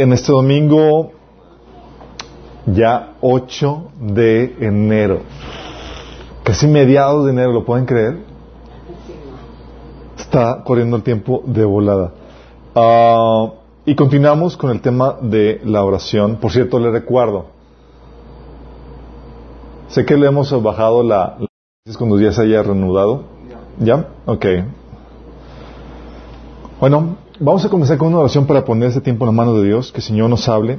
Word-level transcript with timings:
en 0.00 0.14
este 0.14 0.32
domingo 0.32 1.12
ya 2.64 3.16
8 3.20 3.92
de 4.00 4.56
enero. 4.60 5.20
Casi 6.42 6.66
mediados 6.66 7.26
de 7.26 7.32
enero, 7.32 7.52
¿lo 7.52 7.64
pueden 7.66 7.84
creer? 7.84 8.18
Está 10.18 10.62
corriendo 10.64 10.96
el 10.96 11.02
tiempo 11.02 11.42
de 11.44 11.64
volada. 11.64 12.12
Ah, 12.74 13.52
y 13.84 13.94
continuamos 13.94 14.56
con 14.56 14.70
el 14.70 14.80
tema 14.80 15.18
de 15.20 15.60
la 15.64 15.84
oración. 15.84 16.36
Por 16.36 16.50
cierto, 16.50 16.78
le 16.78 16.90
recuerdo. 16.90 17.46
Sé 19.88 20.06
que 20.06 20.16
le 20.16 20.28
hemos 20.28 20.50
bajado 20.62 21.02
la, 21.02 21.36
la 21.38 21.94
cuando 21.98 22.18
ya 22.18 22.32
se 22.32 22.42
haya 22.42 22.62
reanudado. 22.62 23.24
¿Ya? 23.78 24.08
Ok. 24.24 24.46
Bueno, 26.80 27.16
vamos 27.40 27.64
a 27.64 27.70
comenzar 27.70 27.96
con 27.96 28.08
una 28.08 28.18
oración 28.18 28.46
para 28.46 28.64
poner 28.64 28.90
este 28.90 29.00
tiempo 29.00 29.24
en 29.24 29.28
la 29.28 29.32
mano 29.32 29.54
de 29.54 29.66
Dios, 29.66 29.90
que 29.90 29.98
el 29.98 30.04
Señor 30.04 30.28
nos 30.28 30.48
hable. 30.48 30.78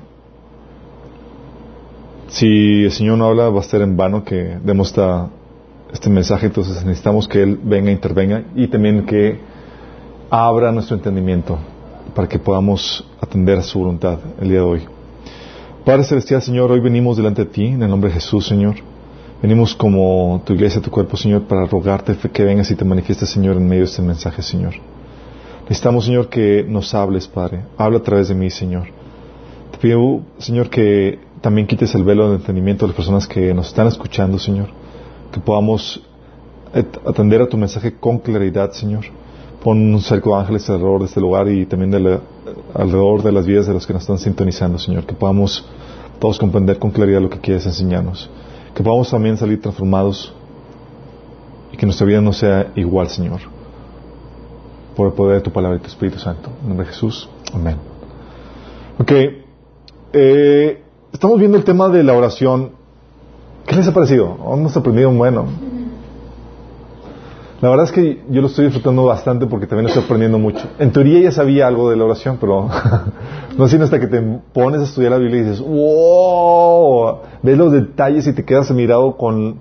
Si 2.27 2.83
el 2.85 2.91
Señor 2.91 3.17
no 3.17 3.25
habla, 3.25 3.49
va 3.49 3.57
a 3.57 3.61
estar 3.61 3.81
en 3.81 3.97
vano 3.97 4.23
que 4.23 4.57
demos 4.63 4.89
esta, 4.89 5.27
este 5.91 6.09
mensaje, 6.09 6.45
entonces 6.45 6.85
necesitamos 6.85 7.27
que 7.27 7.41
Él 7.43 7.59
venga, 7.61 7.89
e 7.89 7.93
intervenga 7.93 8.43
y 8.55 8.67
también 8.67 9.05
que 9.05 9.39
abra 10.29 10.71
nuestro 10.71 10.95
entendimiento 10.95 11.57
para 12.15 12.29
que 12.29 12.39
podamos 12.39 13.05
atender 13.19 13.57
a 13.57 13.63
su 13.63 13.79
voluntad 13.79 14.19
el 14.39 14.47
día 14.47 14.59
de 14.59 14.65
hoy. 14.65 14.81
Padre 15.83 16.03
Celestial, 16.03 16.41
Señor, 16.41 16.71
hoy 16.71 16.79
venimos 16.79 17.17
delante 17.17 17.43
de 17.43 17.51
ti, 17.51 17.65
en 17.65 17.81
el 17.81 17.89
nombre 17.89 18.09
de 18.09 18.15
Jesús, 18.15 18.47
Señor. 18.47 18.75
Venimos 19.41 19.73
como 19.73 20.41
tu 20.45 20.53
iglesia, 20.53 20.79
tu 20.79 20.91
cuerpo, 20.91 21.17
Señor, 21.17 21.43
para 21.43 21.65
rogarte 21.65 22.15
que 22.15 22.43
vengas 22.43 22.69
y 22.69 22.75
te 22.75 22.85
manifiestes, 22.85 23.29
Señor, 23.29 23.57
en 23.57 23.67
medio 23.67 23.81
de 23.81 23.89
este 23.89 24.03
mensaje, 24.03 24.43
Señor. 24.43 24.75
Necesitamos, 25.71 26.03
Señor, 26.03 26.27
que 26.27 26.65
nos 26.67 26.93
hables, 26.93 27.29
Padre. 27.29 27.61
Habla 27.77 27.99
a 27.99 28.03
través 28.03 28.27
de 28.27 28.35
mí, 28.35 28.49
Señor. 28.49 28.87
Te 29.71 29.77
pido, 29.77 30.19
Señor, 30.37 30.69
que 30.69 31.17
también 31.39 31.65
quites 31.65 31.95
el 31.95 32.03
velo 32.03 32.27
de 32.27 32.35
entendimiento 32.35 32.83
de 32.83 32.89
las 32.89 32.95
personas 32.97 33.25
que 33.25 33.53
nos 33.53 33.67
están 33.67 33.87
escuchando, 33.87 34.37
Señor. 34.37 34.67
Que 35.31 35.39
podamos 35.39 36.01
atender 37.05 37.41
a 37.41 37.47
tu 37.47 37.55
mensaje 37.55 37.93
con 37.93 38.19
claridad, 38.19 38.73
Señor. 38.73 39.05
Pon 39.63 39.93
un 39.93 40.01
cerco 40.01 40.35
de 40.35 40.41
ángeles 40.41 40.69
alrededor 40.69 40.99
de 40.99 41.05
este 41.05 41.21
lugar 41.21 41.47
y 41.47 41.65
también 41.65 42.19
alrededor 42.73 43.23
de 43.23 43.31
las 43.31 43.45
vidas 43.45 43.65
de 43.65 43.71
los 43.71 43.87
que 43.87 43.93
nos 43.93 44.01
están 44.01 44.17
sintonizando, 44.17 44.77
Señor. 44.77 45.05
Que 45.05 45.13
podamos 45.13 45.65
todos 46.19 46.37
comprender 46.37 46.79
con 46.79 46.91
claridad 46.91 47.21
lo 47.21 47.29
que 47.29 47.39
quieres 47.39 47.65
enseñarnos. 47.65 48.29
Que 48.75 48.83
podamos 48.83 49.09
también 49.09 49.37
salir 49.37 49.61
transformados 49.61 50.33
y 51.71 51.77
que 51.77 51.85
nuestra 51.85 52.05
vida 52.05 52.19
no 52.19 52.33
sea 52.33 52.73
igual, 52.75 53.07
Señor 53.07 53.60
por 54.95 55.07
el 55.07 55.13
poder 55.13 55.37
de 55.37 55.41
tu 55.41 55.51
palabra 55.51 55.77
y 55.77 55.81
tu 55.81 55.87
Espíritu 55.87 56.19
Santo. 56.19 56.49
En 56.61 56.69
nombre 56.69 56.85
de 56.85 56.93
Jesús. 56.93 57.29
Amén. 57.53 57.77
Ok. 58.99 59.11
Eh, 60.13 60.83
estamos 61.13 61.39
viendo 61.39 61.57
el 61.57 61.63
tema 61.63 61.89
de 61.89 62.03
la 62.03 62.13
oración. 62.13 62.71
¿Qué 63.65 63.75
les 63.75 63.87
ha 63.87 63.93
parecido? 63.93 64.37
Hemos 64.53 64.75
aprendido 64.75 65.11
bueno. 65.11 65.47
La 67.61 67.69
verdad 67.69 67.85
es 67.85 67.91
que 67.91 68.23
yo 68.29 68.41
lo 68.41 68.47
estoy 68.47 68.65
disfrutando 68.65 69.05
bastante 69.05 69.45
porque 69.45 69.67
también 69.67 69.87
estoy 69.87 70.03
aprendiendo 70.03 70.39
mucho. 70.39 70.67
En 70.79 70.91
teoría 70.91 71.19
ya 71.19 71.31
sabía 71.31 71.67
algo 71.67 71.91
de 71.91 71.95
la 71.95 72.05
oración, 72.05 72.37
pero 72.41 72.67
no 73.57 73.67
sino 73.67 73.83
hasta 73.83 73.99
que 73.99 74.07
te 74.07 74.19
pones 74.51 74.81
a 74.81 74.85
estudiar 74.85 75.11
la 75.11 75.19
Biblia 75.19 75.41
y 75.41 75.43
dices, 75.43 75.61
wow, 75.61 77.19
ves 77.43 77.57
los 77.57 77.71
detalles 77.71 78.25
y 78.25 78.33
te 78.33 78.43
quedas 78.43 78.71
mirado 78.71 79.15
con 79.15 79.59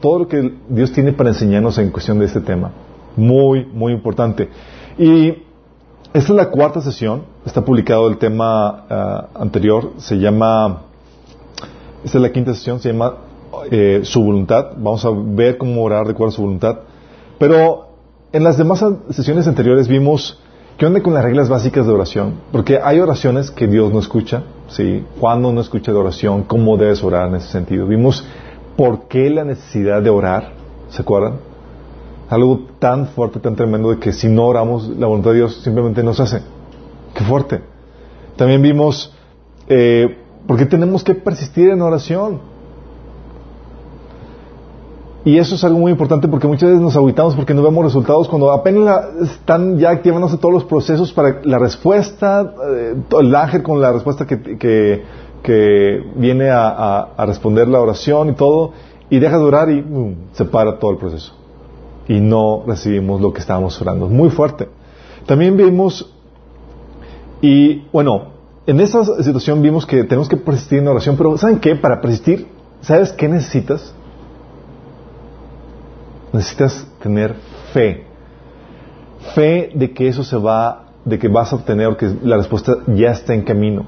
todo 0.00 0.20
lo 0.20 0.28
que 0.28 0.54
Dios 0.68 0.92
tiene 0.92 1.12
para 1.12 1.30
enseñarnos 1.30 1.76
en 1.78 1.90
cuestión 1.90 2.20
de 2.20 2.26
este 2.26 2.40
tema. 2.40 2.70
Muy, 3.18 3.66
muy 3.66 3.92
importante. 3.92 4.48
Y 4.96 5.30
esta 6.12 6.32
es 6.32 6.36
la 6.36 6.50
cuarta 6.50 6.80
sesión. 6.80 7.24
Está 7.44 7.64
publicado 7.64 8.08
el 8.08 8.16
tema 8.18 8.84
ah, 8.88 9.26
anterior. 9.34 9.92
Se 9.98 10.18
llama. 10.18 10.82
Esta 12.04 12.18
es 12.18 12.22
la 12.22 12.32
quinta 12.32 12.54
sesión. 12.54 12.80
Se 12.80 12.92
llama 12.92 13.14
eh, 13.70 14.00
Su 14.04 14.22
voluntad. 14.22 14.68
Vamos 14.76 15.04
a 15.04 15.10
ver 15.12 15.58
cómo 15.58 15.82
orar 15.82 16.06
de 16.06 16.12
acuerdo 16.12 16.32
a 16.32 16.36
su 16.36 16.42
voluntad. 16.42 16.78
Pero 17.38 17.88
en 18.32 18.44
las 18.44 18.56
demás 18.56 18.84
sesiones 19.10 19.48
anteriores 19.48 19.88
vimos 19.88 20.40
qué 20.76 20.86
onda 20.86 21.02
con 21.02 21.12
las 21.12 21.24
reglas 21.24 21.48
básicas 21.48 21.86
de 21.86 21.92
oración. 21.92 22.34
Porque 22.52 22.78
hay 22.82 23.00
oraciones 23.00 23.50
que 23.50 23.66
Dios 23.66 23.92
no 23.92 23.98
escucha. 23.98 24.44
¿sí? 24.68 25.04
Cuando 25.18 25.52
no 25.52 25.60
escucha 25.60 25.90
de 25.90 25.98
oración, 25.98 26.44
cómo 26.44 26.76
debes 26.76 27.02
orar 27.02 27.28
en 27.28 27.34
ese 27.34 27.48
sentido. 27.48 27.86
Vimos 27.86 28.24
por 28.76 29.08
qué 29.08 29.28
la 29.28 29.44
necesidad 29.44 30.02
de 30.02 30.10
orar. 30.10 30.52
¿Se 30.88 31.02
acuerdan? 31.02 31.47
Algo 32.28 32.60
tan 32.78 33.08
fuerte, 33.08 33.40
tan 33.40 33.56
tremendo 33.56 33.90
de 33.90 33.98
que 33.98 34.12
si 34.12 34.28
no 34.28 34.46
oramos, 34.46 34.88
la 34.88 35.06
voluntad 35.06 35.30
de 35.30 35.36
Dios 35.36 35.60
simplemente 35.62 36.02
no 36.02 36.12
se 36.12 36.22
hace. 36.22 36.42
Qué 37.14 37.24
fuerte. 37.24 37.62
También 38.36 38.62
vimos 38.62 39.12
eh, 39.66 40.18
por 40.46 40.58
qué 40.58 40.66
tenemos 40.66 41.02
que 41.02 41.14
persistir 41.14 41.70
en 41.70 41.80
oración. 41.80 42.40
Y 45.24 45.36
eso 45.36 45.56
es 45.56 45.64
algo 45.64 45.78
muy 45.78 45.90
importante 45.90 46.28
porque 46.28 46.46
muchas 46.46 46.70
veces 46.70 46.80
nos 46.80 46.96
aguitamos 46.96 47.34
porque 47.34 47.52
no 47.52 47.62
vemos 47.62 47.84
resultados 47.84 48.28
cuando 48.28 48.50
apenas 48.52 49.04
están 49.22 49.78
ya 49.78 49.90
activándose 49.90 50.38
todos 50.38 50.54
los 50.54 50.64
procesos 50.64 51.12
para 51.12 51.40
la 51.42 51.58
respuesta, 51.58 52.54
eh, 52.70 52.94
el 53.18 53.34
ángel 53.34 53.62
con 53.62 53.80
la 53.80 53.92
respuesta 53.92 54.26
que, 54.26 54.58
que, 55.42 56.02
viene 56.14 56.50
a, 56.50 57.08
responder 57.26 57.68
la 57.68 57.80
oración 57.80 58.30
y 58.30 58.32
todo, 58.32 58.72
y 59.08 59.18
deja 59.18 59.38
de 59.38 59.44
orar 59.44 59.70
y 59.70 59.84
se 60.32 60.44
para 60.44 60.78
todo 60.78 60.90
el 60.92 60.98
proceso 60.98 61.37
y 62.08 62.20
no 62.20 62.64
recibimos 62.66 63.20
lo 63.20 63.32
que 63.32 63.40
estábamos 63.40 63.80
orando. 63.80 64.08
Muy 64.08 64.30
fuerte. 64.30 64.68
También 65.26 65.56
vimos, 65.56 66.10
y 67.42 67.84
bueno, 67.92 68.28
en 68.66 68.80
esa 68.80 69.04
situación 69.22 69.60
vimos 69.60 69.86
que 69.86 70.04
tenemos 70.04 70.28
que 70.28 70.38
persistir 70.38 70.78
en 70.78 70.88
oración, 70.88 71.16
pero 71.16 71.36
¿saben 71.36 71.60
qué? 71.60 71.76
Para 71.76 72.00
persistir, 72.00 72.48
¿sabes 72.80 73.12
qué 73.12 73.28
necesitas? 73.28 73.94
Necesitas 76.32 76.86
tener 77.02 77.34
fe. 77.72 78.04
Fe 79.34 79.70
de 79.74 79.92
que 79.92 80.08
eso 80.08 80.24
se 80.24 80.36
va, 80.36 80.86
de 81.04 81.18
que 81.18 81.28
vas 81.28 81.52
a 81.52 81.56
obtener, 81.56 81.94
que 81.96 82.10
la 82.22 82.38
respuesta 82.38 82.78
ya 82.86 83.10
está 83.10 83.34
en 83.34 83.42
camino. 83.42 83.84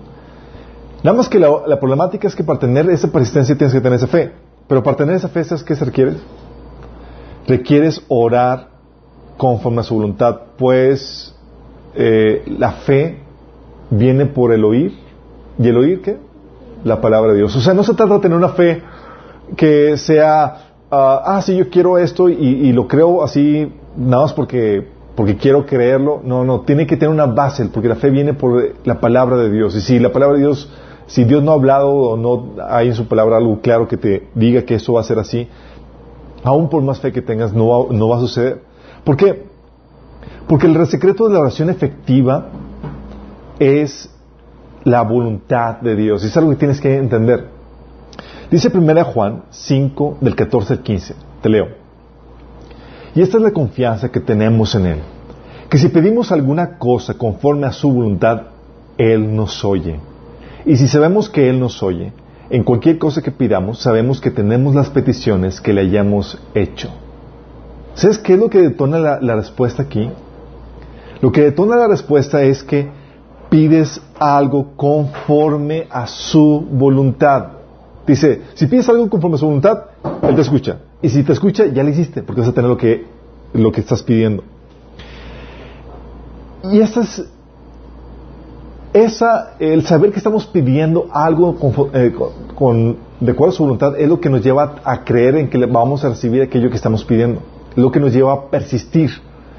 Nada 1.03 1.17
más 1.17 1.31
que 1.31 1.39
la, 1.39 1.49
la 1.67 1.81
problemática 1.81 2.29
es 2.29 2.37
que 2.37 2.45
para 2.45 2.59
tener 2.59 2.89
esa 2.91 3.09
persistencia 3.09 3.57
tienes 3.57 3.73
que 3.73 3.81
tener 3.81 3.97
esa 3.97 4.07
fe. 4.07 4.33
Pero 4.69 4.83
para 4.83 4.97
tener 4.99 5.17
esa 5.17 5.29
fe, 5.29 5.43
¿sabes 5.43 5.65
qué 5.65 5.75
se 5.75 5.87
requiere? 5.87 6.17
Requieres 7.47 8.03
orar 8.09 8.69
conforme 9.37 9.81
a 9.81 9.85
su 9.85 9.95
voluntad, 9.95 10.41
pues 10.59 11.35
eh, 11.95 12.45
la 12.59 12.73
fe 12.73 13.21
viene 13.91 14.27
por 14.27 14.53
el 14.53 14.65
oír. 14.65 14.95
¿Y 15.59 15.69
el 15.69 15.77
oír 15.77 16.03
qué? 16.03 16.19
La 16.85 17.01
palabra 17.01 17.33
de 17.33 17.39
Dios. 17.39 17.55
O 17.57 17.61
sea, 17.61 17.75
no 17.75 17.83
se 17.83 17.95
trata 17.95 18.15
de 18.15 18.21
tener 18.21 18.37
una 18.37 18.51
fe 18.51 18.83
que 19.57 19.97
sea, 19.97 20.45
ah, 20.91 21.23
ah 21.25 21.43
sí, 21.43 21.57
yo 21.57 21.69
quiero 21.69 21.99
esto 21.99 22.29
y, 22.29 22.73
lo 22.73 22.87
creo 22.87 23.23
así, 23.23 23.73
nada 23.97 24.23
más 24.23 24.33
porque, 24.33 24.87
porque 25.15 25.37
quiero 25.37 25.67
creerlo. 25.67 26.21
No, 26.25 26.45
no, 26.45 26.61
tiene 26.61 26.87
que 26.87 26.97
tener 26.97 27.13
una 27.13 27.27
base, 27.27 27.67
porque 27.67 27.89
la 27.89 27.97
fe 27.97 28.11
viene 28.11 28.35
por 28.35 28.75
la 28.85 29.01
palabra 29.01 29.37
de 29.37 29.51
Dios. 29.51 29.75
Y 29.77 29.81
si 29.81 29.99
la 29.99 30.13
palabra 30.13 30.37
de 30.37 30.43
Dios, 30.43 30.71
si 31.07 31.25
Dios 31.25 31.43
no 31.43 31.53
ha 31.53 31.55
hablado 31.55 31.91
o 31.91 32.17
no 32.17 32.63
hay 32.69 32.89
en 32.89 32.95
su 32.95 33.07
palabra 33.07 33.37
algo 33.37 33.61
claro 33.61 33.89
que 33.89 33.97
te 33.97 34.29
diga 34.35 34.63
que 34.63 34.77
eso 34.77 34.95
va 34.95 35.01
a 35.01 35.05
ser 35.05 35.19
así, 35.19 35.49
aún 36.43 36.69
por 36.69 36.83
más 36.83 37.01
fe 37.01 37.13
que 37.13 37.23
tengas, 37.23 37.53
no 37.53 37.69
va, 37.69 37.93
no 37.93 38.09
va 38.09 38.17
a 38.17 38.21
suceder. 38.21 38.63
¿Por 39.05 39.17
qué? 39.17 39.47
Porque 40.47 40.67
el 40.67 40.87
secreto 40.87 41.29
de 41.29 41.35
la 41.35 41.41
oración 41.41 41.71
efectiva 41.71 42.49
es 43.59 44.11
la 44.85 45.03
voluntad 45.03 45.81
de 45.81 45.97
Dios. 45.97 46.25
Y 46.25 46.27
es 46.27 46.37
algo 46.37 46.51
que 46.51 46.57
tienes 46.57 46.81
que 46.81 46.97
entender. 46.97 47.49
Dice 48.51 48.71
1 48.73 49.05
Juan 49.05 49.45
5, 49.51 50.19
del 50.21 50.35
14 50.35 50.73
al 50.73 50.81
15. 50.81 51.15
Te 51.43 51.49
leo. 51.49 51.69
Y 53.15 53.23
esta 53.23 53.37
es 53.37 53.43
la 53.43 53.53
confianza 53.53 54.11
que 54.11 54.21
tenemos 54.21 54.75
en 54.75 54.87
Él. 54.87 54.99
Que 55.69 55.79
si 55.79 55.89
pedimos 55.89 56.33
alguna 56.33 56.79
cosa 56.79 57.15
conforme 57.15 57.67
a 57.67 57.73
su 57.73 57.93
voluntad, 57.93 58.43
Él 58.99 59.35
nos 59.35 59.65
oye. 59.65 60.01
Y 60.67 60.77
si 60.77 60.89
sabemos 60.89 61.31
que 61.31 61.49
Él 61.49 61.61
nos 61.61 61.83
oye, 61.83 62.13
en 62.51 62.65
cualquier 62.65 62.99
cosa 62.99 63.23
que 63.23 63.31
pidamos, 63.31 63.81
sabemos 63.81 64.21
que 64.21 64.31
tenemos 64.31 64.75
las 64.75 64.91
peticiones 64.91 65.61
que 65.61 65.73
le 65.73 65.83
hayamos 65.83 66.37
hecho. 66.55 66.91
¿Sabes 67.95 68.19
qué 68.19 68.35
es 68.35 68.39
lo 68.41 68.51
que 68.51 68.61
detona 68.61 68.99
la, 68.99 69.37
respuesta 69.37 69.85
aquí? 69.85 70.11
Lo 71.21 71.31
que 71.31 71.43
detona 71.43 71.77
la 71.77 71.87
respuesta 71.87 72.43
es 72.43 72.65
que 72.65 72.89
pides 73.49 74.01
algo 74.19 74.73
conforme 74.77 75.87
a 75.91 76.09
su 76.09 76.67
voluntad. 76.73 77.49
Dice, 78.07 78.43
si 78.55 78.67
pides 78.67 78.89
algo 78.89 79.09
conforme 79.09 79.37
a 79.37 79.39
su 79.39 79.47
voluntad, 79.47 79.85
Él 80.23 80.35
te 80.35 80.41
escucha. 80.41 80.79
Y 81.03 81.09
si 81.09 81.23
te 81.23 81.33
escucha, 81.33 81.67
ya 81.67 81.85
lo 81.85 81.91
hiciste, 81.91 82.23
porque 82.23 82.41
vas 82.41 82.51
a 82.51 82.53
tener 82.53 82.69
lo 82.69 82.77
que, 82.77 83.07
lo 83.53 83.71
que 83.71 83.81
estás 83.81 84.03
pidiendo. 84.03 84.43
Y 86.65 86.81
esta 86.81 87.03
es 87.03 87.25
esa, 88.93 89.55
el 89.61 89.87
saber 89.87 90.11
que 90.11 90.19
estamos 90.19 90.47
pidiendo 90.47 91.09
algo 91.13 91.57
eh, 91.93 92.13
con, 92.55 92.97
de 93.21 93.33
acuerdo 93.33 93.53
a 93.53 93.57
su 93.57 93.63
voluntad 93.63 93.99
es 93.99 94.09
lo 94.09 94.21
que 94.21 94.29
nos 94.29 94.43
lleva 94.43 94.77
a 94.85 95.05
creer 95.05 95.37
en 95.37 95.49
que 95.49 95.65
vamos 95.67 96.05
a 96.05 96.09
recibir 96.09 96.43
aquello 96.43 96.71
que 96.71 96.77
estamos 96.77 97.05
pidiendo. 97.05 97.41
Lo 97.77 97.93
que 97.93 98.01
nos 98.01 98.13
lleva 98.13 98.33
a 98.33 98.51
persistir 98.51 99.11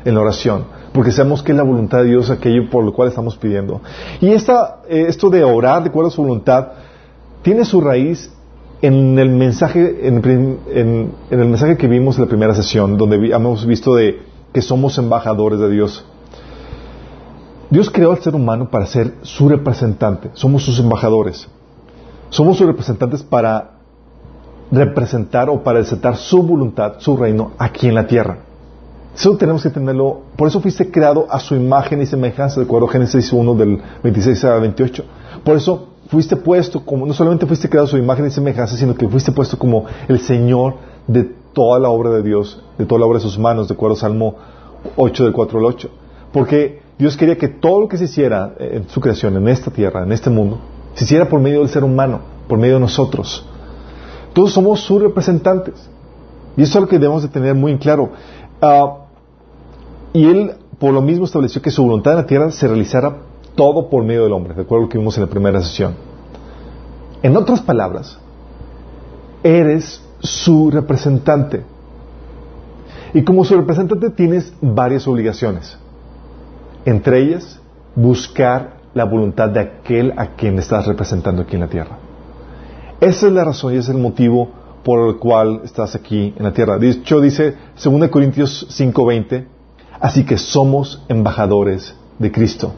en 0.03 0.15
la 0.15 0.21
oración. 0.21 0.65
porque 0.93 1.11
sabemos 1.11 1.41
que 1.41 1.53
es 1.53 1.57
la 1.57 1.63
voluntad 1.63 1.99
de 1.99 2.05
Dios 2.05 2.29
aquello 2.29 2.69
por 2.69 2.83
lo 2.83 2.93
cual 2.93 3.07
estamos 3.07 3.37
pidiendo. 3.37 3.81
Y 4.19 4.29
esta, 4.29 4.81
eh, 4.89 5.05
esto 5.07 5.29
de 5.29 5.43
orar 5.43 5.83
de 5.83 5.89
acuerdo 5.89 6.09
a 6.09 6.11
su 6.11 6.21
voluntad 6.21 6.67
tiene 7.41 7.63
su 7.63 7.79
raíz 7.79 8.31
en 8.81 9.17
el 9.19 9.29
mensaje, 9.29 10.07
en, 10.07 11.11
el 11.29 11.37
mensaje 11.37 11.77
que 11.77 11.87
vimos 11.87 12.17
en 12.17 12.23
la 12.23 12.27
primera 12.27 12.55
sesión, 12.55 12.97
donde 12.97 13.31
hemos 13.31 13.65
visto 13.65 13.95
de 13.95 14.19
que 14.53 14.61
somos 14.61 14.97
embajadores 14.97 15.59
de 15.59 15.69
Dios. 15.69 16.05
Dios 17.71 17.89
creó 17.89 18.11
al 18.11 18.21
ser 18.21 18.35
humano 18.35 18.69
para 18.69 18.85
ser 18.85 19.15
su 19.23 19.47
representante, 19.47 20.29
somos 20.33 20.63
sus 20.63 20.77
embajadores. 20.79 21.47
Somos 22.29 22.57
sus 22.57 22.67
representantes 22.67 23.23
para 23.23 23.71
representar 24.71 25.49
o 25.49 25.63
para 25.63 25.79
desatar 25.79 26.17
su 26.17 26.43
voluntad, 26.43 26.95
su 26.99 27.17
reino 27.17 27.51
aquí 27.57 27.87
en 27.87 27.95
la 27.95 28.07
tierra. 28.07 28.39
Eso 29.15 29.35
tenemos 29.35 29.63
que 29.63 29.69
tenerlo, 29.69 30.21
por 30.37 30.47
eso 30.47 30.61
fuiste 30.61 30.89
creado 30.91 31.27
a 31.29 31.39
su 31.39 31.55
imagen 31.55 32.01
y 32.01 32.05
semejanza, 32.05 32.59
de 32.59 32.65
acuerdo 32.65 32.87
a 32.87 32.91
Génesis 32.91 33.31
1 33.31 33.55
del 33.55 33.81
26 34.03 34.43
a 34.45 34.55
28. 34.55 35.03
Por 35.43 35.57
eso 35.57 35.87
fuiste 36.07 36.35
puesto 36.35 36.85
como, 36.85 37.05
no 37.05 37.13
solamente 37.13 37.45
fuiste 37.45 37.69
creado 37.69 37.87
a 37.87 37.89
su 37.89 37.97
imagen 37.97 38.27
y 38.27 38.31
semejanza, 38.31 38.77
sino 38.77 38.95
que 38.95 39.07
fuiste 39.07 39.31
puesto 39.31 39.57
como 39.57 39.85
el 40.07 40.19
Señor 40.19 40.75
de 41.07 41.23
toda 41.53 41.79
la 41.79 41.89
obra 41.89 42.11
de 42.11 42.23
Dios, 42.23 42.61
de 42.77 42.85
toda 42.85 42.99
la 42.99 43.05
obra 43.05 43.19
de 43.19 43.23
sus 43.23 43.37
manos, 43.37 43.67
de 43.67 43.73
acuerdo 43.73 43.95
a 43.95 43.99
Salmo 43.99 44.35
8 44.95 45.23
del 45.25 45.33
4 45.33 45.59
al 45.59 45.65
8. 45.65 45.89
Porque 46.31 46.81
Dios 47.01 47.17
quería 47.17 47.35
que 47.35 47.47
todo 47.47 47.79
lo 47.79 47.87
que 47.87 47.97
se 47.97 48.03
hiciera 48.03 48.53
en 48.59 48.87
su 48.87 49.01
creación, 49.01 49.35
en 49.35 49.47
esta 49.47 49.71
tierra, 49.71 50.03
en 50.03 50.11
este 50.11 50.29
mundo, 50.29 50.59
se 50.93 51.03
hiciera 51.03 51.27
por 51.27 51.39
medio 51.39 51.61
del 51.61 51.69
ser 51.69 51.83
humano, 51.83 52.19
por 52.47 52.59
medio 52.59 52.75
de 52.75 52.81
nosotros. 52.81 53.43
Todos 54.33 54.53
somos 54.53 54.81
sus 54.81 55.01
representantes. 55.01 55.89
Y 56.55 56.61
eso 56.61 56.77
es 56.77 56.81
lo 56.83 56.87
que 56.87 56.99
debemos 56.99 57.23
de 57.23 57.29
tener 57.29 57.55
muy 57.55 57.71
en 57.71 57.79
claro. 57.79 58.11
Ah, 58.61 58.97
y 60.13 60.27
Él, 60.27 60.51
por 60.77 60.93
lo 60.93 61.01
mismo, 61.01 61.25
estableció 61.25 61.59
que 61.59 61.71
su 61.71 61.81
voluntad 61.81 62.13
en 62.13 62.19
la 62.19 62.25
tierra 62.27 62.51
se 62.51 62.67
realizara 62.67 63.17
todo 63.55 63.89
por 63.89 64.03
medio 64.03 64.25
del 64.25 64.33
hombre, 64.33 64.53
de 64.53 64.61
acuerdo 64.61 64.83
a 64.83 64.85
lo 64.85 64.89
que 64.89 64.99
vimos 64.99 65.17
en 65.17 65.23
la 65.23 65.29
primera 65.31 65.59
sesión. 65.59 65.95
En 67.23 67.35
otras 67.35 67.61
palabras, 67.61 68.19
eres 69.41 70.03
su 70.19 70.69
representante. 70.69 71.63
Y 73.15 73.23
como 73.23 73.43
su 73.43 73.55
representante 73.55 74.11
tienes 74.11 74.53
varias 74.61 75.07
obligaciones. 75.07 75.80
Entre 76.85 77.19
ellas, 77.19 77.59
buscar 77.95 78.77
la 78.93 79.05
voluntad 79.05 79.49
de 79.49 79.59
aquel 79.59 80.13
a 80.17 80.35
quien 80.35 80.57
estás 80.59 80.87
representando 80.87 81.43
aquí 81.43 81.55
en 81.55 81.61
la 81.61 81.67
tierra. 81.67 81.97
Esa 82.99 83.27
es 83.27 83.33
la 83.33 83.43
razón 83.43 83.73
y 83.73 83.77
es 83.77 83.89
el 83.89 83.97
motivo 83.97 84.49
por 84.83 85.07
el 85.07 85.17
cual 85.17 85.61
estás 85.63 85.95
aquí 85.95 86.33
en 86.35 86.43
la 86.43 86.53
tierra. 86.53 86.77
De 86.77 86.89
hecho, 86.89 87.21
dice 87.21 87.55
2 87.81 88.09
Corintios 88.09 88.67
5:20, 88.69 89.45
así 89.99 90.25
que 90.25 90.37
somos 90.37 91.03
embajadores 91.07 91.95
de 92.19 92.31
Cristo. 92.31 92.73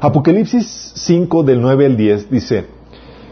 Apocalipsis 0.00 0.92
5 0.94 1.42
del 1.42 1.60
9 1.60 1.86
al 1.86 1.96
10 1.96 2.30
dice 2.30 2.66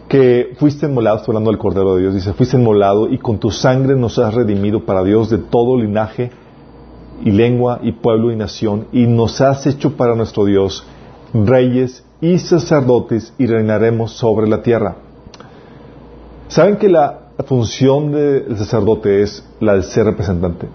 que 0.07 0.55
fuiste 0.57 0.85
enmolado, 0.85 1.17
estoy 1.17 1.33
hablando 1.33 1.51
del 1.51 1.59
Cordero 1.59 1.95
de 1.95 2.01
Dios, 2.01 2.15
dice, 2.15 2.33
fuiste 2.33 2.57
enmolado 2.57 3.09
y 3.09 3.17
con 3.17 3.39
tu 3.39 3.51
sangre 3.51 3.95
nos 3.95 4.17
has 4.19 4.33
redimido 4.33 4.85
para 4.85 5.03
Dios 5.03 5.29
de 5.29 5.37
todo 5.37 5.77
linaje 5.77 6.31
y 7.23 7.31
lengua 7.31 7.79
y 7.81 7.91
pueblo 7.93 8.31
y 8.31 8.35
nación 8.35 8.87
y 8.91 9.07
nos 9.07 9.41
has 9.41 9.65
hecho 9.67 9.95
para 9.95 10.15
nuestro 10.15 10.45
Dios 10.45 10.85
reyes 11.33 12.03
y 12.21 12.39
sacerdotes 12.39 13.33
y 13.37 13.45
reinaremos 13.47 14.11
sobre 14.11 14.47
la 14.47 14.61
tierra. 14.61 14.95
¿Saben 16.47 16.77
que 16.77 16.89
la 16.89 17.19
función 17.45 18.11
del 18.11 18.57
sacerdote 18.57 19.21
es 19.21 19.43
la 19.59 19.75
de 19.75 19.83
ser 19.83 20.05
representante? 20.05 20.67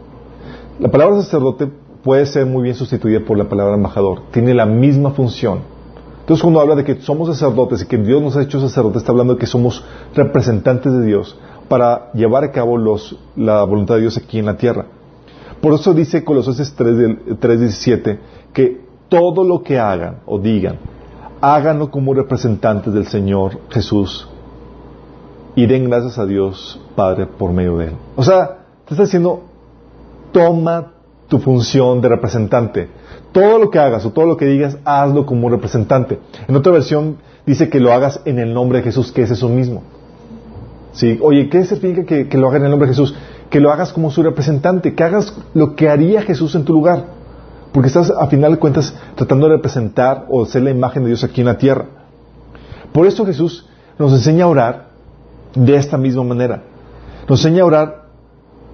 La 0.78 0.90
palabra 0.90 1.22
sacerdote 1.22 1.69
puede 2.02 2.26
ser 2.26 2.46
muy 2.46 2.64
bien 2.64 2.75
sustituida 2.75 3.20
por 3.20 3.38
la 3.38 3.48
palabra 3.48 3.75
embajador. 3.75 4.22
Tiene 4.31 4.54
la 4.54 4.66
misma 4.66 5.10
función. 5.10 5.60
Entonces 6.20 6.43
cuando 6.43 6.60
habla 6.60 6.75
de 6.75 6.84
que 6.84 7.00
somos 7.00 7.28
sacerdotes 7.28 7.82
y 7.82 7.86
que 7.86 7.98
Dios 7.98 8.22
nos 8.22 8.36
ha 8.36 8.43
hecho 8.43 8.60
sacerdotes, 8.60 9.02
está 9.02 9.12
hablando 9.12 9.34
de 9.34 9.40
que 9.40 9.46
somos 9.46 9.84
representantes 10.14 10.93
de 10.93 11.04
Dios 11.04 11.36
para 11.69 12.12
llevar 12.12 12.44
a 12.44 12.52
cabo 12.52 12.78
la 13.36 13.64
voluntad 13.64 13.96
de 13.96 14.02
Dios 14.02 14.16
aquí 14.16 14.38
en 14.38 14.46
la 14.46 14.56
tierra. 14.56 14.86
Por 15.60 15.74
eso 15.74 15.92
dice 15.92 16.24
Colosenses 16.24 16.74
3.17 16.76 18.18
que 18.52 18.80
todo 19.08 19.44
lo 19.44 19.62
que 19.62 19.78
hagan 19.78 20.20
o 20.26 20.38
digan, 20.38 20.78
háganlo 21.40 21.90
como 21.90 22.14
representantes 22.14 22.92
del 22.92 23.06
Señor 23.06 23.58
Jesús 23.70 24.28
y 25.54 25.66
den 25.66 25.88
gracias 25.88 26.18
a 26.18 26.26
Dios 26.26 26.80
Padre 26.94 27.26
por 27.26 27.52
medio 27.52 27.76
de 27.76 27.86
Él. 27.86 27.94
O 28.16 28.22
sea, 28.22 28.58
te 28.86 28.94
está 28.94 29.04
diciendo, 29.04 29.42
toma 30.32 30.92
tu 31.28 31.38
función 31.38 32.00
de 32.00 32.08
representante. 32.08 32.88
Todo 33.32 33.58
lo 33.58 33.70
que 33.70 33.78
hagas 33.78 34.04
o 34.04 34.10
todo 34.10 34.26
lo 34.26 34.36
que 34.36 34.46
digas, 34.46 34.78
hazlo 34.84 35.26
como 35.26 35.48
representante. 35.48 36.18
En 36.48 36.56
otra 36.56 36.72
versión 36.72 37.18
dice 37.46 37.68
que 37.68 37.80
lo 37.80 37.92
hagas 37.92 38.20
en 38.24 38.38
el 38.38 38.52
nombre 38.52 38.78
de 38.78 38.84
Jesús, 38.84 39.12
que 39.12 39.22
es 39.22 39.30
eso 39.30 39.48
mismo. 39.48 39.82
¿Sí? 40.92 41.18
Oye, 41.22 41.48
¿qué 41.48 41.64
significa 41.64 42.04
que, 42.04 42.28
que 42.28 42.38
lo 42.38 42.48
hagas 42.48 42.60
en 42.60 42.64
el 42.64 42.70
nombre 42.70 42.88
de 42.88 42.94
Jesús? 42.94 43.14
Que 43.50 43.61
lo 43.61 43.73
hagas 43.73 43.93
como 43.93 44.11
su 44.11 44.23
representante, 44.23 44.94
que 44.94 45.05
hagas 45.05 45.37
lo 45.55 45.75
que 45.75 45.88
haría 45.88 46.23
Jesús 46.23 46.55
en 46.55 46.64
tu 46.64 46.73
lugar. 46.73 47.05
Porque 47.73 47.88
estás, 47.88 48.11
a 48.11 48.26
final 48.29 48.52
de 48.52 48.58
cuentas, 48.58 48.94
tratando 49.14 49.49
de 49.49 49.56
representar 49.56 50.26
o 50.29 50.44
ser 50.47 50.62
la 50.62 50.70
imagen 50.70 51.02
de 51.02 51.08
Dios 51.08 51.25
aquí 51.25 51.41
en 51.41 51.49
la 51.49 51.58
tierra. 51.58 51.87
Por 52.93 53.06
eso 53.06 53.26
Jesús 53.26 53.69
nos 53.99 54.12
enseña 54.12 54.44
a 54.44 54.49
orar 54.49 54.87
de 55.55 55.76
esta 55.76 55.99
misma 55.99 56.25
manera. 56.25 56.62
Nos 57.29 57.44
enseña 57.44 57.62
a 57.62 57.67
orar 57.67 58.00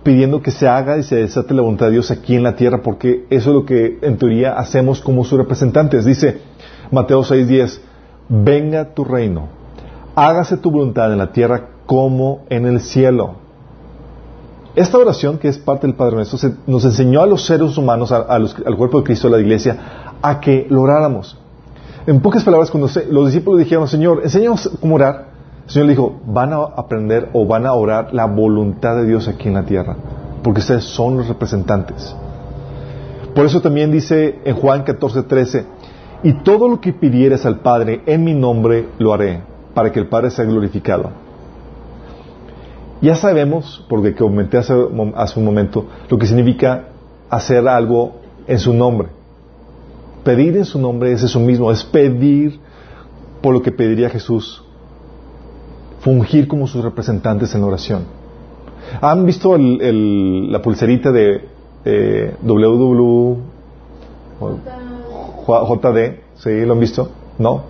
pidiendo 0.02 0.40
que 0.40 0.52
se 0.52 0.69
haga 0.69 0.99
y 0.99 1.02
se 1.02 1.17
desate 1.17 1.52
la 1.52 1.62
voluntad 1.62 1.87
de 1.87 1.93
Dios 1.93 2.12
aquí 2.12 2.37
en 2.37 2.44
la 2.44 2.55
tierra, 2.55 2.81
porque 2.81 3.26
eso 3.29 3.50
es 3.50 3.55
lo 3.56 3.67
que 3.67 3.99
en 4.02 4.17
teoría 4.19 4.52
hacemos 4.52 5.00
como 5.00 5.25
sus 5.25 5.37
representantes. 5.37 6.05
Dice 6.05 6.43
Mateo 6.93 7.25
6:10, 7.25 7.81
venga 8.29 8.94
tu 8.94 9.05
reino, 9.05 9.49
hágase 10.14 10.58
tu 10.58 10.70
voluntad 10.70 11.12
en 11.12 11.19
la 11.19 11.32
tierra 11.32 11.70
como 11.87 12.44
en 12.50 12.67
el 12.67 12.81
cielo. 12.81 13.45
Esta 14.76 14.99
oración, 14.99 15.38
que 15.38 15.49
es 15.49 15.56
parte 15.56 15.87
del 15.87 15.96
Padre 15.96 16.17
Nuestro, 16.17 16.50
nos 16.67 16.84
enseñó 16.84 17.23
a 17.23 17.26
los 17.26 17.46
seres 17.46 17.78
humanos, 17.78 18.12
al 18.12 18.76
cuerpo 18.76 18.99
de 18.99 19.05
Cristo, 19.05 19.28
a 19.28 19.31
la 19.31 19.40
iglesia, 19.40 20.12
a 20.20 20.38
que 20.38 20.67
lo 20.69 20.82
oráramos. 20.82 21.38
En 22.06 22.20
pocas 22.20 22.44
palabras, 22.44 22.70
cuando 22.70 22.90
los 23.11 23.26
discípulos 23.26 23.58
dijeron, 23.58 23.88
Señor, 23.88 24.20
enséñanos 24.23 24.70
cómo 24.78 24.96
orar, 24.96 25.28
el 25.64 25.70
Señor 25.70 25.87
le 25.87 25.93
dijo, 25.93 26.20
van 26.26 26.52
a 26.52 26.56
aprender 26.56 27.31
o 27.32 27.46
van 27.46 27.64
a 27.64 27.73
orar 27.73 28.12
la 28.12 28.26
voluntad 28.26 28.96
de 28.96 29.06
Dios 29.06 29.26
aquí 29.28 29.49
en 29.49 29.55
la 29.55 29.64
tierra, 29.64 29.96
porque 30.43 30.61
ustedes 30.61 30.84
son 30.84 31.17
los 31.17 31.26
representantes. 31.26 32.14
Por 33.34 33.46
eso 33.46 33.62
también 33.62 33.90
dice 33.90 34.40
en 34.44 34.56
Juan 34.56 34.82
14, 34.82 35.22
13, 35.22 35.67
y 36.22 36.34
todo 36.43 36.69
lo 36.69 36.82
que 36.82 36.93
pidieres 36.93 37.46
al 37.46 37.61
Padre 37.61 38.02
en 38.05 38.25
mi 38.25 38.34
nombre 38.34 38.88
lo 38.99 39.14
haré, 39.14 39.40
para 39.72 39.90
que 39.90 40.00
el 40.00 40.08
Padre 40.08 40.31
sea 40.31 40.44
glorificado. 40.44 41.25
Ya 43.00 43.15
sabemos, 43.15 43.84
porque 43.88 44.15
comenté 44.15 44.58
hace, 44.58 44.74
hace 45.15 45.38
un 45.38 45.44
momento, 45.44 45.86
lo 46.08 46.19
que 46.19 46.26
significa 46.26 46.88
hacer 47.29 47.69
algo 47.69 48.17
en 48.46 48.58
su 48.58 48.72
nombre. 48.72 49.08
Pedir 50.24 50.56
en 50.56 50.65
su 50.65 50.79
nombre 50.81 51.12
es 51.12 51.22
eso 51.22 51.38
mismo, 51.38 51.70
es 51.70 51.84
pedir 51.84 52.58
por 53.43 53.53
lo 53.55 53.62
que 53.62 53.70
pediría 53.70 54.08
Jesús 54.10 54.62
fungir 56.06 56.46
como 56.46 56.69
sus 56.69 56.84
representantes 56.84 57.53
en 57.55 57.62
la 57.62 57.67
oración. 57.67 58.05
¿Han 59.00 59.26
visto 59.26 59.56
la 59.58 60.62
pulserita 60.62 61.10
de 61.10 61.41
eh, 61.84 62.36
WWJD? 62.44 63.41
¿Sí? 66.36 66.65
¿Lo 66.65 66.74
han 66.74 66.81
visto? 66.81 67.10
¿No? 67.38 67.65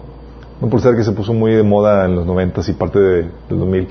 Una 0.60 0.70
pulsera 0.70 0.94
que 0.94 1.04
se 1.04 1.12
puso 1.12 1.32
muy 1.32 1.52
de 1.52 1.62
moda 1.62 2.04
en 2.04 2.14
los 2.14 2.26
90 2.26 2.60
y 2.68 2.72
parte 2.74 2.98
de, 2.98 3.22
del 3.48 3.58
2000. 3.58 3.88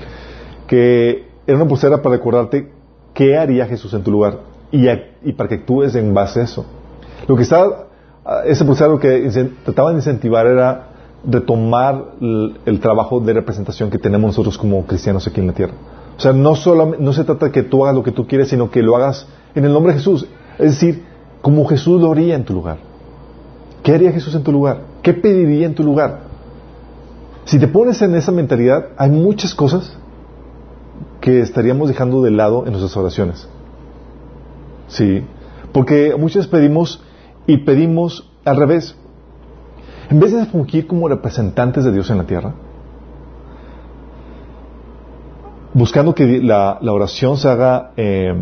Que 0.68 1.25
era 1.46 1.56
una 1.56 1.68
pulsera 1.68 2.02
para 2.02 2.16
recordarte 2.16 2.70
qué 3.14 3.36
haría 3.36 3.66
Jesús 3.66 3.94
en 3.94 4.02
tu 4.02 4.10
lugar 4.10 4.40
y, 4.70 5.32
para 5.32 5.48
que 5.48 5.56
actúes 5.56 5.94
en 5.94 6.12
base 6.12 6.40
a 6.40 6.44
eso. 6.44 6.66
Lo 7.26 7.36
que 7.36 7.42
estaba, 7.42 7.86
esa 8.44 8.64
pulsera 8.66 8.90
lo 8.90 8.98
que 8.98 9.50
trataba 9.64 9.90
de 9.90 9.96
incentivar 9.96 10.46
era 10.46 10.88
retomar 11.24 12.12
el, 12.20 12.80
trabajo 12.80 13.20
de 13.20 13.32
representación 13.32 13.90
que 13.90 13.98
tenemos 13.98 14.28
nosotros 14.28 14.58
como 14.58 14.84
cristianos 14.86 15.26
aquí 15.26 15.40
en 15.40 15.46
la 15.46 15.52
tierra. 15.52 15.74
O 16.16 16.20
sea, 16.20 16.32
no, 16.32 16.54
solo, 16.54 16.94
no 16.98 17.12
se 17.12 17.24
trata 17.24 17.46
de 17.46 17.52
que 17.52 17.62
tú 17.62 17.84
hagas 17.84 17.94
lo 17.94 18.02
que 18.02 18.12
tú 18.12 18.26
quieres, 18.26 18.48
sino 18.48 18.70
que 18.70 18.82
lo 18.82 18.96
hagas 18.96 19.26
en 19.54 19.64
el 19.64 19.72
nombre 19.72 19.92
de 19.92 19.98
Jesús. 19.98 20.26
Es 20.58 20.72
decir, 20.72 21.04
como 21.42 21.66
Jesús 21.66 22.00
lo 22.00 22.12
haría 22.12 22.34
en 22.34 22.44
tu 22.44 22.54
lugar. 22.54 22.78
¿Qué 23.82 23.94
haría 23.94 24.12
Jesús 24.12 24.34
en 24.34 24.42
tu 24.42 24.50
lugar? 24.50 24.80
¿Qué 25.02 25.12
pediría 25.12 25.66
en 25.66 25.74
tu 25.74 25.84
lugar? 25.84 26.20
Si 27.44 27.58
te 27.58 27.68
pones 27.68 28.02
en 28.02 28.14
esa 28.16 28.32
mentalidad, 28.32 28.88
hay 28.96 29.10
muchas 29.10 29.54
cosas 29.54 29.96
que 31.26 31.40
estaríamos 31.40 31.88
dejando 31.88 32.22
de 32.22 32.30
lado 32.30 32.66
en 32.66 32.70
nuestras 32.70 32.96
oraciones. 32.96 33.48
Sí, 34.86 35.24
porque 35.72 36.14
muchas 36.16 36.46
pedimos 36.46 37.02
y 37.48 37.56
pedimos 37.56 38.30
al 38.44 38.56
revés. 38.56 38.94
En 40.08 40.20
vez 40.20 40.32
de 40.32 40.46
fungir 40.46 40.86
como 40.86 41.08
representantes 41.08 41.82
de 41.82 41.90
Dios 41.90 42.08
en 42.10 42.18
la 42.18 42.26
tierra, 42.28 42.54
buscando 45.74 46.14
que 46.14 46.40
la, 46.40 46.78
oración 46.80 47.36
se 47.38 47.48
haga 47.48 47.90
eh, 47.96 48.32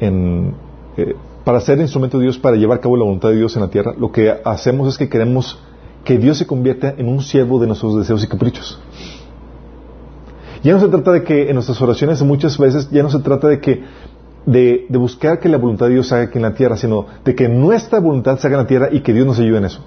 eh, 0.00 1.16
para 1.42 1.58
ser 1.62 1.78
instrumento 1.78 2.18
de 2.18 2.24
Dios, 2.24 2.38
para 2.38 2.58
llevar 2.58 2.76
a 2.76 2.80
cabo 2.82 2.98
la 2.98 3.04
voluntad 3.04 3.30
de 3.30 3.36
Dios 3.36 3.56
en 3.56 3.62
la 3.62 3.70
tierra, 3.70 3.94
lo 3.98 4.12
que 4.12 4.30
hacemos 4.44 4.88
es 4.88 4.98
que 4.98 5.08
queremos 5.08 5.58
que 6.04 6.18
Dios 6.18 6.36
se 6.36 6.46
convierta 6.46 6.94
en 6.98 7.08
un 7.08 7.22
siervo 7.22 7.58
de 7.58 7.66
nuestros 7.66 7.96
deseos 7.96 8.22
y 8.22 8.28
caprichos. 8.28 8.78
Ya 10.62 10.72
no 10.72 10.80
se 10.80 10.88
trata 10.88 11.12
de 11.12 11.22
que 11.22 11.48
en 11.48 11.54
nuestras 11.54 11.80
oraciones 11.80 12.22
muchas 12.22 12.58
veces, 12.58 12.90
ya 12.90 13.02
no 13.02 13.10
se 13.10 13.20
trata 13.20 13.48
de 13.48 13.60
que 13.60 13.82
de, 14.46 14.86
buscar 14.90 15.40
que 15.40 15.48
la 15.48 15.58
voluntad 15.58 15.86
de 15.86 15.94
Dios 15.94 16.10
haga 16.12 16.24
aquí 16.24 16.38
en 16.38 16.42
la 16.42 16.54
tierra, 16.54 16.76
sino 16.76 17.06
de 17.24 17.34
que 17.34 17.48
nuestra 17.48 18.00
voluntad 18.00 18.38
se 18.38 18.46
haga 18.46 18.56
en 18.56 18.62
la 18.62 18.66
tierra 18.66 18.88
y 18.90 19.00
que 19.00 19.12
Dios 19.12 19.26
nos 19.26 19.38
ayude 19.38 19.58
en 19.58 19.66
eso. 19.66 19.80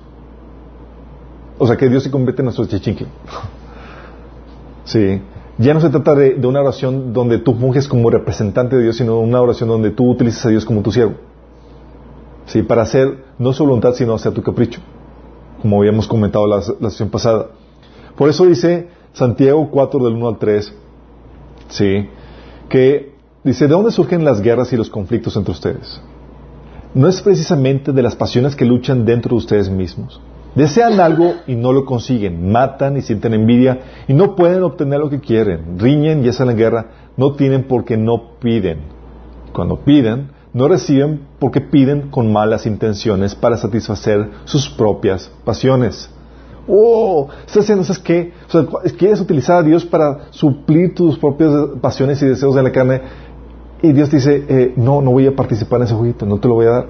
O 1.58 1.68
sea, 1.68 1.78
que 1.78 1.90
Dios 1.90 2.04
se 2.04 2.12
convierta 2.12 2.42
en 2.42 2.46
nuestro 2.46 2.66
chichinque. 2.66 3.06
Sí. 4.84 5.22
Ya 5.60 5.76
no 5.76 5.80
se 5.80 5.90
trata 5.90 6.16
de, 6.16 6.36
una 6.46 6.60
oración 6.60 7.14
donde 7.14 7.38
tú 7.38 7.54
funges 7.54 7.88
como 7.88 8.10
representante 8.10 8.76
de 8.76 8.82
Dios, 8.82 8.98
sino 8.98 9.20
una 9.20 9.40
oración 9.40 9.70
donde 9.70 9.92
tú 9.92 10.10
utilizas 10.10 10.48
a 10.48 10.50
Dios 10.50 10.66
como 10.66 10.82
tu 10.82 10.92
siervo. 10.92 11.14
Sí, 12.48 12.64
para 12.64 12.82
hacer 12.82 13.24
no 13.38 13.54
su 13.54 13.64
voluntad, 13.64 13.94
sino 13.94 14.16
hacer 14.16 14.34
tu 14.34 14.42
capricho. 14.42 14.82
Como 15.62 15.78
habíamos 15.78 16.08
comentado 16.08 16.48
la 16.48 16.62
sesión 16.90 17.10
pasada. 17.10 17.52
Por 18.18 18.28
eso 18.28 18.46
dice 18.46 18.90
Santiago 19.14 19.70
4 19.70 20.06
del 20.06 20.14
1 20.14 20.28
al 20.28 20.38
3, 20.38 20.74
sí, 21.70 22.10
que 22.70 23.14
dice, 23.44 23.68
¿de 23.68 23.74
dónde 23.74 23.92
surgen 23.92 24.24
las 24.24 24.42
guerras 24.42 24.72
y 24.72 24.78
los 24.78 24.90
conflictos 24.90 25.36
entre 25.36 25.52
ustedes? 25.52 26.02
No 26.94 27.08
es 27.08 27.22
precisamente 27.22 27.92
de 27.92 28.02
las 28.02 28.16
pasiones 28.16 28.56
que 28.56 28.66
luchan 28.66 29.06
dentro 29.06 29.30
de 29.32 29.38
ustedes 29.38 29.70
mismos. 29.70 30.22
Desean 30.56 31.00
algo 31.00 31.36
y 31.48 31.56
no 31.56 31.72
lo 31.72 31.86
consiguen, 31.86 32.52
matan 32.52 32.98
y 32.98 33.02
sienten 33.02 33.34
envidia 33.34 33.80
y 34.08 34.14
no 34.14 34.36
pueden 34.36 34.64
obtener 34.64 35.00
lo 35.00 35.10
que 35.10 35.22
quieren, 35.22 35.80
riñen 35.80 36.26
y 36.26 36.30
hacen 36.30 36.48
la 36.48 36.54
guerra, 36.54 36.88
no 37.16 37.36
tienen 37.36 37.64
porque 37.64 37.96
no 37.96 38.38
piden. 38.40 38.80
Cuando 39.54 39.78
piden, 39.78 40.32
no 40.54 40.68
reciben 40.68 41.22
porque 41.40 41.62
piden 41.62 42.10
con 42.10 42.32
malas 42.34 42.66
intenciones 42.66 43.36
para 43.36 43.56
satisfacer 43.56 44.30
sus 44.44 44.68
propias 44.70 45.32
pasiones. 45.46 46.10
Oh, 46.74 47.28
estás 47.46 47.64
haciendo, 47.64 47.84
¿sabes 47.84 48.02
qué? 48.02 48.32
O 48.48 48.52
sea, 48.52 48.66
quieres 48.98 49.20
utilizar 49.20 49.58
a 49.58 49.64
Dios 49.64 49.86
para 49.86 50.32
suplir 50.32 50.96
tus 50.96 51.18
propias 51.18 51.52
pasiones 51.82 52.22
y 52.22 52.28
deseos 52.28 52.56
de 52.56 52.64
la 52.64 52.72
carne 52.72 53.02
y 53.82 53.92
Dios 53.92 54.10
dice, 54.10 54.46
eh, 54.48 54.74
no, 54.78 55.02
no 55.02 55.12
voy 55.12 55.28
a 55.28 55.36
participar 55.36 55.82
en 55.82 55.88
ese 55.88 55.96
jueguito, 55.96 56.26
no 56.26 56.40
te 56.40 56.48
lo 56.48 56.54
voy 56.54 56.68
a 56.68 56.70
dar. 56.70 56.86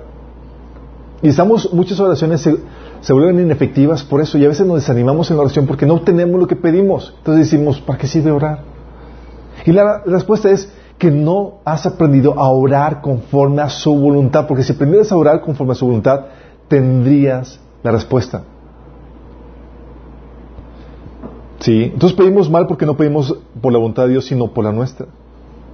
Y 1.23 1.29
estamos, 1.29 1.73
muchas 1.73 1.99
oraciones 1.99 2.41
se, 2.41 3.13
vuelven 3.13 3.39
inefectivas 3.39 4.03
por 4.03 4.21
eso 4.21 4.37
y 4.37 4.45
a 4.45 4.49
veces 4.49 4.67
nos 4.67 4.77
desanimamos 4.77 5.31
en 5.31 5.37
la 5.37 5.43
oración 5.43 5.65
porque 5.65 5.85
no 5.85 5.95
obtenemos 5.95 6.39
lo 6.39 6.47
que 6.47 6.55
pedimos. 6.55 7.13
Entonces 7.17 7.49
decimos, 7.49 7.79
¿para 7.79 7.97
qué 7.97 8.07
sirve 8.07 8.31
orar? 8.31 8.59
Y 9.65 9.71
la 9.71 10.03
respuesta 10.05 10.49
es, 10.49 10.71
que 10.97 11.09
no 11.09 11.61
has 11.65 11.87
aprendido 11.87 12.39
a 12.39 12.51
orar 12.51 13.01
conforme 13.01 13.63
a 13.63 13.69
su 13.69 13.91
voluntad, 13.95 14.45
porque 14.45 14.61
si 14.61 14.73
aprendieras 14.73 15.11
a 15.11 15.17
orar 15.17 15.41
conforme 15.41 15.71
a 15.71 15.75
su 15.75 15.87
voluntad, 15.87 16.25
tendrías 16.67 17.59
la 17.81 17.89
respuesta. 17.89 18.43
¿Sí? 21.61 21.83
Entonces 21.83 22.17
pedimos 22.17 22.49
mal 22.49 22.67
porque 22.67 22.85
no 22.85 22.97
pedimos 22.97 23.35
por 23.61 23.71
la 23.71 23.77
voluntad 23.77 24.03
de 24.03 24.09
Dios, 24.09 24.25
sino 24.25 24.47
por 24.47 24.65
la 24.65 24.71
nuestra. 24.71 25.07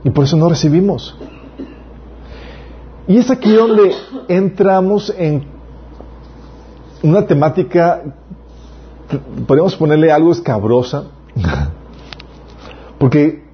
Y 0.03 0.09
por 0.09 0.25
eso 0.25 0.37
no 0.37 0.49
recibimos. 0.49 1.17
Y 3.07 3.17
es 3.17 3.31
aquí 3.31 3.53
donde 3.53 3.93
entramos 4.27 5.13
en 5.17 5.45
una 7.01 7.25
temática, 7.25 8.03
podríamos 9.47 9.75
ponerle 9.77 10.11
algo 10.11 10.33
escabrosa, 10.33 11.05
porque 12.97 13.45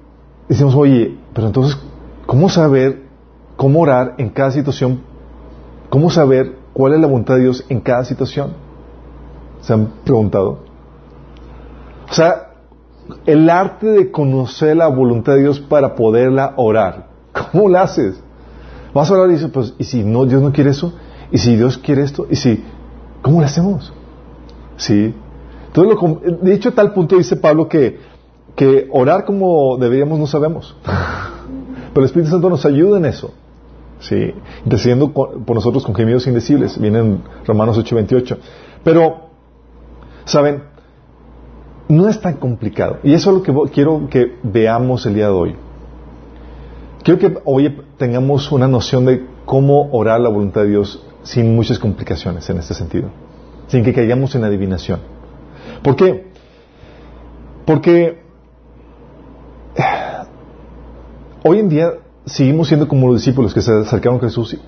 decimos, 0.48 0.74
oye, 0.74 1.16
pero 1.32 1.46
entonces, 1.46 1.78
¿cómo 2.26 2.48
saber 2.48 3.04
cómo 3.56 3.80
orar 3.80 4.16
en 4.18 4.30
cada 4.30 4.50
situación? 4.50 5.02
¿Cómo 5.88 6.10
saber 6.10 6.56
cuál 6.72 6.94
es 6.94 7.00
la 7.00 7.06
voluntad 7.06 7.36
de 7.36 7.42
Dios 7.42 7.64
en 7.68 7.80
cada 7.80 8.04
situación? 8.04 8.54
¿Se 9.60 9.72
han 9.72 9.86
preguntado? 10.04 10.63
O 12.14 12.16
sea, 12.16 12.52
el 13.26 13.50
arte 13.50 13.88
de 13.88 14.12
conocer 14.12 14.76
la 14.76 14.86
voluntad 14.86 15.32
de 15.32 15.40
Dios 15.40 15.58
para 15.58 15.96
poderla 15.96 16.54
orar. 16.54 17.08
¿Cómo 17.52 17.68
la 17.68 17.82
haces? 17.82 18.22
Vas 18.94 19.10
a 19.10 19.14
orar 19.14 19.30
y 19.30 19.32
dices, 19.32 19.50
pues, 19.52 19.74
¿y 19.78 19.82
si 19.82 20.04
no, 20.04 20.24
Dios 20.24 20.40
no 20.40 20.52
quiere 20.52 20.70
eso? 20.70 20.92
¿Y 21.32 21.38
si 21.38 21.56
Dios 21.56 21.76
quiere 21.76 22.02
esto? 22.02 22.28
¿Y 22.30 22.36
si, 22.36 22.62
cómo 23.20 23.40
lo 23.40 23.46
hacemos? 23.46 23.92
Sí. 24.76 25.12
Entonces, 25.66 25.96
lo, 26.00 26.36
de 26.36 26.54
hecho, 26.54 26.68
a 26.68 26.72
tal 26.72 26.92
punto 26.92 27.16
dice 27.16 27.34
Pablo 27.34 27.68
que 27.68 27.98
que 28.54 28.86
orar 28.92 29.24
como 29.24 29.76
deberíamos 29.78 30.16
no 30.16 30.28
sabemos. 30.28 30.76
Pero 30.84 32.00
el 32.00 32.04
Espíritu 32.04 32.30
Santo 32.30 32.48
nos 32.48 32.64
ayuda 32.64 32.98
en 32.98 33.06
eso. 33.06 33.34
Sí, 33.98 34.32
intercediendo 34.62 35.12
por 35.12 35.52
nosotros 35.52 35.84
con 35.84 35.96
gemidos 35.96 36.28
indecibles. 36.28 36.80
Viene 36.80 37.00
en 37.00 37.22
Romanos 37.44 37.76
8:28. 37.76 38.38
Pero, 38.84 39.30
¿saben? 40.26 40.73
No 41.88 42.08
es 42.08 42.20
tan 42.20 42.34
complicado. 42.34 42.98
Y 43.02 43.12
eso 43.12 43.30
es 43.30 43.36
lo 43.36 43.42
que 43.42 43.72
quiero 43.72 44.08
que 44.08 44.36
veamos 44.42 45.04
el 45.06 45.14
día 45.14 45.26
de 45.26 45.32
hoy. 45.32 45.56
Quiero 47.02 47.20
que 47.20 47.38
hoy 47.44 47.82
tengamos 47.98 48.50
una 48.50 48.66
noción 48.66 49.04
de 49.04 49.26
cómo 49.44 49.90
orar 49.92 50.20
la 50.20 50.30
voluntad 50.30 50.62
de 50.62 50.68
Dios 50.68 51.04
sin 51.22 51.54
muchas 51.54 51.78
complicaciones 51.78 52.48
en 52.48 52.58
este 52.58 52.74
sentido. 52.74 53.10
Sin 53.68 53.84
que 53.84 53.92
caigamos 53.92 54.34
en 54.34 54.44
adivinación. 54.44 55.00
¿Por 55.82 55.96
qué? 55.96 56.28
Porque 57.66 58.24
Hoy 61.46 61.58
en 61.58 61.68
día 61.68 61.92
seguimos 62.24 62.68
siendo 62.68 62.88
como 62.88 63.06
los 63.06 63.16
discípulos 63.16 63.52
que 63.52 63.60
se 63.60 63.70
acercaron 63.70 64.16
a 64.16 64.22
Jesús 64.22 64.54
y 64.54 64.60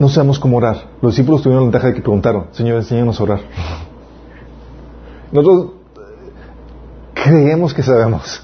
no 0.00 0.08
sabemos 0.08 0.40
cómo 0.40 0.56
orar. 0.56 0.88
Los 1.00 1.12
discípulos 1.12 1.40
tuvieron 1.40 1.62
la 1.62 1.66
ventaja 1.66 1.86
de 1.86 1.94
que 1.94 2.00
preguntaron, 2.00 2.46
Señor, 2.50 2.78
enséñanos 2.78 3.20
a 3.20 3.22
orar. 3.22 3.40
Nosotros 5.30 5.74
creemos 7.14 7.72
que 7.72 7.82
sabemos. 7.82 8.42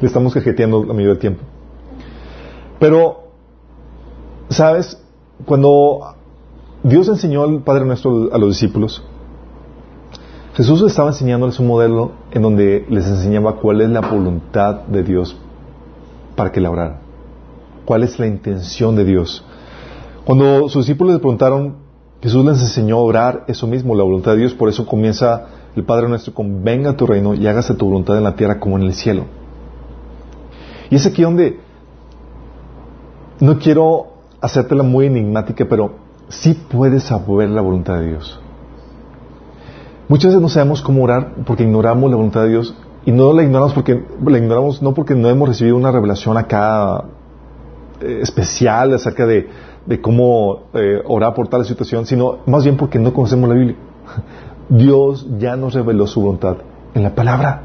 Le 0.00 0.06
estamos 0.06 0.34
cajeteando 0.34 0.80
la 0.80 0.92
mayoría 0.92 1.10
del 1.10 1.18
tiempo. 1.18 1.42
Pero, 2.78 3.24
¿sabes? 4.48 5.00
Cuando 5.44 6.16
Dios 6.82 7.08
enseñó 7.08 7.44
al 7.44 7.62
Padre 7.62 7.84
Nuestro 7.84 8.30
a 8.32 8.38
los 8.38 8.50
discípulos, 8.50 9.04
Jesús 10.54 10.82
estaba 10.82 11.10
enseñándoles 11.10 11.60
un 11.60 11.68
modelo 11.68 12.12
en 12.32 12.42
donde 12.42 12.86
les 12.88 13.06
enseñaba 13.06 13.56
cuál 13.56 13.82
es 13.82 13.90
la 13.90 14.00
voluntad 14.00 14.82
de 14.86 15.02
Dios 15.02 15.36
para 16.34 16.50
que 16.50 16.60
la 16.60 16.70
oraran. 16.70 16.98
¿Cuál 17.84 18.02
es 18.02 18.18
la 18.18 18.26
intención 18.26 18.96
de 18.96 19.04
Dios? 19.04 19.44
Cuando 20.24 20.68
sus 20.68 20.86
discípulos 20.86 21.14
le 21.14 21.18
preguntaron, 21.18 21.76
Jesús 22.22 22.44
les 22.44 22.60
enseñó 22.60 22.96
a 22.96 23.02
orar 23.02 23.44
eso 23.48 23.66
mismo, 23.66 23.94
la 23.94 24.04
voluntad 24.04 24.32
de 24.32 24.38
Dios, 24.38 24.54
por 24.54 24.68
eso 24.68 24.86
comienza 24.86 25.46
el 25.76 25.84
Padre 25.84 26.08
nuestro 26.08 26.34
con 26.34 26.64
venga 26.64 26.90
a 26.90 26.96
tu 26.96 27.06
reino 27.06 27.34
y 27.34 27.46
hágase 27.46 27.74
tu 27.74 27.86
voluntad 27.86 28.16
en 28.16 28.24
la 28.24 28.34
tierra 28.34 28.58
como 28.58 28.76
en 28.76 28.84
el 28.84 28.94
cielo. 28.94 29.24
Y 30.90 30.96
es 30.96 31.06
aquí 31.06 31.22
donde 31.22 31.60
no 33.40 33.58
quiero 33.58 34.08
hacértela 34.40 34.82
muy 34.82 35.06
enigmática, 35.06 35.64
pero 35.68 35.94
sí 36.28 36.54
puedes 36.70 37.04
saber 37.04 37.48
la 37.50 37.60
voluntad 37.60 37.98
de 37.98 38.08
Dios. 38.08 38.40
Muchas 40.08 40.30
veces 40.30 40.42
no 40.42 40.48
sabemos 40.48 40.82
cómo 40.82 41.04
orar 41.04 41.34
porque 41.46 41.62
ignoramos 41.62 42.10
la 42.10 42.16
voluntad 42.16 42.42
de 42.42 42.48
Dios 42.48 42.74
y 43.06 43.12
no 43.12 43.32
la 43.32 43.44
ignoramos 43.44 43.72
porque 43.74 44.02
la 44.26 44.38
ignoramos 44.38 44.82
no 44.82 44.92
porque 44.92 45.14
no 45.14 45.28
hemos 45.28 45.48
recibido 45.48 45.76
una 45.76 45.92
revelación 45.92 46.36
acá 46.36 47.04
eh, 48.00 48.18
especial 48.22 48.92
acerca 48.92 49.24
de, 49.26 49.48
cómo 50.02 50.64
eh, 50.74 51.00
orar 51.06 51.34
por 51.34 51.48
tal 51.48 51.64
situación, 51.64 52.06
sino 52.06 52.38
más 52.46 52.64
bien 52.64 52.76
porque 52.76 52.98
no 52.98 53.12
conocemos 53.12 53.48
la 53.48 53.54
Biblia. 53.54 53.76
Dios 54.70 55.26
ya 55.38 55.56
nos 55.56 55.74
reveló 55.74 56.06
su 56.06 56.22
voluntad 56.22 56.58
en 56.94 57.02
la 57.02 57.14
palabra. 57.14 57.62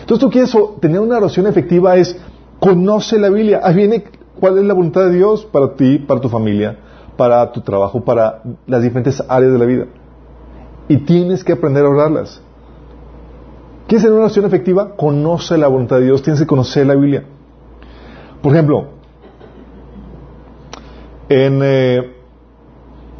Entonces 0.00 0.18
tú 0.18 0.30
quieres 0.30 0.56
tener 0.80 1.00
una 1.00 1.16
oración 1.16 1.46
efectiva 1.46 1.96
es 1.96 2.18
conoce 2.58 3.18
la 3.18 3.30
Biblia. 3.30 3.60
Ahí 3.62 3.74
viene 3.76 4.04
cuál 4.38 4.58
es 4.58 4.64
la 4.64 4.74
voluntad 4.74 5.02
de 5.02 5.12
Dios 5.12 5.44
para 5.44 5.74
ti, 5.74 5.98
para 5.98 6.20
tu 6.20 6.28
familia, 6.28 6.76
para 7.16 7.50
tu 7.52 7.60
trabajo, 7.60 8.04
para 8.04 8.42
las 8.66 8.82
diferentes 8.82 9.22
áreas 9.28 9.52
de 9.52 9.58
la 9.58 9.64
vida. 9.64 9.86
Y 10.88 10.98
tienes 10.98 11.44
que 11.44 11.52
aprender 11.52 11.84
a 11.84 11.88
orarlas. 11.88 12.42
¿Quieres 13.86 14.02
tener 14.02 14.14
una 14.14 14.24
oración 14.24 14.44
efectiva? 14.44 14.96
Conoce 14.96 15.56
la 15.56 15.68
voluntad 15.68 15.96
de 15.96 16.06
Dios, 16.06 16.22
tienes 16.22 16.40
que 16.40 16.46
conocer 16.46 16.86
la 16.86 16.94
Biblia. 16.94 17.24
Por 18.42 18.52
ejemplo, 18.52 18.86
eh, 21.28 22.14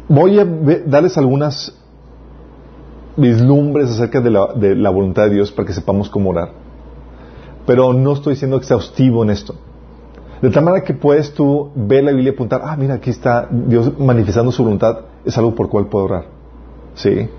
voy 0.09 0.39
a 0.39 0.45
darles 0.85 1.17
algunas 1.17 1.82
vislumbres 3.15 3.89
acerca 3.89 4.21
de 4.21 4.29
la, 4.29 4.53
de 4.55 4.75
la, 4.75 4.89
voluntad 4.89 5.23
de 5.23 5.35
Dios 5.35 5.51
para 5.51 5.67
que 5.67 5.73
sepamos 5.73 6.09
cómo 6.09 6.31
orar. 6.31 6.51
Pero 7.65 7.93
no 7.93 8.13
estoy 8.13 8.35
siendo 8.35 8.57
exhaustivo 8.57 9.23
en 9.23 9.29
esto. 9.29 9.55
De 10.41 10.49
tal 10.49 10.65
manera 10.65 10.83
que 10.83 10.93
puedes 10.93 11.33
tú 11.33 11.71
ver 11.75 12.03
la 12.03 12.11
Biblia 12.11 12.31
y 12.31 12.33
apuntar, 12.33 12.61
ah, 12.63 12.75
mira, 12.75 12.95
aquí 12.95 13.09
está 13.09 13.47
Dios 13.49 13.97
manifestando 13.97 14.51
su 14.51 14.63
voluntad, 14.63 14.99
es 15.23 15.37
algo 15.37 15.55
por 15.55 15.69
cual 15.69 15.87
puedo 15.87 16.05
orar. 16.05 16.25
¿Sí? 16.95 17.29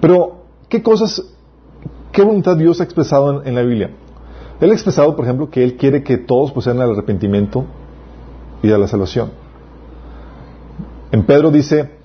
Pero, 0.00 0.42
¿qué 0.68 0.82
cosas 0.82 1.22
¿Qué 2.12 2.22
voluntad 2.22 2.56
Dios 2.56 2.80
ha 2.80 2.84
expresado 2.84 3.44
en, 3.44 3.54
la 3.54 3.62
Biblia? 3.62 3.90
Él 4.60 4.70
ha 4.70 4.74
expresado, 4.74 5.14
por 5.14 5.24
ejemplo, 5.24 5.48
que 5.48 5.62
Él 5.62 5.76
quiere 5.76 6.02
que 6.02 6.18
todos 6.18 6.50
posean 6.50 6.80
el 6.80 6.90
arrepentimiento 6.90 7.64
y 8.62 8.72
a 8.72 8.78
la 8.78 8.88
salvación. 8.88 9.30
En 11.12 11.24
Pedro 11.24 11.50
dice, 11.50 11.98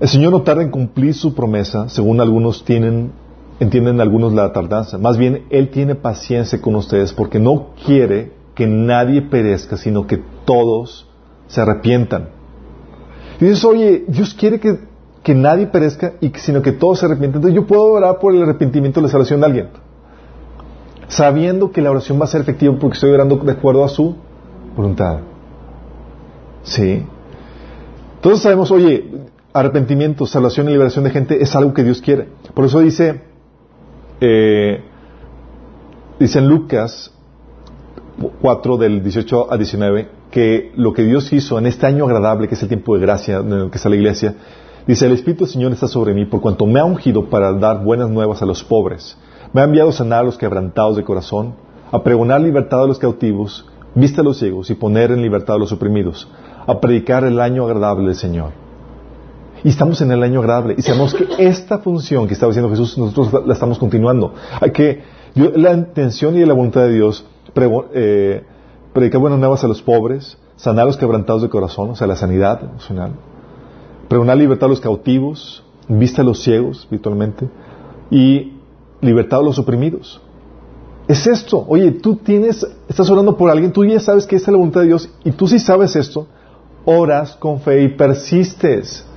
el 0.00 0.08
Señor 0.08 0.32
no 0.32 0.42
tarda 0.42 0.62
en 0.62 0.70
cumplir 0.70 1.14
su 1.14 1.34
promesa, 1.34 1.88
según 1.88 2.20
algunos 2.20 2.64
tienen, 2.64 3.12
entienden 3.58 4.00
algunos 4.00 4.32
la 4.32 4.52
tardanza. 4.52 4.96
Más 4.96 5.16
bien, 5.16 5.46
Él 5.50 5.70
tiene 5.70 5.96
paciencia 5.96 6.60
con 6.60 6.76
ustedes 6.76 7.12
porque 7.12 7.40
no 7.40 7.70
quiere 7.84 8.32
que 8.54 8.66
nadie 8.66 9.22
perezca, 9.22 9.76
sino 9.76 10.06
que 10.06 10.22
todos 10.44 11.08
se 11.48 11.60
arrepientan. 11.60 12.28
Y 13.40 13.46
dices, 13.46 13.64
oye, 13.64 14.04
Dios 14.06 14.34
quiere 14.34 14.60
que, 14.60 14.78
que 15.22 15.34
nadie 15.34 15.66
perezca, 15.66 16.14
y 16.20 16.30
sino 16.36 16.62
que 16.62 16.72
todos 16.72 17.00
se 17.00 17.06
arrepientan. 17.06 17.40
Entonces 17.40 17.56
yo 17.60 17.66
puedo 17.66 17.84
orar 17.84 18.18
por 18.18 18.34
el 18.34 18.42
arrepentimiento 18.42 19.00
de 19.00 19.06
la 19.06 19.10
salvación 19.10 19.40
de 19.40 19.46
alguien, 19.46 19.68
sabiendo 21.08 21.72
que 21.72 21.80
la 21.80 21.90
oración 21.90 22.20
va 22.20 22.24
a 22.24 22.28
ser 22.28 22.40
efectiva 22.40 22.76
porque 22.78 22.94
estoy 22.94 23.10
orando 23.10 23.36
de 23.36 23.52
acuerdo 23.52 23.84
a 23.84 23.88
su 23.88 24.14
voluntad. 24.76 25.18
Sí. 26.62 27.04
Todos 28.20 28.42
sabemos, 28.42 28.70
oye, 28.70 29.27
arrepentimiento, 29.52 30.26
salvación 30.26 30.68
y 30.68 30.72
liberación 30.72 31.04
de 31.04 31.10
gente 31.10 31.42
es 31.42 31.54
algo 31.56 31.74
que 31.74 31.84
Dios 31.84 32.00
quiere. 32.00 32.28
Por 32.54 32.64
eso 32.64 32.80
dice, 32.80 33.22
eh, 34.20 34.82
en 36.20 36.48
Lucas 36.48 37.12
4 38.40 38.76
del 38.76 39.02
18 39.02 39.52
a 39.52 39.56
19 39.56 40.08
que 40.30 40.72
lo 40.76 40.92
que 40.92 41.02
Dios 41.02 41.32
hizo 41.32 41.58
en 41.58 41.66
este 41.66 41.86
año 41.86 42.04
agradable, 42.04 42.48
que 42.48 42.54
es 42.54 42.62
el 42.62 42.68
tiempo 42.68 42.94
de 42.94 43.00
gracia 43.00 43.38
en 43.38 43.52
el 43.52 43.70
que 43.70 43.76
está 43.76 43.88
la 43.88 43.96
iglesia, 43.96 44.34
dice, 44.86 45.06
el 45.06 45.12
Espíritu 45.12 45.44
del 45.44 45.52
Señor 45.52 45.72
está 45.72 45.88
sobre 45.88 46.12
mí 46.12 46.26
por 46.26 46.40
cuanto 46.40 46.66
me 46.66 46.80
ha 46.80 46.84
ungido 46.84 47.30
para 47.30 47.52
dar 47.52 47.82
buenas 47.82 48.10
nuevas 48.10 48.42
a 48.42 48.46
los 48.46 48.62
pobres. 48.62 49.16
Me 49.52 49.60
ha 49.62 49.64
enviado 49.64 49.90
a 49.90 49.92
sanar 49.92 50.20
a 50.20 50.24
los 50.24 50.36
quebrantados 50.36 50.96
de 50.96 51.04
corazón, 51.04 51.54
a 51.90 52.02
pregonar 52.02 52.40
libertad 52.40 52.82
a 52.82 52.86
los 52.86 52.98
cautivos, 52.98 53.66
vista 53.94 54.20
a 54.20 54.24
los 54.24 54.38
ciegos 54.38 54.68
y 54.68 54.74
poner 54.74 55.10
en 55.10 55.22
libertad 55.22 55.56
a 55.56 55.58
los 55.58 55.72
oprimidos, 55.72 56.28
a 56.66 56.78
predicar 56.80 57.24
el 57.24 57.40
año 57.40 57.64
agradable 57.64 58.08
del 58.08 58.16
Señor. 58.16 58.67
Y 59.64 59.70
estamos 59.70 60.00
en 60.00 60.12
el 60.12 60.22
año 60.22 60.40
agradable 60.40 60.74
y 60.78 60.82
sabemos 60.82 61.14
que 61.14 61.26
esta 61.38 61.78
función 61.78 62.26
que 62.26 62.34
estaba 62.34 62.50
haciendo 62.50 62.70
Jesús 62.70 62.96
nosotros 62.98 63.46
la 63.46 63.54
estamos 63.54 63.78
continuando. 63.78 64.34
Hay 64.60 64.70
que 64.70 65.02
la 65.34 65.72
intención 65.72 66.36
y 66.36 66.44
la 66.44 66.54
voluntad 66.54 66.82
de 66.82 66.92
Dios 66.92 67.24
eh, 67.94 68.44
predicar 68.92 69.20
buenas 69.20 69.38
nuevas 69.38 69.64
a 69.64 69.68
los 69.68 69.82
pobres, 69.82 70.38
sanar 70.56 70.84
a 70.84 70.86
los 70.86 70.96
quebrantados 70.96 71.42
de 71.42 71.48
corazón, 71.48 71.90
o 71.90 71.96
sea, 71.96 72.06
la 72.06 72.16
sanidad 72.16 72.62
emocional, 72.62 73.12
pregonar 74.08 74.36
libertad 74.36 74.66
a 74.66 74.70
los 74.70 74.80
cautivos, 74.80 75.64
vista 75.88 76.22
a 76.22 76.24
los 76.24 76.42
ciegos 76.42 76.86
virtualmente 76.90 77.48
y 78.10 78.54
libertad 79.00 79.40
a 79.40 79.42
los 79.42 79.58
oprimidos. 79.58 80.20
Es 81.08 81.26
esto. 81.26 81.64
Oye, 81.66 81.90
tú 81.92 82.16
tienes, 82.16 82.66
estás 82.86 83.08
orando 83.08 83.36
por 83.36 83.50
alguien, 83.50 83.72
tú 83.72 83.84
ya 83.84 83.98
sabes 83.98 84.26
que 84.26 84.36
esta 84.36 84.50
es 84.50 84.52
la 84.52 84.58
voluntad 84.58 84.82
de 84.82 84.88
Dios 84.88 85.08
y 85.24 85.30
tú 85.30 85.48
sí 85.48 85.58
sabes 85.58 85.96
esto, 85.96 86.26
oras 86.84 87.36
con 87.36 87.60
fe 87.60 87.82
y 87.82 87.88
persistes. 87.88 89.07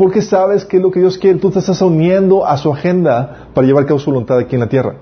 Porque 0.00 0.22
sabes 0.22 0.64
que 0.64 0.78
es 0.78 0.82
lo 0.82 0.90
que 0.90 1.00
Dios 1.00 1.18
quiere, 1.18 1.38
tú 1.38 1.50
te 1.50 1.58
estás 1.58 1.82
uniendo 1.82 2.46
a 2.46 2.56
su 2.56 2.72
agenda 2.72 3.48
para 3.52 3.66
llevar 3.66 3.84
a 3.84 3.86
cabo 3.86 4.00
su 4.00 4.10
voluntad 4.10 4.38
aquí 4.38 4.56
en 4.56 4.60
la 4.60 4.68
tierra. 4.70 4.94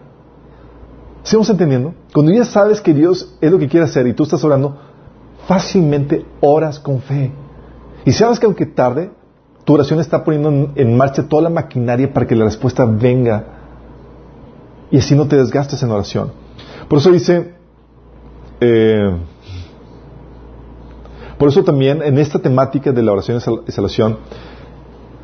¿Sigamos 1.23 1.49
entendiendo? 1.51 1.95
Cuando 2.13 2.33
ya 2.33 2.45
sabes 2.45 2.81
que 2.81 2.93
Dios 2.93 3.37
es 3.41 3.49
lo 3.49 3.61
que 3.61 3.69
quiere 3.69 3.87
hacer 3.87 4.09
y 4.09 4.13
tú 4.13 4.25
estás 4.25 4.43
orando, 4.43 4.77
fácilmente 5.47 6.27
oras 6.41 6.81
con 6.81 7.01
fe. 7.01 7.31
Y 8.05 8.11
sabes 8.11 8.41
que 8.41 8.47
aunque 8.47 8.67
tarde, 8.67 9.13
tu 9.65 9.75
oración 9.75 10.01
está 10.01 10.25
poniendo 10.25 10.73
en 10.75 10.97
marcha 10.97 11.29
toda 11.29 11.43
la 11.43 11.51
maquinaria 11.51 12.13
para 12.13 12.27
que 12.27 12.35
la 12.35 12.47
respuesta 12.47 12.85
venga 12.85 13.45
y 14.91 14.99
así 14.99 15.15
no 15.15 15.29
te 15.29 15.37
desgastes 15.37 15.81
en 15.81 15.93
oración. 15.93 16.33
Por 16.89 16.99
eso 16.99 17.13
dice, 17.13 17.55
eh, 18.61 19.17
por 21.39 21.51
eso 21.51 21.63
también 21.63 22.03
en 22.03 22.19
esta 22.19 22.41
temática 22.41 22.91
de 22.91 23.01
la 23.05 23.13
oración 23.13 23.41
y 23.65 23.71
salvación, 23.71 24.19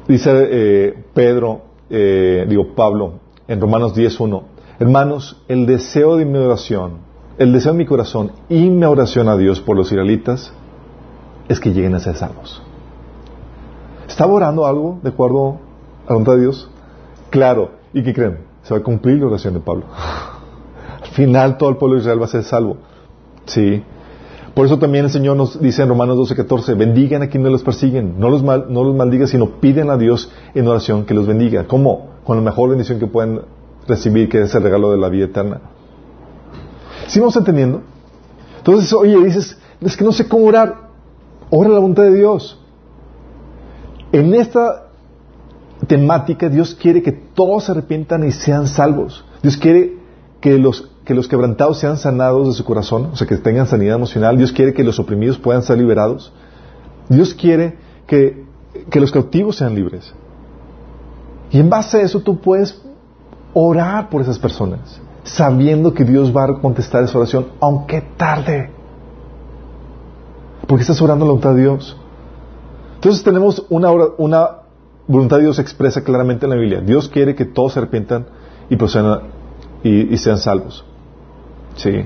dice 0.09 0.31
eh, 0.35 1.05
Pedro, 1.15 1.63
eh, 1.91 2.45
digo 2.49 2.75
Pablo, 2.75 3.21
en 3.49 3.61
Romanos 3.61 3.95
10.1, 3.95 4.43
hermanos, 4.79 5.43
el 5.49 5.67
deseo 5.67 6.17
de 6.17 6.25
mi 6.25 6.39
oración, 6.39 6.99
el 7.38 7.53
deseo 7.53 7.73
de 7.73 7.79
mi 7.79 7.87
corazón 7.87 8.33
y 8.49 8.71
mi 8.71 8.85
oración 8.85 9.29
a 9.29 9.37
Dios 9.37 9.61
por 9.61 9.77
los 9.77 9.90
israelitas 9.90 10.53
es 11.49 11.61
que 11.61 11.73
lleguen 11.73 11.95
a 11.95 12.01
ser 12.01 12.17
salvos. 12.17 12.62
¿Estaba 14.09 14.33
orando 14.33 14.67
algo 14.67 14.99
de 15.03 15.11
acuerdo 15.11 15.59
a 16.05 16.09
la 16.09 16.12
voluntad 16.12 16.35
de 16.35 16.40
Dios? 16.43 16.71
Claro. 17.31 17.73
¿Y 17.93 18.03
qué 18.03 18.12
creen? 18.14 18.38
Se 18.62 18.75
va 18.75 18.81
a 18.81 18.83
cumplir 18.83 19.19
la 19.19 19.27
oración 19.27 19.55
de 19.55 19.61
Pablo. 19.61 19.87
Al 21.03 21.09
final 21.11 21.59
todo 21.59 21.71
el 21.71 21.77
pueblo 21.77 21.97
de 21.97 22.03
Israel 22.03 22.21
va 22.21 22.27
a 22.27 22.29
ser 22.29 22.45
salvo. 22.45 22.77
Sí. 23.47 23.83
Por 24.55 24.67
eso 24.67 24.79
también 24.79 25.05
el 25.05 25.11
Señor 25.11 25.37
nos 25.37 25.61
dice 25.61 25.83
en 25.83 25.88
Romanos 25.88 26.17
12:14, 26.17 26.77
bendigan 26.77 27.23
a 27.23 27.27
quienes 27.29 27.51
los 27.51 27.64
persiguen, 27.64 28.21
no 28.21 28.31
los, 28.31 28.45
mal, 28.45 28.67
no 28.69 28.85
los 28.85 28.95
maldigan, 28.95 29.27
sino 29.27 29.61
piden 29.61 29.90
a 29.90 29.97
Dios 29.97 30.31
en 30.55 30.69
oración 30.69 31.05
que 31.05 31.14
los 31.14 31.27
bendiga. 31.27 31.67
¿Cómo? 31.67 32.11
Con 32.25 32.37
la 32.37 32.43
mejor 32.43 32.71
bendición 32.71 33.01
que 33.01 33.09
pueden 33.09 33.40
recibir, 33.88 34.29
que 34.29 34.43
es 34.43 34.55
el 34.55 34.62
regalo 34.62 34.93
de 34.93 34.99
la 34.99 35.09
vida 35.09 35.25
eterna. 35.25 35.61
¿Sí 37.09 37.19
vamos 37.19 37.37
entendiendo? 37.37 37.83
Entonces, 38.59 38.93
oye, 38.93 39.19
dices, 39.25 39.59
es 39.81 39.97
que 39.97 40.05
no 40.05 40.12
sé 40.12 40.29
cómo 40.29 40.47
orar. 40.47 40.85
Ora 41.51 41.69
la 41.69 41.81
voluntad 41.81 42.05
de 42.05 42.14
Dios. 42.14 42.59
En 44.12 44.33
esta 44.35 44.87
temática, 45.88 46.49
Dios 46.49 46.75
quiere 46.75 47.03
que 47.03 47.12
todos 47.12 47.64
se 47.64 47.73
arrepientan 47.73 48.25
y 48.25 48.31
sean 48.31 48.69
salvos. 48.69 49.25
Dios 49.43 49.57
quiere 49.57 49.99
que 50.40 50.59
los 50.59 50.93
que 51.05 51.14
los 51.14 51.29
quebrantados 51.29 51.79
sean 51.79 51.99
sanados 51.99 52.49
de 52.49 52.55
su 52.55 52.64
corazón, 52.64 53.11
o 53.12 53.17
sea, 53.17 53.27
que 53.27 53.37
tengan 53.37 53.67
sanidad 53.67 53.97
emocional. 53.97 54.37
Dios 54.37 54.53
quiere 54.53 54.73
que 54.73 54.83
los 54.83 54.99
oprimidos 54.99 55.38
puedan 55.38 55.62
ser 55.62 55.79
liberados. 55.79 56.33
Dios 57.09 57.35
quiere 57.35 57.77
que, 58.07 58.45
que 58.90 59.01
los 59.01 59.12
cautivos 59.12 59.57
sean 59.57 59.75
libres. 59.75 60.14
Y 61.51 61.61
en 61.61 61.69
base 61.69 61.99
a 61.99 62.01
eso 62.01 62.21
tú 62.21 62.40
puedes 62.40 62.81
orar 63.53 64.09
por 64.09 64.23
esas 64.23 64.38
personas, 64.38 65.01
sabiendo 65.25 65.93
que 65.93 66.05
Dios 66.05 66.35
va 66.35 66.45
a 66.45 66.55
contestar 66.61 67.05
esa 67.05 67.19
oración, 67.19 67.49
aunque 67.61 68.01
tarde. 68.17 68.71
Porque 70.67 70.83
estás 70.83 71.01
orando 71.03 71.27
la 71.27 71.33
voluntad 71.33 71.55
de 71.55 71.62
Dios. 71.62 71.97
Entonces 72.95 73.23
tenemos 73.23 73.67
una, 73.69 73.90
una 74.17 74.49
voluntad 75.07 75.37
de 75.37 75.43
Dios 75.43 75.59
expresa 75.59 76.03
claramente 76.03 76.47
en 76.47 76.51
la 76.51 76.57
Biblia. 76.57 76.81
Dios 76.81 77.11
quiere 77.11 77.35
que 77.35 77.45
todos 77.45 77.75
se 77.75 77.81
arrepientan 77.81 78.27
y, 78.71 78.75
y 80.14 80.17
sean 80.17 80.38
salvos. 80.38 80.87
Sí. 81.77 82.05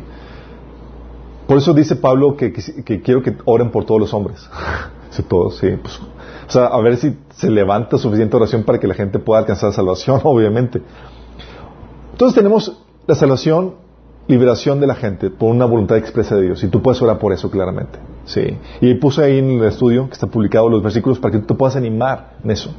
Por 1.47 1.57
eso 1.57 1.73
dice 1.73 1.97
Pablo 1.97 2.37
que, 2.37 2.53
quiero 2.53 3.23
que 3.23 3.35
oren 3.47 3.71
por 3.71 3.85
todos 3.85 4.01
los 4.01 4.13
hombres. 4.13 4.49
sí, 5.11 5.23
todos, 5.23 5.57
sí. 5.57 5.69
Pues, 5.81 5.99
o 5.99 6.51
sea, 6.51 6.67
a 6.67 6.81
ver 6.81 6.97
si 6.97 7.17
se 7.31 7.51
levanta 7.51 7.97
suficiente 7.99 8.37
oración 8.37 8.65
para 8.65 8.79
que 8.79 8.87
la 8.87 8.95
gente 8.95 9.19
pueda 9.19 9.41
alcanzar 9.41 9.73
salvación, 9.73 10.21
obviamente. 10.25 10.83
Entonces 12.13 12.35
tenemos 12.35 12.83
la 13.07 13.15
salvación, 13.15 13.75
liberación 14.27 14.81
de 14.81 14.87
la 14.87 14.95
gente 14.95 15.31
por 15.31 15.51
una 15.51 15.65
voluntad 15.65 15.97
expresa 15.97 16.37
de 16.37 16.43
Dios. 16.43 16.63
Y 16.63 16.69
tú 16.69 16.83
puedes 16.83 17.01
orar 17.01 17.19
por 17.19 17.33
eso 17.33 17.51
claramente. 17.51 17.99
Sí. 18.27 18.59
Y 18.83 18.95
puse 18.95 19.25
ahí 19.25 19.39
en 19.39 19.51
el 19.51 19.65
estudio 19.65 20.07
que 20.07 20.13
está 20.13 20.27
publicado 20.27 20.69
los 20.69 20.83
versículos 20.83 21.19
para 21.19 21.33
que 21.33 21.39
tú 21.39 21.47
te 21.47 21.55
puedas 21.55 21.77
animar 21.77 22.37
en 22.45 22.51
eso. 22.51 22.75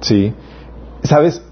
Sí. 0.00 0.34
¿Sabes? 1.02 1.42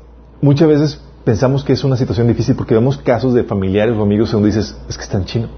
Muchas 0.43 0.69
veces 0.69 1.03
pensamos 1.25 1.65
que 1.65 1.73
es 1.73 1.85
una 1.85 1.97
situación 1.97 2.27
difícil 2.29 2.55
porque 2.57 2.75
vemos 2.75 2.99
casos 2.99 3.35
de 3.35 3.45
familiares 3.45 3.97
o 3.97 4.03
amigos 4.03 4.33
donde 4.33 4.49
dices, 4.49 4.77
es 4.89 4.97
que 4.97 5.05
está 5.05 5.19
en 5.19 5.25
chino. 5.25 5.49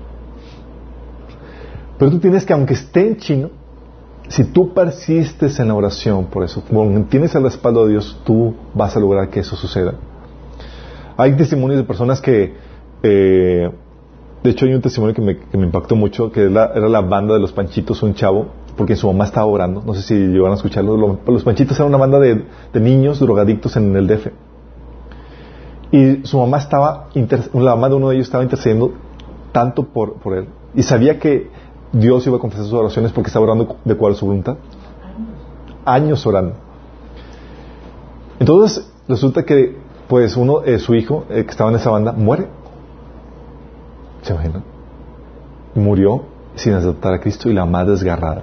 Pero 1.98 2.10
tú 2.10 2.18
tienes 2.18 2.44
que, 2.44 2.52
aunque 2.52 2.74
esté 2.74 3.06
en 3.06 3.16
chino, 3.16 3.50
si 4.28 4.44
tú 4.44 4.74
persistes 4.74 5.58
en 5.60 5.68
la 5.68 5.74
oración 5.74 6.26
por 6.26 6.44
eso, 6.44 6.62
como 6.66 7.04
tienes 7.04 7.34
el 7.34 7.44
respaldo 7.44 7.84
de 7.84 7.92
Dios, 7.92 8.20
tú 8.24 8.54
vas 8.74 8.96
a 8.96 9.00
lograr 9.00 9.28
que 9.30 9.40
eso 9.40 9.56
suceda. 9.56 9.94
Hay 11.16 11.36
testimonios 11.36 11.78
de 11.78 11.84
personas 11.84 12.20
que, 12.20 12.54
eh, 13.02 13.70
de 14.42 14.50
hecho 14.50 14.66
hay 14.66 14.74
un 14.74 14.82
testimonio 14.82 15.14
que 15.14 15.22
me, 15.22 15.64
impactó 15.64 15.94
mucho, 15.94 16.32
que 16.32 16.44
era, 16.44 16.74
la 16.76 17.00
banda 17.00 17.34
de 17.34 17.40
los 17.40 17.52
Panchitos, 17.52 18.02
un 18.02 18.14
chavo, 18.14 18.48
porque 18.76 18.96
su 18.96 19.06
mamá 19.06 19.24
estaba 19.24 19.46
orando, 19.46 19.82
no 19.86 19.94
sé 19.94 20.02
si 20.02 20.14
llegaron 20.14 20.52
a 20.52 20.56
escucharlo, 20.56 20.96
los, 20.96 21.44
Panchitos 21.44 21.78
eran 21.78 21.88
una 21.88 21.98
banda 21.98 22.18
de, 22.18 22.44
de 22.72 22.80
niños 22.80 23.20
drogadictos 23.20 23.76
en 23.76 23.94
el 23.94 24.06
DF. 24.08 24.28
Y 25.94 26.26
su 26.26 26.40
mamá 26.40 26.58
estaba, 26.58 27.06
la 27.14 27.76
mamá 27.76 27.88
de 27.88 27.94
uno 27.94 28.08
de 28.08 28.16
ellos 28.16 28.26
estaba 28.26 28.42
intercediendo 28.42 28.94
tanto 29.52 29.84
por, 29.84 30.16
él. 30.36 30.48
Y 30.74 30.82
sabía 30.82 31.20
que 31.20 31.48
Dios 31.92 32.26
iba 32.26 32.36
a 32.36 32.40
contestar 32.40 32.66
sus 32.66 32.74
oraciones 32.74 33.12
porque 33.12 33.28
estaba 33.28 33.44
orando 33.44 33.76
de 33.84 33.92
a 33.92 34.14
su 34.14 34.26
voluntad. 34.26 34.56
Años 35.84 36.26
orando. 36.26 36.54
Entonces, 38.40 38.90
resulta 39.06 39.44
que, 39.44 39.76
pues, 40.08 40.36
uno, 40.36 40.64
eh, 40.64 40.80
su 40.80 40.96
hijo, 40.96 41.26
eh, 41.30 41.44
que 41.44 41.50
estaba 41.52 41.70
en 41.70 41.76
esa 41.76 41.90
banda, 41.90 42.10
muere. 42.10 42.48
¿Se 44.22 44.32
imagina? 44.32 44.64
Murió 45.76 46.22
sin 46.56 46.72
aceptar 46.72 47.14
a 47.14 47.20
Cristo 47.20 47.48
y 47.48 47.52
la 47.52 47.66
madre 47.66 47.92
desgarrada. 47.92 48.42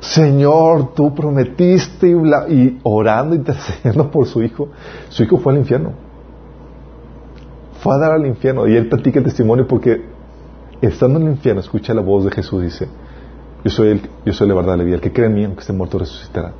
Señor, 0.00 0.92
tú 0.92 1.14
prometiste 1.14 2.08
y, 2.08 2.54
y 2.54 2.80
orando, 2.82 3.34
intercediendo 3.34 4.10
por 4.10 4.26
su 4.26 4.42
hijo. 4.42 4.68
Su 5.08 5.22
hijo 5.22 5.38
fue 5.38 5.54
al 5.54 5.60
infierno 5.60 6.09
fue 7.80 7.94
a 7.94 7.98
dar 7.98 8.12
al 8.12 8.26
infierno. 8.26 8.66
Y 8.68 8.76
él 8.76 8.88
platica 8.88 9.18
el 9.18 9.24
testimonio 9.24 9.66
porque 9.66 10.02
estando 10.80 11.18
en 11.18 11.26
el 11.26 11.32
infierno 11.32 11.60
escucha 11.60 11.92
la 11.94 12.02
voz 12.02 12.24
de 12.24 12.30
Jesús, 12.30 12.62
dice, 12.62 12.88
yo 13.64 13.70
soy, 13.70 13.88
el, 13.88 14.00
yo 14.24 14.32
soy 14.32 14.48
la 14.48 14.54
verdad, 14.54 14.76
la 14.76 14.84
vida. 14.84 14.96
El 14.96 15.00
que 15.00 15.12
cree 15.12 15.26
en 15.26 15.34
mí, 15.34 15.44
aunque 15.44 15.60
esté 15.60 15.72
muerto, 15.72 15.98
resucitará. 15.98 16.52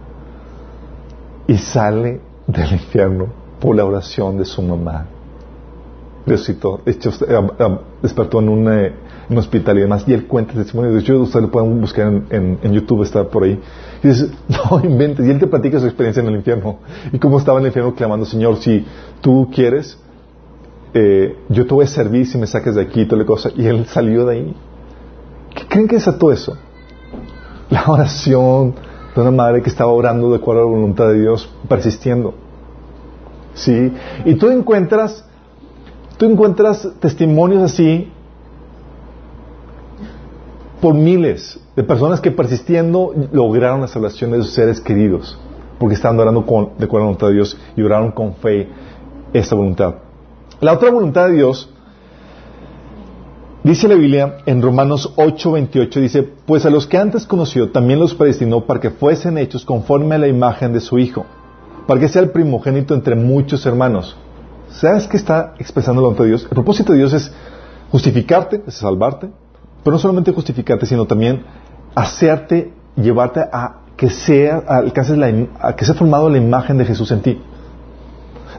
Y 1.46 1.56
sale 1.56 2.20
del 2.46 2.72
infierno 2.72 3.26
por 3.60 3.76
la 3.76 3.84
oración 3.84 4.38
de 4.38 4.44
su 4.44 4.62
mamá. 4.62 5.06
Resucitó, 6.26 6.80
despertó 6.84 8.40
en 8.40 8.48
un, 8.48 8.72
eh, 8.72 8.92
un, 9.30 9.38
hospital 9.38 9.78
y 9.78 9.80
demás. 9.80 10.04
Y 10.06 10.12
él 10.12 10.26
cuenta 10.26 10.52
el 10.52 10.58
testimonio. 10.58 10.92
De 10.92 11.00
hecho, 11.00 11.18
ustedes 11.18 11.46
lo 11.46 11.50
pueden 11.50 11.80
buscar 11.80 12.06
en, 12.06 12.58
en, 12.62 12.72
YouTube, 12.72 13.02
está 13.02 13.24
por 13.24 13.44
ahí. 13.44 13.60
Y 14.02 14.08
él 15.30 15.38
te 15.38 15.46
platica 15.46 15.80
su 15.80 15.86
experiencia 15.86 16.22
en 16.22 16.28
el 16.28 16.36
infierno. 16.36 16.78
Y 17.12 17.18
cómo 17.18 17.38
estaba 17.38 17.58
en 17.58 17.64
el 17.64 17.68
infierno 17.68 17.94
clamando, 17.94 18.26
Señor, 18.26 18.56
si 18.58 18.86
tú 19.22 19.50
quieres, 19.52 19.98
eh, 20.92 21.36
yo 21.48 21.66
te 21.66 21.74
voy 21.74 21.84
a 21.84 21.88
servir 21.88 22.26
si 22.26 22.38
me 22.38 22.46
saques 22.46 22.74
de 22.74 22.82
aquí 22.82 23.02
y 23.02 23.06
toda 23.06 23.22
la 23.22 23.26
cosa. 23.26 23.50
Y 23.56 23.66
él 23.66 23.86
salió 23.86 24.26
de 24.26 24.34
ahí. 24.34 24.56
¿Qué 25.54 25.66
creen 25.66 25.88
que 25.88 25.96
es 25.96 26.04
todo 26.04 26.32
eso? 26.32 26.56
La 27.70 27.84
oración 27.86 28.74
de 29.14 29.20
una 29.20 29.30
madre 29.30 29.62
que 29.62 29.70
estaba 29.70 29.92
orando 29.92 30.30
de 30.30 30.36
acuerdo 30.36 30.62
a 30.62 30.64
la 30.64 30.70
voluntad 30.70 31.08
de 31.08 31.20
Dios, 31.20 31.52
persistiendo. 31.68 32.34
¿Sí? 33.54 33.92
Y 34.24 34.34
tú 34.34 34.48
encuentras, 34.48 35.24
tú 36.16 36.26
encuentras 36.26 36.88
testimonios 37.00 37.62
así 37.62 38.12
por 40.80 40.94
miles 40.94 41.60
de 41.76 41.82
personas 41.82 42.20
que 42.20 42.30
persistiendo 42.30 43.12
lograron 43.32 43.80
la 43.80 43.88
salvación 43.88 44.30
de 44.30 44.38
sus 44.38 44.52
seres 44.52 44.80
queridos, 44.80 45.38
porque 45.78 45.94
estaban 45.94 46.18
orando 46.18 46.40
de 46.40 46.84
acuerdo 46.84 46.86
a 46.88 46.98
la 46.98 47.04
voluntad 47.04 47.28
de 47.28 47.34
Dios 47.34 47.58
y 47.76 47.82
oraron 47.82 48.12
con 48.12 48.34
fe 48.34 48.68
esta 49.32 49.54
voluntad. 49.54 49.94
La 50.60 50.72
otra 50.72 50.90
voluntad 50.90 51.28
de 51.28 51.34
Dios 51.34 51.70
Dice 53.62 53.88
la 53.88 53.94
Biblia 53.94 54.38
en 54.46 54.62
Romanos 54.62 55.12
8:28, 55.16 56.00
dice, 56.00 56.22
pues 56.22 56.64
a 56.64 56.70
los 56.70 56.86
que 56.86 56.96
antes 56.96 57.26
conoció 57.26 57.70
también 57.70 58.00
los 58.00 58.14
predestinó 58.14 58.64
para 58.64 58.80
que 58.80 58.88
fuesen 58.88 59.36
hechos 59.36 59.66
conforme 59.66 60.14
a 60.14 60.18
la 60.18 60.28
imagen 60.28 60.72
de 60.72 60.80
su 60.80 60.98
Hijo, 60.98 61.26
para 61.86 62.00
que 62.00 62.08
sea 62.08 62.22
el 62.22 62.30
primogénito 62.30 62.94
entre 62.94 63.16
muchos 63.16 63.66
hermanos. 63.66 64.16
¿Sabes 64.70 65.06
qué 65.06 65.18
está 65.18 65.54
expresando 65.58 66.00
la 66.00 66.06
voluntad 66.06 66.24
de 66.24 66.30
Dios? 66.30 66.44
El 66.44 66.54
propósito 66.54 66.92
de 66.92 67.00
Dios 67.00 67.12
es 67.12 67.30
justificarte, 67.90 68.62
es 68.66 68.74
salvarte, 68.76 69.28
pero 69.84 69.92
no 69.92 69.98
solamente 69.98 70.32
justificarte, 70.32 70.86
sino 70.86 71.04
también 71.04 71.42
hacerte, 71.94 72.72
llevarte 72.96 73.40
a 73.40 73.80
que 73.94 74.08
sea, 74.08 74.62
alcances 74.66 75.18
la, 75.18 75.30
a 75.60 75.76
que 75.76 75.84
sea 75.84 75.94
formado 75.94 76.30
la 76.30 76.38
imagen 76.38 76.78
de 76.78 76.86
Jesús 76.86 77.10
en 77.10 77.20
ti. 77.20 77.42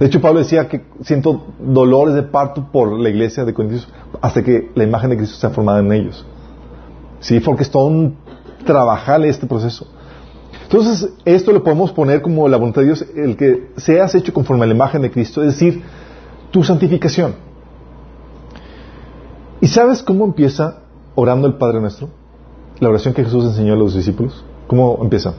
De 0.02 0.08
hecho, 0.08 0.20
Pablo 0.20 0.40
decía 0.40 0.68
que 0.68 0.82
siento 1.04 1.44
dolores 1.60 2.16
de 2.16 2.24
parto 2.24 2.72
por 2.72 2.92
la 3.00 3.08
iglesia 3.08 3.46
de 3.46 3.54
Corintios 3.54 3.88
hasta 4.20 4.42
que 4.42 4.72
la 4.74 4.84
imagen 4.84 5.12
de 5.12 5.18
Cristo 5.18 5.36
sea 5.36 5.52
formada 5.52 5.80
en 5.80 5.92
ellos. 5.92 6.26
Sí, 7.20 7.40
porque 7.40 7.62
es 7.62 7.70
todo 7.70 7.86
un 7.86 8.18
trabajar 8.66 9.24
este 9.24 9.46
proceso. 9.46 9.86
Entonces, 10.64 11.08
esto 11.24 11.52
lo 11.52 11.64
podemos 11.64 11.92
poner 11.92 12.24
como 12.24 12.48
la 12.48 12.58
voluntad 12.58 12.82
de 12.82 12.88
Dios, 12.88 13.06
el 13.16 13.38
que 13.38 13.70
seas 13.78 14.16
hecho 14.16 14.34
conforme 14.34 14.64
a 14.64 14.68
la 14.70 14.74
imagen 14.74 15.04
de 15.04 15.12
Cristo, 15.12 15.44
es 15.44 15.50
decir, 15.50 15.84
tu 16.50 16.64
santificación. 16.64 17.36
¿Y 19.60 19.68
sabes 19.68 20.02
cómo 20.02 20.26
empieza 20.26 20.80
orando 21.14 21.46
el 21.46 21.54
Padre 21.60 21.80
nuestro? 21.80 22.10
La 22.80 22.90
oración 22.90 23.14
que 23.14 23.24
Jesús 23.24 23.46
enseñó 23.46 23.74
a 23.74 23.78
los 23.78 23.94
discípulos. 23.94 24.44
¿Cómo 24.66 24.98
empieza? 25.00 25.36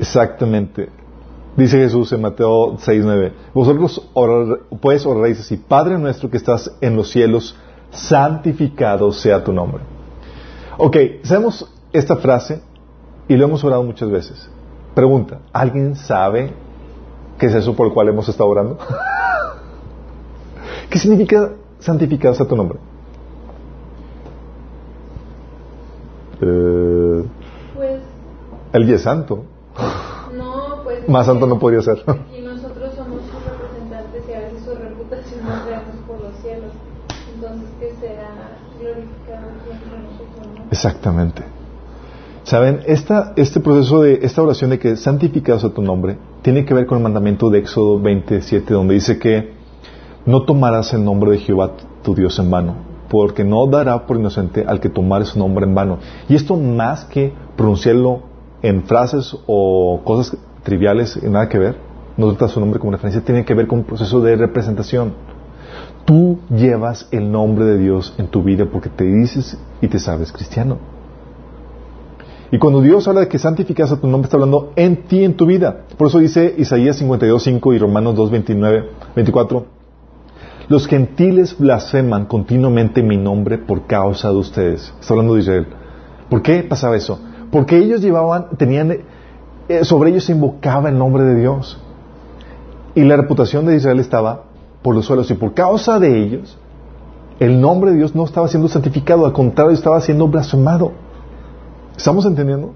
Exactamente. 0.00 0.88
Dice 1.56 1.76
Jesús 1.76 2.10
en 2.12 2.22
Mateo 2.22 2.78
6:9. 2.78 3.32
Vosotros 3.52 4.08
pues 4.80 5.04
oraréis 5.04 5.40
así, 5.40 5.58
Padre 5.58 5.98
nuestro 5.98 6.30
que 6.30 6.38
estás 6.38 6.74
en 6.80 6.96
los 6.96 7.10
cielos, 7.10 7.54
santificado 7.90 9.12
sea 9.12 9.44
tu 9.44 9.52
nombre. 9.52 9.82
Ok, 10.78 10.96
sabemos 11.22 11.70
esta 11.92 12.16
frase 12.16 12.62
y 13.28 13.36
lo 13.36 13.44
hemos 13.44 13.62
orado 13.62 13.82
muchas 13.82 14.10
veces. 14.10 14.48
Pregunta, 14.94 15.40
¿alguien 15.52 15.94
sabe 15.96 16.54
qué 17.38 17.46
es 17.46 17.54
eso 17.54 17.76
por 17.76 17.88
el 17.88 17.92
cual 17.92 18.08
hemos 18.08 18.26
estado 18.26 18.48
orando? 18.48 18.78
¿Qué 20.88 20.98
significa 20.98 21.52
santificado 21.78 22.34
sea 22.34 22.46
tu 22.46 22.56
nombre? 22.56 22.78
Eh, 26.40 27.24
pues, 27.74 28.00
el 28.72 28.90
es 28.90 29.02
santo. 29.02 29.44
No, 30.36 30.82
pues. 30.84 31.08
Más 31.08 31.26
santo 31.26 31.46
no 31.46 31.58
podría 31.58 31.82
ser. 31.82 32.02
Y 32.36 32.42
nosotros 32.42 32.94
somos 32.96 33.20
sus 33.22 33.44
representantes 33.44 34.24
y 34.28 34.32
a 34.32 34.40
veces 34.40 34.62
su 34.64 34.74
reputación 34.74 35.44
nos 35.44 35.66
veamos 35.66 35.96
por 36.06 36.20
los 36.20 36.36
cielos. 36.42 36.72
Entonces, 37.34 37.68
¿qué 37.80 37.94
será 38.00 38.58
glorificado 38.78 39.48
siempre 39.64 39.98
nosotros? 39.98 40.66
Exactamente. 40.70 41.42
Saben, 42.42 42.80
esta, 42.86 43.32
este 43.36 43.60
proceso 43.60 44.02
de 44.02 44.20
esta 44.22 44.42
oración 44.42 44.70
de 44.70 44.78
que 44.78 44.96
santificados 44.96 45.64
a 45.64 45.70
tu 45.70 45.82
nombre 45.82 46.18
tiene 46.42 46.64
que 46.64 46.74
ver 46.74 46.86
con 46.86 46.98
el 46.98 47.04
mandamiento 47.04 47.50
de 47.50 47.58
Éxodo 47.58 48.00
27, 48.00 48.72
donde 48.72 48.94
dice 48.94 49.18
que 49.18 49.52
no 50.26 50.44
tomarás 50.44 50.92
el 50.94 51.04
nombre 51.04 51.32
de 51.32 51.38
Jehová 51.38 51.72
tu 52.02 52.14
Dios 52.14 52.38
en 52.38 52.50
vano, 52.50 52.76
porque 53.08 53.44
no 53.44 53.66
dará 53.66 54.06
por 54.06 54.16
inocente 54.16 54.64
al 54.66 54.80
que 54.80 54.88
tomare 54.88 55.26
su 55.26 55.38
nombre 55.38 55.66
en 55.66 55.74
vano. 55.74 55.98
Y 56.28 56.34
esto 56.34 56.56
más 56.56 57.04
que 57.04 57.32
pronunciarlo 57.56 58.22
en 58.62 58.84
frases 58.84 59.36
o 59.46 60.00
cosas 60.04 60.36
triviales, 60.62 61.22
nada 61.22 61.48
que 61.48 61.58
ver, 61.58 61.76
no 62.16 62.28
trata 62.34 62.48
su 62.48 62.60
nombre 62.60 62.78
como 62.78 62.92
referencia, 62.92 63.22
tiene 63.24 63.44
que 63.44 63.54
ver 63.54 63.66
con 63.66 63.80
un 63.80 63.84
proceso 63.84 64.20
de 64.20 64.36
representación. 64.36 65.14
Tú 66.04 66.38
llevas 66.50 67.08
el 67.10 67.30
nombre 67.30 67.64
de 67.64 67.78
Dios 67.78 68.14
en 68.18 68.28
tu 68.28 68.42
vida 68.42 68.66
porque 68.70 68.88
te 68.88 69.04
dices 69.04 69.58
y 69.80 69.88
te 69.88 69.98
sabes 69.98 70.32
cristiano. 70.32 70.78
Y 72.52 72.58
cuando 72.58 72.80
Dios 72.80 73.06
habla 73.06 73.20
de 73.20 73.28
que 73.28 73.38
santificas 73.38 73.92
a 73.92 74.00
tu 74.00 74.08
nombre, 74.08 74.26
está 74.26 74.36
hablando 74.36 74.72
en 74.74 75.04
ti, 75.04 75.24
en 75.24 75.34
tu 75.34 75.46
vida. 75.46 75.84
Por 75.96 76.08
eso 76.08 76.18
dice 76.18 76.52
Isaías 76.58 77.00
52.5 77.00 77.76
y 77.76 77.78
Romanos 77.78 78.16
2.29, 78.16 78.86
24. 79.14 79.66
Los 80.68 80.86
gentiles 80.88 81.56
blasfeman 81.56 82.26
continuamente 82.26 83.02
mi 83.02 83.16
nombre 83.16 83.58
por 83.58 83.86
causa 83.86 84.30
de 84.30 84.36
ustedes. 84.36 84.92
Está 85.00 85.14
hablando 85.14 85.34
de 85.34 85.40
Israel. 85.40 85.66
¿Por 86.28 86.42
qué 86.42 86.62
pasaba 86.64 86.96
eso? 86.96 87.20
Porque 87.50 87.78
ellos 87.78 88.00
llevaban, 88.00 88.46
tenían, 88.56 88.98
eh, 89.68 89.84
sobre 89.84 90.10
ellos 90.10 90.24
se 90.24 90.32
invocaba 90.32 90.88
el 90.88 90.98
nombre 90.98 91.24
de 91.24 91.34
Dios. 91.36 91.80
Y 92.94 93.02
la 93.02 93.16
reputación 93.16 93.66
de 93.66 93.76
Israel 93.76 94.00
estaba 94.00 94.44
por 94.82 94.94
los 94.94 95.06
suelos. 95.06 95.30
Y 95.30 95.34
por 95.34 95.54
causa 95.54 95.98
de 95.98 96.22
ellos, 96.22 96.58
el 97.38 97.60
nombre 97.60 97.90
de 97.90 97.98
Dios 97.98 98.14
no 98.14 98.24
estaba 98.24 98.48
siendo 98.48 98.68
santificado, 98.68 99.26
al 99.26 99.32
contrario, 99.32 99.72
estaba 99.72 100.00
siendo 100.00 100.28
blasfemado. 100.28 100.92
¿Estamos 101.96 102.24
entendiendo? 102.24 102.72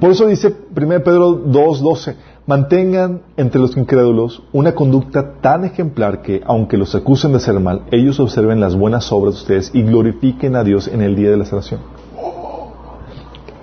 Por 0.00 0.10
eso 0.10 0.26
dice 0.26 0.54
1 0.76 0.88
Pedro 1.02 1.44
2.12, 1.44 2.14
mantengan 2.46 3.22
entre 3.36 3.60
los 3.60 3.76
incrédulos 3.76 4.44
una 4.52 4.74
conducta 4.74 5.32
tan 5.40 5.64
ejemplar 5.64 6.22
que, 6.22 6.40
aunque 6.46 6.76
los 6.76 6.94
acusen 6.94 7.32
de 7.32 7.38
hacer 7.38 7.58
mal, 7.58 7.82
ellos 7.90 8.20
observen 8.20 8.60
las 8.60 8.76
buenas 8.76 9.10
obras 9.10 9.34
de 9.34 9.40
ustedes 9.40 9.70
y 9.74 9.82
glorifiquen 9.82 10.54
a 10.54 10.62
Dios 10.62 10.86
en 10.86 11.02
el 11.02 11.16
día 11.16 11.30
de 11.30 11.36
la 11.36 11.44
salvación 11.44 11.97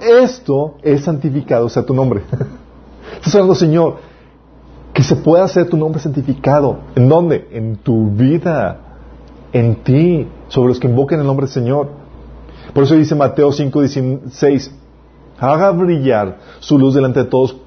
esto 0.06 0.76
es 0.82 1.04
santificado 1.04 1.70
sea 1.70 1.86
tu 1.86 1.94
nombre. 1.94 2.22
Estás 3.16 3.36
hablando, 3.36 3.56
Señor, 3.56 3.98
que 4.94 5.04
se 5.04 5.16
pueda 5.16 5.44
hacer 5.44 5.70
tu 5.70 5.78
nombre 5.78 6.00
santificado. 6.00 6.80
¿En 6.96 7.10
dónde? 7.10 7.48
En 7.52 7.78
tu 7.78 8.10
vida, 8.12 8.80
en 9.52 9.76
ti, 9.84 10.28
sobre 10.48 10.70
los 10.70 10.80
que 10.80 10.88
invoquen 10.88 11.20
el 11.20 11.26
nombre 11.26 11.46
del 11.46 11.54
Señor. 11.54 11.90
Por 12.74 12.84
eso 12.84 12.96
dice 12.96 13.16
Mateo 13.16 13.52
5, 13.52 13.80
16, 13.82 14.72
haga 15.40 15.72
brillar 15.72 16.38
su 16.60 16.78
luz 16.78 16.94
delante 16.94 17.22
de 17.24 17.26
todos 17.26 17.58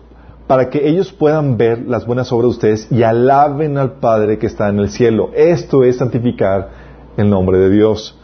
para 0.46 0.70
que 0.70 0.88
ellos 0.88 1.12
puedan 1.12 1.58
ver 1.58 1.86
las 1.86 2.06
buenas 2.06 2.32
obras 2.32 2.44
de 2.44 2.50
ustedes 2.50 2.88
y 2.90 3.02
alaben 3.02 3.76
al 3.76 3.92
Padre 4.00 4.38
que 4.38 4.46
está 4.46 4.68
en 4.68 4.78
el 4.78 4.90
cielo. 4.90 5.30
Esto 5.34 5.84
es 5.84 5.98
santificar 5.98 6.70
el 7.16 7.28
nombre 7.28 7.58
de 7.58 7.70
Dios. 7.70 8.18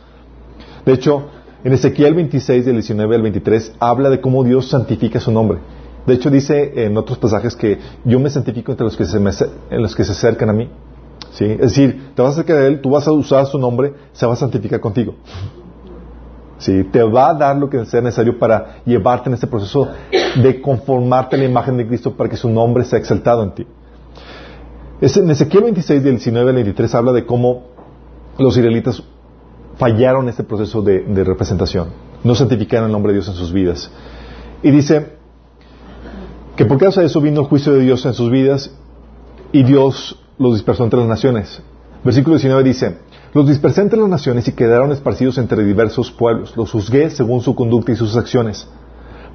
De 0.87 0.95
hecho, 0.95 1.25
en 1.65 1.73
Ezequiel 1.73 2.15
26, 2.15 2.67
del 2.67 2.75
19 2.75 3.17
al 3.17 3.23
23, 3.23 3.73
habla 3.81 4.11
de 4.11 4.21
cómo 4.21 4.45
Dios 4.45 4.69
santifica 4.69 5.19
su 5.19 5.33
nombre. 5.33 5.59
De 6.07 6.13
hecho, 6.13 6.31
dice 6.31 6.85
en 6.85 6.97
otros 6.99 7.17
pasajes 7.17 7.57
que 7.57 7.79
yo 8.05 8.21
me 8.21 8.29
santifico 8.29 8.71
entre 8.71 8.85
los 8.85 8.97
que 8.97 9.07
se, 9.07 9.17
en 9.17 9.83
los 9.83 9.97
que 9.97 10.05
se 10.05 10.13
acercan 10.13 10.51
a 10.51 10.53
mí. 10.53 10.69
Es 11.41 11.59
decir, 11.59 12.13
te 12.15 12.23
vas 12.23 12.33
a 12.33 12.35
acercar 12.35 12.59
a 12.59 12.67
Él, 12.67 12.81
tú 12.81 12.91
vas 12.91 13.09
a 13.09 13.13
usar 13.13 13.47
su 13.47 13.59
nombre, 13.59 13.95
se 14.13 14.27
va 14.27 14.35
a 14.35 14.37
santificar 14.37 14.79
contigo. 14.79 15.15
¿Sí? 16.59 16.85
Te 16.85 17.03
va 17.03 17.31
a 17.31 17.35
dar 17.35 17.57
lo 17.57 17.69
que 17.69 17.85
sea 17.87 18.03
necesario 18.03 18.39
para 18.39 18.83
llevarte 18.85 19.31
en 19.31 19.35
este 19.35 19.47
proceso 19.47 19.89
de 20.37 20.61
conformarte 20.61 21.35
a 21.35 21.39
la 21.39 21.47
imagen 21.47 21.79
de 21.79 21.87
Cristo 21.87 22.15
para 22.15 22.29
que 22.29 22.37
su 22.37 22.49
nombre 22.51 22.85
sea 22.85 22.99
exaltado 22.99 23.43
en 23.43 23.55
ti. 23.55 23.67
En 25.01 25.31
Ezequiel 25.31 25.65
26, 25.65 26.05
del 26.05 26.15
19 26.17 26.49
al 26.51 26.55
23, 26.55 26.95
habla 26.95 27.13
de 27.13 27.27
cómo 27.27 27.65
los 28.39 28.57
israelitas 28.57 29.03
fallaron 29.77 30.29
este 30.29 30.45
proceso 30.45 30.83
de, 30.83 31.25
representación. 31.25 31.89
No 32.23 32.35
santificaron 32.35 32.87
el 32.87 32.93
nombre 32.93 33.13
de 33.13 33.19
Dios 33.19 33.29
en 33.29 33.35
sus 33.35 33.53
vidas. 33.53 33.91
Y 34.63 34.71
dice 34.71 35.17
que 36.57 36.65
por 36.65 36.79
causa 36.79 37.01
de 37.01 37.07
eso 37.07 37.21
vino 37.21 37.41
el 37.41 37.47
juicio 37.47 37.73
de 37.73 37.81
Dios 37.81 38.05
en 38.07 38.15
sus 38.15 38.31
vidas 38.31 38.71
y 39.53 39.63
Dios 39.63 40.19
los 40.39 40.55
dispersó 40.55 40.85
entre 40.85 41.01
las 41.01 41.09
naciones. 41.09 41.63
Versículo 42.05 42.37
19 42.37 42.63
dice, 42.65 42.99
Los 43.33 43.49
dispersé 43.49 43.83
entre 43.83 43.99
las 43.99 44.09
naciones 44.09 44.47
y 44.49 44.53
quedaron 44.53 44.93
esparcidos 44.93 45.39
entre 45.39 45.65
diversos 45.65 46.11
pueblos. 46.11 46.57
Los 46.57 46.71
juzgué 46.71 47.11
según 47.11 47.41
su 47.41 47.55
conducta 47.55 47.93
y 47.93 47.97
sus 47.97 48.17
acciones. 48.17 48.69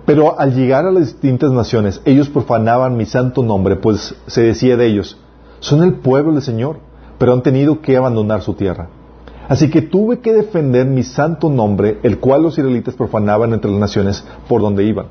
Pero 0.06 0.40
al 0.40 0.56
llegar 0.56 0.86
a 0.86 0.92
las 0.92 1.06
distintas 1.06 1.52
naciones, 1.52 2.02
ellos 2.06 2.30
profanaban 2.30 2.98
mi 2.98 3.06
santo 3.06 3.44
nombre, 3.44 3.76
pues 3.76 4.16
se 4.26 4.42
decía 4.42 4.76
de 4.76 4.88
ellos, 4.88 5.18
son 5.60 5.84
el 5.84 5.96
pueblo 5.96 6.34
del 6.34 6.42
Señor, 6.42 6.80
pero 7.18 7.34
han 7.34 7.44
tenido 7.44 7.82
que 7.82 7.98
abandonar 7.98 8.42
su 8.42 8.54
tierra. 8.54 8.90
Así 9.50 9.72
que 9.72 9.82
tuve 9.82 10.20
que 10.20 10.32
defender 10.32 10.86
mi 10.86 11.02
santo 11.02 11.50
nombre, 11.50 11.98
el 12.04 12.20
cual 12.20 12.44
los 12.44 12.60
israelitas 12.60 12.94
profanaban 12.94 13.52
entre 13.52 13.72
las 13.72 13.80
naciones 13.80 14.24
por 14.48 14.62
donde 14.62 14.84
iban. 14.84 15.08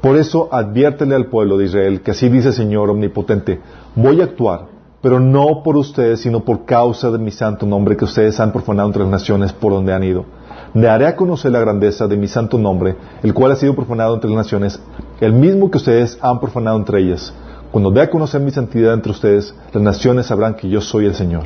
Por 0.00 0.16
eso 0.16 0.48
adviértele 0.50 1.14
al 1.14 1.26
pueblo 1.26 1.56
de 1.56 1.66
Israel 1.66 2.00
que 2.00 2.10
así 2.10 2.28
dice 2.28 2.48
el 2.48 2.54
Señor 2.54 2.90
omnipotente, 2.90 3.60
voy 3.94 4.20
a 4.20 4.24
actuar, 4.24 4.66
pero 5.00 5.20
no 5.20 5.62
por 5.62 5.76
ustedes, 5.76 6.20
sino 6.20 6.40
por 6.40 6.64
causa 6.64 7.12
de 7.12 7.18
mi 7.18 7.30
santo 7.30 7.64
nombre 7.64 7.96
que 7.96 8.06
ustedes 8.06 8.40
han 8.40 8.50
profanado 8.50 8.88
entre 8.88 9.02
las 9.02 9.10
naciones 9.12 9.52
por 9.52 9.72
donde 9.72 9.92
han 9.92 10.02
ido. 10.02 10.24
Le 10.74 10.88
haré 10.88 11.06
a 11.06 11.14
conocer 11.14 11.52
la 11.52 11.60
grandeza 11.60 12.08
de 12.08 12.16
mi 12.16 12.26
santo 12.26 12.58
nombre, 12.58 12.96
el 13.22 13.32
cual 13.32 13.52
ha 13.52 13.56
sido 13.56 13.76
profanado 13.76 14.14
entre 14.14 14.30
las 14.30 14.38
naciones, 14.38 14.82
el 15.20 15.32
mismo 15.32 15.70
que 15.70 15.78
ustedes 15.78 16.18
han 16.20 16.40
profanado 16.40 16.76
entre 16.76 17.02
ellas. 17.02 17.32
Cuando 17.70 17.92
dé 17.92 18.00
a 18.00 18.10
conocer 18.10 18.40
mi 18.40 18.50
santidad 18.50 18.94
entre 18.94 19.12
ustedes, 19.12 19.54
las 19.72 19.82
naciones 19.82 20.26
sabrán 20.26 20.54
que 20.54 20.68
yo 20.68 20.80
soy 20.80 21.06
el 21.06 21.14
Señor. 21.14 21.44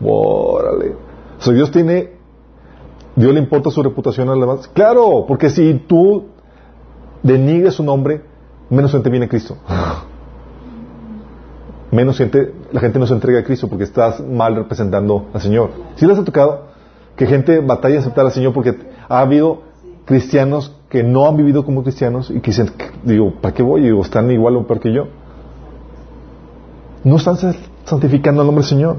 Órale. 0.00 1.07
O 1.46 1.52
Dios 1.52 1.70
tiene, 1.70 2.10
Dios 3.16 3.32
le 3.32 3.40
importa 3.40 3.70
su 3.70 3.82
reputación 3.82 4.28
a 4.28 4.32
los 4.32 4.40
demás. 4.40 4.68
Claro, 4.68 5.24
porque 5.26 5.50
si 5.50 5.74
tú 5.86 6.26
denigres 7.22 7.74
su 7.74 7.82
nombre, 7.82 8.22
menos 8.70 8.92
gente 8.92 9.10
viene 9.10 9.26
a 9.26 9.28
Cristo. 9.28 9.56
Menos 11.90 12.18
gente, 12.18 12.52
la 12.70 12.80
gente 12.80 12.98
no 12.98 13.06
se 13.06 13.14
entrega 13.14 13.40
a 13.40 13.44
Cristo 13.44 13.66
porque 13.66 13.84
estás 13.84 14.20
mal 14.20 14.54
representando 14.54 15.28
al 15.32 15.40
Señor. 15.40 15.70
Si 15.96 16.06
les 16.06 16.18
ha 16.18 16.24
tocado 16.24 16.66
que 17.16 17.24
gente 17.24 17.60
batalla 17.60 17.96
a 17.96 18.00
aceptar 18.00 18.26
al 18.26 18.32
Señor 18.32 18.52
porque 18.52 18.76
ha 19.08 19.20
habido 19.20 19.62
cristianos 20.04 20.76
que 20.90 21.02
no 21.02 21.26
han 21.26 21.36
vivido 21.38 21.64
como 21.64 21.82
cristianos 21.82 22.30
y 22.30 22.40
que 22.40 22.50
dicen, 22.50 22.72
digo, 23.04 23.32
¿para 23.40 23.54
qué 23.54 23.62
voy? 23.62 23.82
Digo, 23.82 24.02
están 24.02 24.30
igual 24.30 24.56
o 24.56 24.66
peor 24.66 24.80
que 24.80 24.92
yo. 24.92 25.06
No 27.04 27.16
están 27.16 27.36
santificando 27.84 28.42
al 28.42 28.46
nombre 28.46 28.62
del 28.62 28.68
Señor. 28.68 28.96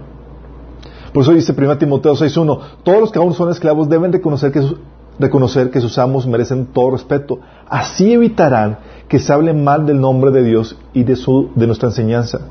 Por 1.13 1.23
eso 1.23 1.33
dice 1.33 1.53
1 1.57 1.77
Timoteo 1.77 2.13
6.1, 2.13 2.59
todos 2.83 2.99
los 2.99 3.11
que 3.11 3.19
aún 3.19 3.33
son 3.33 3.49
esclavos 3.49 3.89
deben 3.89 4.11
reconocer 4.11 4.51
que, 4.51 5.81
sus 5.81 5.97
amos 5.97 6.27
merecen 6.27 6.67
todo 6.67 6.91
respeto. 6.91 7.39
Así 7.67 8.13
evitarán 8.13 8.79
que 9.07 9.19
se 9.19 9.33
hable 9.33 9.53
mal 9.53 9.85
del 9.85 9.99
nombre 9.99 10.31
de 10.31 10.43
Dios 10.43 10.77
y 10.93 11.03
de, 11.03 11.15
su, 11.15 11.49
de 11.55 11.67
nuestra 11.67 11.89
enseñanza. 11.89 12.41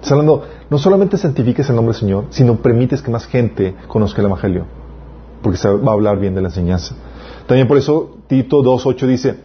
Está 0.00 0.16
no 0.22 0.78
solamente 0.78 1.16
santifiques 1.16 1.68
el 1.70 1.76
nombre 1.76 1.92
del 1.92 2.00
Señor, 2.00 2.24
sino 2.30 2.56
permites 2.56 3.00
que 3.00 3.10
más 3.10 3.26
gente 3.26 3.74
conozca 3.88 4.20
el 4.20 4.26
Evangelio, 4.26 4.66
porque 5.42 5.56
se 5.56 5.68
va 5.68 5.92
a 5.92 5.94
hablar 5.94 6.18
bien 6.18 6.34
de 6.34 6.42
la 6.42 6.48
enseñanza. 6.48 6.94
También 7.46 7.66
por 7.66 7.78
eso 7.78 8.16
Tito 8.26 8.62
2.8 8.62 9.06
dice, 9.06 9.40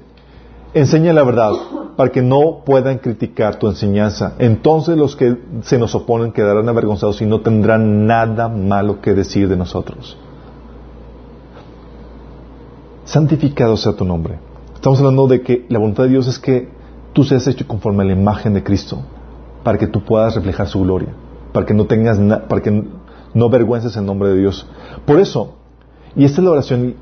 enseña 0.74 1.14
la 1.14 1.24
verdad 1.24 1.52
para 2.00 2.14
que 2.14 2.22
no 2.22 2.62
puedan 2.66 3.00
criticar 3.00 3.60
tu 3.60 3.68
enseñanza. 3.68 4.36
Entonces 4.40 4.98
los 4.98 5.18
que 5.18 5.38
se 5.64 5.78
nos 5.78 5.94
oponen 5.96 6.32
quedarán 6.32 6.70
avergonzados 6.70 7.22
y 7.22 7.26
no 7.26 7.42
tendrán 7.42 8.08
nada 8.08 8.48
malo 8.48 9.02
que 9.02 9.14
decir 9.14 9.50
de 9.50 9.58
nosotros. 9.58 10.16
Santificado 13.04 13.76
sea 13.76 13.98
tu 13.98 14.06
nombre. 14.06 14.40
Estamos 14.76 15.00
hablando 15.00 15.28
de 15.28 15.42
que 15.42 15.66
la 15.68 15.78
voluntad 15.78 16.04
de 16.04 16.12
Dios 16.12 16.28
es 16.30 16.40
que 16.40 16.70
tú 17.12 17.26
seas 17.26 17.46
hecho 17.48 17.68
conforme 17.68 18.04
a 18.04 18.06
la 18.06 18.14
imagen 18.14 18.54
de 18.54 18.64
Cristo, 18.64 19.00
para 19.66 19.78
que 19.78 19.88
tú 19.88 20.02
puedas 20.06 20.36
reflejar 20.36 20.70
su 20.70 20.80
gloria, 20.80 21.10
para 21.52 21.66
que 21.66 21.74
no 21.74 21.84
tengas, 21.84 22.18
para 22.48 22.62
que 22.62 22.82
no 23.34 23.46
avergüences 23.46 23.98
el 23.98 24.06
nombre 24.06 24.30
de 24.30 24.38
Dios. 24.38 24.66
Por 25.06 25.20
eso, 25.20 25.56
y 26.16 26.24
esta 26.24 26.40
es 26.40 26.46
la 26.46 26.52
oración 26.52 26.96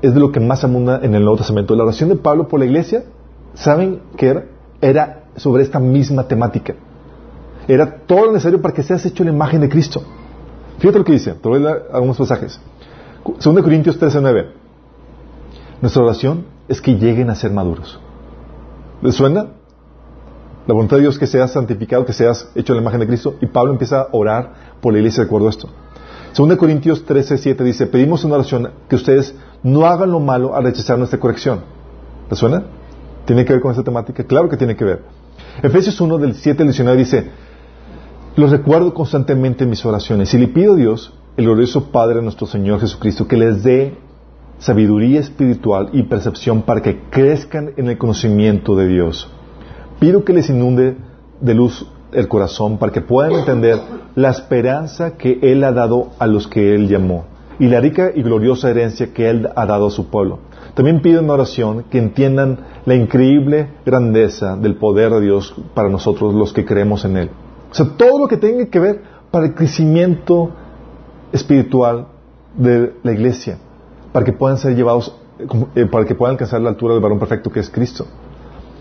es 0.00 0.14
de 0.14 0.20
lo 0.20 0.30
que 0.30 0.38
más 0.38 0.62
abunda 0.62 1.00
en 1.02 1.16
el 1.16 1.22
Nuevo 1.22 1.38
Testamento. 1.38 1.74
La 1.74 1.82
oración 1.82 2.08
de 2.08 2.14
Pablo 2.14 2.46
por 2.46 2.60
la 2.60 2.66
iglesia, 2.66 3.02
¿saben 3.58 4.00
qué 4.16 4.42
era? 4.80 5.24
Sobre 5.36 5.62
esta 5.62 5.78
misma 5.78 6.26
temática. 6.26 6.74
Era 7.66 7.98
todo 8.06 8.26
lo 8.26 8.32
necesario 8.32 8.60
para 8.62 8.74
que 8.74 8.82
seas 8.82 9.04
hecho 9.04 9.22
la 9.24 9.30
imagen 9.30 9.60
de 9.60 9.68
Cristo. 9.68 10.02
Fíjate 10.78 10.98
lo 10.98 11.04
que 11.04 11.12
dice, 11.12 11.34
te 11.34 11.48
voy 11.48 11.58
a 11.58 11.64
leer 11.64 11.82
algunos 11.92 12.16
pasajes. 12.16 12.60
2 13.24 13.62
Corintios 13.62 13.98
13, 13.98 14.20
9. 14.20 14.46
Nuestra 15.82 16.02
oración 16.02 16.46
es 16.66 16.80
que 16.80 16.96
lleguen 16.96 17.30
a 17.30 17.34
ser 17.34 17.52
maduros. 17.52 18.00
¿Les 19.02 19.14
suena? 19.14 19.46
La 20.66 20.74
voluntad 20.74 20.96
de 20.96 21.02
Dios 21.02 21.14
es 21.14 21.20
que 21.20 21.26
seas 21.26 21.52
santificado, 21.52 22.04
que 22.04 22.12
seas 22.12 22.50
hecho 22.54 22.74
la 22.74 22.80
imagen 22.80 23.00
de 23.00 23.06
Cristo. 23.06 23.34
Y 23.40 23.46
Pablo 23.46 23.72
empieza 23.72 24.02
a 24.02 24.08
orar 24.12 24.52
por 24.80 24.92
la 24.92 24.98
iglesia 24.98 25.22
de 25.22 25.26
acuerdo 25.26 25.46
a 25.46 25.50
esto. 25.50 25.68
2 26.36 26.56
Corintios 26.56 27.04
13, 27.04 27.38
7 27.38 27.64
dice, 27.64 27.86
pedimos 27.86 28.24
una 28.24 28.34
oración 28.34 28.70
que 28.88 28.96
ustedes 28.96 29.34
no 29.62 29.86
hagan 29.86 30.10
lo 30.10 30.20
malo 30.20 30.54
a 30.54 30.60
rechazar 30.60 30.98
nuestra 30.98 31.18
corrección. 31.18 31.60
¿Te 32.28 32.36
suena? 32.36 32.64
¿Tiene 33.28 33.44
que 33.44 33.52
ver 33.52 33.60
con 33.60 33.72
esta 33.72 33.84
temática? 33.84 34.24
Claro 34.24 34.48
que 34.48 34.56
tiene 34.56 34.74
que 34.74 34.86
ver. 34.86 35.02
Efesios 35.62 36.00
1 36.00 36.16
del 36.16 36.34
7 36.34 36.62
al 36.62 36.68
19 36.68 36.98
dice, 36.98 37.30
los 38.36 38.50
recuerdo 38.50 38.94
constantemente 38.94 39.64
en 39.64 39.70
mis 39.70 39.84
oraciones 39.84 40.32
y 40.32 40.38
le 40.38 40.48
pido 40.48 40.72
a 40.72 40.76
Dios, 40.76 41.12
el 41.36 41.44
glorioso 41.44 41.92
Padre 41.92 42.22
nuestro 42.22 42.46
Señor 42.46 42.80
Jesucristo, 42.80 43.28
que 43.28 43.36
les 43.36 43.62
dé 43.62 43.98
sabiduría 44.58 45.20
espiritual 45.20 45.90
y 45.92 46.04
percepción 46.04 46.62
para 46.62 46.80
que 46.80 47.02
crezcan 47.10 47.72
en 47.76 47.90
el 47.90 47.98
conocimiento 47.98 48.74
de 48.76 48.88
Dios. 48.88 49.30
Pido 50.00 50.24
que 50.24 50.32
les 50.32 50.48
inunde 50.48 50.96
de 51.42 51.54
luz 51.54 51.86
el 52.12 52.28
corazón 52.28 52.78
para 52.78 52.92
que 52.92 53.02
puedan 53.02 53.32
entender 53.32 53.78
la 54.14 54.30
esperanza 54.30 55.18
que 55.18 55.38
Él 55.42 55.64
ha 55.64 55.72
dado 55.72 56.12
a 56.18 56.26
los 56.26 56.48
que 56.48 56.74
Él 56.74 56.88
llamó 56.88 57.26
y 57.58 57.66
la 57.66 57.80
rica 57.80 58.10
y 58.14 58.22
gloriosa 58.22 58.70
herencia 58.70 59.12
que 59.12 59.28
Él 59.28 59.50
ha 59.54 59.66
dado 59.66 59.88
a 59.88 59.90
su 59.90 60.06
pueblo. 60.06 60.38
También 60.74 61.00
pido 61.00 61.20
en 61.20 61.30
oración 61.30 61.84
que 61.90 61.98
entiendan 61.98 62.58
la 62.84 62.94
increíble 62.94 63.68
grandeza 63.84 64.56
del 64.56 64.76
poder 64.76 65.10
de 65.12 65.20
Dios 65.20 65.54
para 65.74 65.88
nosotros 65.88 66.34
los 66.34 66.52
que 66.52 66.64
creemos 66.64 67.04
en 67.04 67.16
Él. 67.16 67.30
O 67.70 67.74
sea, 67.74 67.86
todo 67.96 68.18
lo 68.18 68.28
que 68.28 68.36
tenga 68.36 68.66
que 68.66 68.78
ver 68.78 69.02
para 69.30 69.46
el 69.46 69.54
crecimiento 69.54 70.50
espiritual 71.32 72.06
de 72.56 72.94
la 73.02 73.12
iglesia, 73.12 73.58
para 74.12 74.24
que 74.24 74.32
puedan 74.32 74.58
ser 74.58 74.74
llevados, 74.74 75.14
eh, 75.74 75.86
para 75.86 76.04
que 76.04 76.14
puedan 76.14 76.34
alcanzar 76.34 76.60
la 76.60 76.70
altura 76.70 76.94
del 76.94 77.02
varón 77.02 77.18
perfecto 77.18 77.50
que 77.50 77.60
es 77.60 77.70
Cristo. 77.70 78.06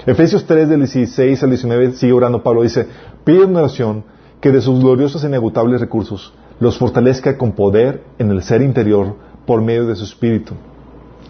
Efesios 0.05 0.45
3 0.45 0.69
del 0.69 0.79
16 0.79 1.43
al 1.43 1.49
19 1.49 1.91
sigue 1.93 2.13
orando 2.13 2.41
Pablo, 2.41 2.63
dice, 2.63 2.87
pido 3.25 3.43
en 3.43 3.55
oración 3.55 4.05
que 4.39 4.51
de 4.51 4.61
sus 4.61 4.79
gloriosos 4.79 5.23
e 5.23 5.27
inagutables 5.27 5.81
recursos 5.81 6.33
los 6.59 6.77
fortalezca 6.77 7.37
con 7.37 7.51
poder 7.51 8.03
en 8.17 8.31
el 8.31 8.41
ser 8.41 8.61
interior 8.61 9.15
por 9.45 9.61
medio 9.61 9.85
de 9.85 9.95
su 9.95 10.05
espíritu. 10.05 10.53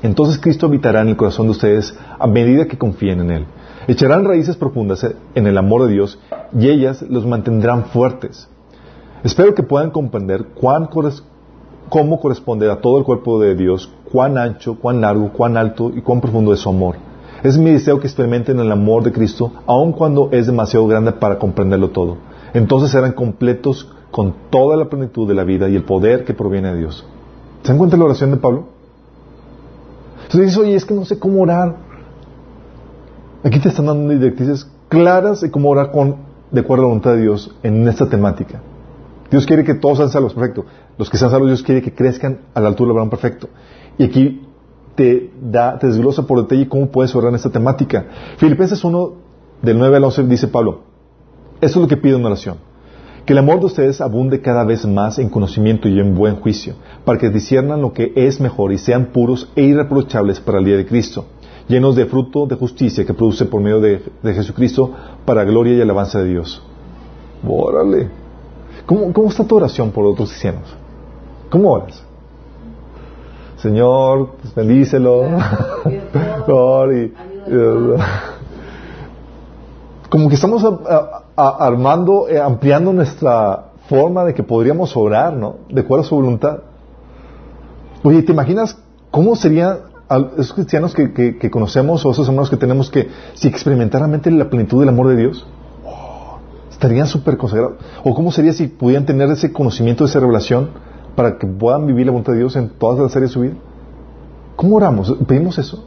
Entonces 0.04 0.40
Cristo 0.40 0.68
habitará 0.68 1.02
en 1.02 1.10
el 1.10 1.18
corazón 1.18 1.48
de 1.48 1.52
ustedes 1.52 1.98
a 2.20 2.28
medida 2.28 2.68
que 2.68 2.78
confíen 2.78 3.22
en 3.22 3.32
Él. 3.32 3.46
Echarán 3.88 4.26
raíces 4.26 4.56
profundas 4.56 5.06
en 5.34 5.48
el 5.48 5.58
amor 5.58 5.86
de 5.86 5.94
Dios 5.94 6.20
y 6.58 6.68
ellas 6.68 7.02
los 7.02 7.26
mantendrán 7.26 7.86
fuertes. 7.86 8.50
Espero 9.24 9.56
que 9.56 9.64
puedan 9.64 9.92
comprender 9.92 10.46
cuán 10.54 10.90
cómo 11.90 12.20
corresponde 12.20 12.70
a 12.70 12.82
todo 12.82 13.00
el 13.00 13.04
cuerpo 13.04 13.40
de 13.40 13.56
Dios, 13.56 13.92
cuán 14.12 14.38
ancho, 14.38 14.78
cuán 14.80 15.02
largo, 15.02 15.32
cuán 15.34 15.58
alto 15.58 15.92
y 15.96 16.02
cuán 16.02 16.22
profundo 16.22 16.54
es 16.54 16.60
su 16.60 16.70
amor. 16.70 16.96
Es 17.44 17.58
mi 17.58 17.72
deseo 17.72 18.00
que 18.00 18.08
experimenten 18.08 18.60
el 18.60 18.72
amor 18.72 19.04
de 19.04 19.12
Cristo, 19.12 19.52
aun 19.66 19.94
cuando 19.94 20.30
es 20.32 20.48
demasiado 20.48 20.86
grande 20.88 21.12
para 21.14 21.40
comprenderlo 21.40 21.90
todo. 21.90 22.18
Entonces 22.54 22.92
serán 22.92 23.14
completos 23.14 23.92
con 24.12 24.34
toda 24.50 24.76
la 24.76 24.86
plenitud 24.86 25.28
de 25.28 25.34
la 25.34 25.44
vida 25.44 25.70
y 25.70 25.76
el 25.76 25.84
poder 25.84 26.24
que 26.26 26.34
proviene 26.34 26.74
de 26.74 26.80
Dios. 26.80 27.06
¿Se 27.64 27.70
dan 27.70 27.78
cuenta 27.78 27.98
la 27.98 28.06
oración 28.06 28.32
de 28.32 28.38
Pablo? 28.38 28.77
Entonces 30.28 30.48
dices, 30.48 30.58
oye, 30.58 30.76
es 30.76 30.84
que 30.84 30.94
no 30.94 31.06
sé 31.06 31.18
cómo 31.20 31.42
orar. 31.42 31.78
Aquí 33.44 33.60
te 33.60 33.70
están 33.70 33.86
dando 33.86 34.10
directrices 34.10 34.70
claras 34.90 35.40
de 35.40 35.50
cómo 35.50 35.70
orar 35.70 35.92
con, 35.92 36.18
de 36.52 36.60
acuerdo 36.60 36.84
a 36.84 36.86
la 36.86 36.88
voluntad 36.90 37.14
de 37.14 37.22
Dios 37.22 37.56
en 37.64 37.88
esta 37.88 38.10
temática. 38.10 38.62
Dios 39.32 39.46
quiere 39.46 39.64
que 39.64 39.74
todos 39.74 40.00
sean 40.00 40.10
salvos, 40.10 40.34
perfecto. 40.34 40.66
Los 40.98 41.10
que 41.10 41.16
sean 41.16 41.32
salvos, 41.32 41.48
Dios 41.48 41.64
quiere 41.64 41.82
que 41.82 41.94
crezcan 41.94 42.40
a 42.54 42.60
la 42.60 42.68
altura 42.68 42.90
del 42.90 42.96
varón 42.96 43.10
perfecto. 43.10 43.48
Y 43.98 44.04
aquí 44.04 44.46
te 44.96 45.32
da, 45.42 45.80
te 45.80 45.88
desglosa 45.88 46.28
por 46.28 46.42
detalle 46.42 46.68
cómo 46.68 46.88
puedes 46.88 47.16
orar 47.16 47.30
en 47.30 47.36
esta 47.36 47.50
temática. 47.50 48.08
Filipenses 48.36 48.84
1, 48.84 49.14
del 49.62 49.80
9 49.80 49.96
al 49.96 50.04
11, 50.04 50.24
dice 50.24 50.50
Pablo, 50.50 50.82
eso 51.62 51.80
es 51.80 51.82
lo 51.84 51.88
que 51.88 51.96
pido 51.96 52.18
en 52.18 52.26
oración 52.26 52.58
que 53.28 53.34
el 53.34 53.40
amor 53.40 53.60
de 53.60 53.66
ustedes 53.66 54.00
abunde 54.00 54.40
cada 54.40 54.64
vez 54.64 54.86
más 54.86 55.20
en 55.20 55.28
conocimiento 55.28 55.90
y 55.90 56.00
en 56.00 56.16
buen 56.16 56.38
juicio, 56.38 56.76
para 57.04 57.20
que 57.20 57.30
disciernan 57.30 57.82
lo 57.82 57.92
que 57.92 58.14
es 58.16 58.40
mejor 58.40 58.72
y 58.72 58.78
sean 58.78 59.08
puros 59.08 59.50
e 59.54 59.64
irreprochables 59.64 60.40
para 60.40 60.60
el 60.60 60.66
día 60.66 60.78
de 60.78 60.86
Cristo, 60.86 61.26
llenos 61.68 61.98
de 61.98 62.06
fruto 62.06 62.46
de 62.46 62.56
justicia 62.56 63.06
que 63.06 63.14
produce 63.14 63.44
por 63.44 63.60
medio 63.60 63.82
de, 63.82 64.02
Jesucristo 64.24 64.94
para 65.26 65.44
gloria 65.44 65.74
y 65.74 65.82
alabanza 65.82 66.20
de 66.20 66.30
Dios. 66.30 66.64
Órale. 67.46 68.08
¿Cómo, 68.86 69.12
¿Cómo, 69.12 69.28
está 69.28 69.44
tu 69.44 69.58
oración 69.58 69.92
por 69.92 70.06
otros 70.06 70.30
cristianos? 70.30 70.74
¿Cómo 71.50 71.70
oras? 71.70 72.02
Señor, 73.58 74.36
pues 74.42 74.56
bendícelo. 74.56 75.26
como 80.10 80.30
que 80.30 80.36
estamos 80.36 80.64
armando, 81.38 82.28
eh, 82.28 82.40
ampliando 82.40 82.92
nuestra 82.92 83.68
forma 83.88 84.26
de 84.26 84.34
que 84.34 84.44
podríamos 84.44 84.98
orar, 84.98 85.34
¿no? 85.34 85.58
De 85.70 85.82
acuerdo 85.82 86.04
a 86.04 86.08
su 86.08 86.16
voluntad. 86.16 86.60
Oye, 88.04 88.24
¿te 88.24 88.32
imaginas 88.32 88.78
cómo 89.12 89.36
serían 89.36 89.80
esos 90.38 90.54
cristianos 90.54 90.94
que, 90.94 91.50
conocemos 91.52 92.06
o 92.06 92.12
esos 92.12 92.28
hermanos 92.28 92.50
que 92.50 92.58
tenemos 92.58 92.90
que, 92.90 93.10
si 93.34 93.48
experimentaran 93.48 94.12
la 94.12 94.50
plenitud 94.50 94.80
del 94.80 94.90
amor 94.90 95.10
de 95.10 95.18
Dios, 95.18 95.46
oh, 95.86 96.40
estarían 96.72 97.08
súper 97.08 97.38
consagrados? 97.38 97.78
¿O 98.04 98.14
cómo 98.16 98.32
sería 98.32 98.54
si 98.54 98.68
pudieran 98.68 99.06
tener 99.06 99.30
ese 99.30 99.52
conocimiento, 99.54 100.06
esa 100.06 100.20
revelación, 100.20 100.72
para 101.16 101.38
que 101.38 101.46
puedan 101.48 101.86
vivir 101.86 102.06
la 102.06 102.12
voluntad 102.12 102.34
de 102.34 102.40
Dios 102.40 102.56
en 102.56 102.70
todas 102.70 103.00
las 103.00 103.16
áreas 103.16 103.32
de 103.32 103.34
su 103.34 103.42
vida? 103.42 103.56
¿Cómo 104.56 104.78
oramos? 104.78 105.14
¿Pedimos 105.28 105.58
eso? 105.60 105.86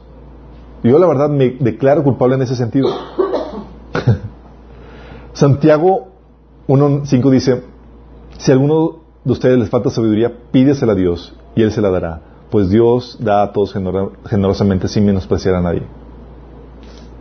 Yo 0.83 0.97
la 0.97 1.07
verdad 1.07 1.29
me 1.29 1.57
declaro 1.59 2.03
culpable 2.03 2.35
en 2.35 2.43
ese 2.43 2.55
sentido. 2.55 2.89
Santiago 5.33 6.09
1.5 6.67 7.29
dice, 7.29 7.63
si 8.37 8.51
a 8.51 8.53
alguno 8.53 8.99
de 9.23 9.31
ustedes 9.31 9.57
les 9.57 9.69
falta 9.69 9.89
sabiduría, 9.89 10.31
pídesela 10.51 10.93
a 10.93 10.95
Dios 10.95 11.35
y 11.55 11.63
Él 11.63 11.71
se 11.71 11.81
la 11.81 11.89
dará, 11.89 12.21
pues 12.49 12.69
Dios 12.69 13.17
da 13.19 13.43
a 13.43 13.53
todos 13.53 13.73
generosamente 13.73 14.87
sin 14.87 15.05
menospreciar 15.05 15.55
a 15.55 15.61
nadie. 15.61 15.83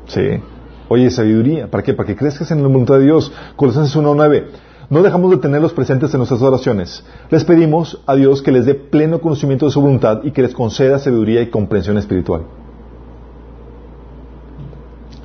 Sí. 0.06 0.42
Oye, 0.88 1.10
sabiduría, 1.10 1.70
¿para 1.70 1.84
qué? 1.84 1.94
Para 1.94 2.06
que 2.06 2.16
crezcas 2.16 2.50
en 2.50 2.62
la 2.62 2.68
voluntad 2.68 2.94
de 2.94 3.04
Dios. 3.04 3.32
Colosenses 3.54 3.96
1.9. 3.96 4.46
No 4.90 5.02
dejamos 5.04 5.30
de 5.30 5.36
tenerlos 5.36 5.72
presentes 5.72 6.12
en 6.12 6.18
nuestras 6.18 6.42
oraciones. 6.42 7.04
Les 7.30 7.44
pedimos 7.44 8.02
a 8.06 8.16
Dios 8.16 8.42
que 8.42 8.50
les 8.50 8.66
dé 8.66 8.74
pleno 8.74 9.20
conocimiento 9.20 9.66
de 9.66 9.72
su 9.72 9.80
voluntad 9.80 10.22
y 10.24 10.32
que 10.32 10.42
les 10.42 10.52
conceda 10.52 10.98
sabiduría 10.98 11.42
y 11.42 11.50
comprensión 11.50 11.96
espiritual. 11.96 12.42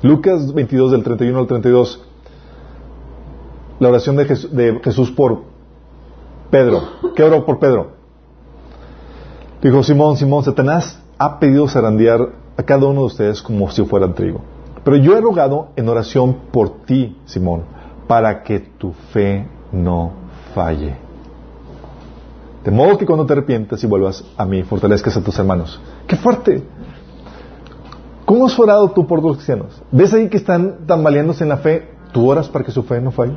Lucas 0.02 0.54
22 0.54 0.92
del 0.92 1.02
31 1.02 1.36
al 1.36 1.46
32. 1.48 2.06
La 3.78 3.88
oración 3.88 4.16
de 4.16 4.24
Jesús, 4.82 5.10
por 5.10 5.42
Pedro. 6.50 6.80
¿Qué 7.14 7.22
oró 7.22 7.44
por 7.44 7.58
Pedro? 7.58 7.92
Dijo 9.60 9.82
Simón, 9.82 10.16
Simón, 10.16 10.44
Satanás 10.44 11.02
ha 11.18 11.38
pedido 11.38 11.68
zarandear 11.68 12.28
a 12.56 12.62
cada 12.62 12.86
uno 12.86 13.00
de 13.00 13.06
ustedes 13.06 13.42
como 13.42 13.70
si 13.70 13.84
fueran 13.84 14.14
trigo. 14.14 14.40
Pero 14.84 14.96
yo 14.96 15.16
he 15.16 15.20
rogado 15.20 15.68
en 15.76 15.88
oración 15.88 16.36
por 16.52 16.84
ti, 16.84 17.18
Simón, 17.26 17.64
para 18.06 18.42
que 18.42 18.60
tu 18.60 18.92
fe 19.12 19.46
no 19.72 20.12
falle. 20.54 20.96
De 22.64 22.70
modo 22.70 22.96
que 22.96 23.06
cuando 23.06 23.26
te 23.26 23.32
arrepientas 23.32 23.82
y 23.84 23.86
vuelvas 23.86 24.24
a 24.36 24.44
mí, 24.44 24.62
fortalezcas 24.62 25.16
a 25.16 25.22
tus 25.22 25.38
hermanos. 25.38 25.80
¡Qué 26.06 26.16
fuerte! 26.16 26.62
¿Cómo 28.24 28.46
has 28.46 28.58
orado 28.58 28.90
tú 28.90 29.06
por 29.06 29.22
los 29.22 29.36
cristianos? 29.36 29.82
¿Ves 29.92 30.12
ahí 30.12 30.28
que 30.28 30.36
están 30.36 30.86
tambaleándose 30.86 31.44
en 31.44 31.50
la 31.50 31.58
fe? 31.58 31.90
¿Tú 32.12 32.28
oras 32.28 32.48
para 32.48 32.64
que 32.64 32.72
su 32.72 32.82
fe 32.82 33.00
no 33.00 33.10
falle? 33.12 33.36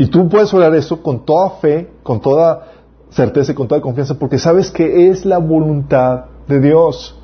Y 0.00 0.06
tú 0.06 0.30
puedes 0.30 0.54
orar 0.54 0.74
eso 0.74 1.02
con 1.02 1.26
toda 1.26 1.50
fe, 1.60 1.90
con 2.02 2.22
toda 2.22 2.68
certeza 3.10 3.52
y 3.52 3.54
con 3.54 3.68
toda 3.68 3.82
confianza, 3.82 4.18
porque 4.18 4.38
sabes 4.38 4.70
que 4.70 5.10
es 5.10 5.26
la 5.26 5.36
voluntad 5.36 6.24
de 6.48 6.58
Dios. 6.58 7.14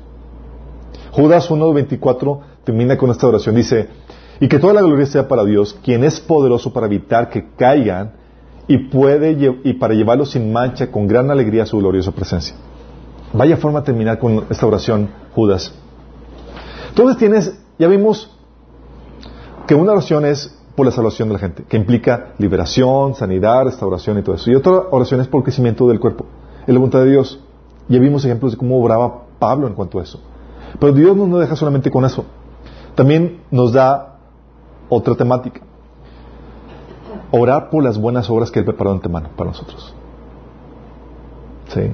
Judas 1.11 1.49
1.24 1.49 2.39
termina 2.63 2.95
con 2.95 3.09
esta 3.09 3.25
oración. 3.25 3.55
Dice, 3.55 3.87
y 4.39 4.47
que 4.47 4.59
toda 4.59 4.75
la 4.75 4.83
gloria 4.83 5.07
sea 5.07 5.27
para 5.27 5.43
Dios, 5.43 5.75
quien 5.83 6.03
es 6.03 6.19
poderoso 6.19 6.71
para 6.71 6.85
evitar 6.85 7.31
que 7.31 7.47
caigan 7.57 8.11
y 8.67 8.77
puede 8.77 9.31
y 9.63 9.73
para 9.73 9.95
llevarlos 9.95 10.29
sin 10.29 10.53
mancha 10.53 10.91
con 10.91 11.07
gran 11.07 11.31
alegría 11.31 11.63
a 11.63 11.65
su 11.65 11.79
gloriosa 11.79 12.11
presencia. 12.11 12.55
Vaya 13.33 13.57
forma 13.57 13.79
de 13.79 13.87
terminar 13.87 14.19
con 14.19 14.45
esta 14.51 14.67
oración, 14.67 15.09
Judas. 15.33 15.73
Entonces 16.89 17.17
tienes, 17.17 17.59
ya 17.79 17.87
vimos 17.87 18.37
que 19.65 19.73
una 19.73 19.93
oración 19.93 20.25
es 20.25 20.55
por 20.77 20.85
la 20.85 20.91
salvación 20.91 21.27
de 21.27 21.33
la 21.33 21.39
gente, 21.39 21.63
que 21.63 21.75
implica 21.75 22.33
liberación, 22.37 23.15
sanidad, 23.15 23.63
restauración 23.63 24.19
y 24.19 24.21
todo 24.21 24.35
eso. 24.35 24.51
Y 24.51 24.53
otra 24.53 24.73
oración 24.91 25.19
es 25.19 25.27
por 25.27 25.39
el 25.39 25.43
crecimiento 25.45 25.87
del 25.87 25.99
cuerpo, 25.99 26.27
en 26.67 26.75
la 26.75 26.79
voluntad 26.79 26.99
de 26.99 27.09
Dios. 27.09 27.39
Ya 27.89 27.97
vimos 27.97 28.23
ejemplos 28.23 28.51
de 28.51 28.59
cómo 28.59 28.79
obraba 28.79 29.23
Pablo 29.39 29.65
en 29.65 29.73
cuanto 29.73 29.99
a 29.99 30.03
eso. 30.03 30.21
Pero 30.79 30.93
Dios 30.93 31.17
no 31.17 31.25
nos 31.25 31.39
deja 31.39 31.55
solamente 31.55 31.89
con 31.89 32.05
eso. 32.05 32.25
También 32.93 33.41
nos 33.49 33.73
da 33.73 34.19
otra 34.87 35.15
temática. 35.15 35.61
Orar 37.31 37.71
por 37.71 37.83
las 37.83 37.97
buenas 37.99 38.29
obras 38.29 38.51
que 38.51 38.59
Él 38.59 38.65
preparó 38.65 38.91
de 38.91 38.97
antemano 38.97 39.29
para 39.35 39.49
nosotros. 39.49 39.95
¿Sí? 41.69 41.89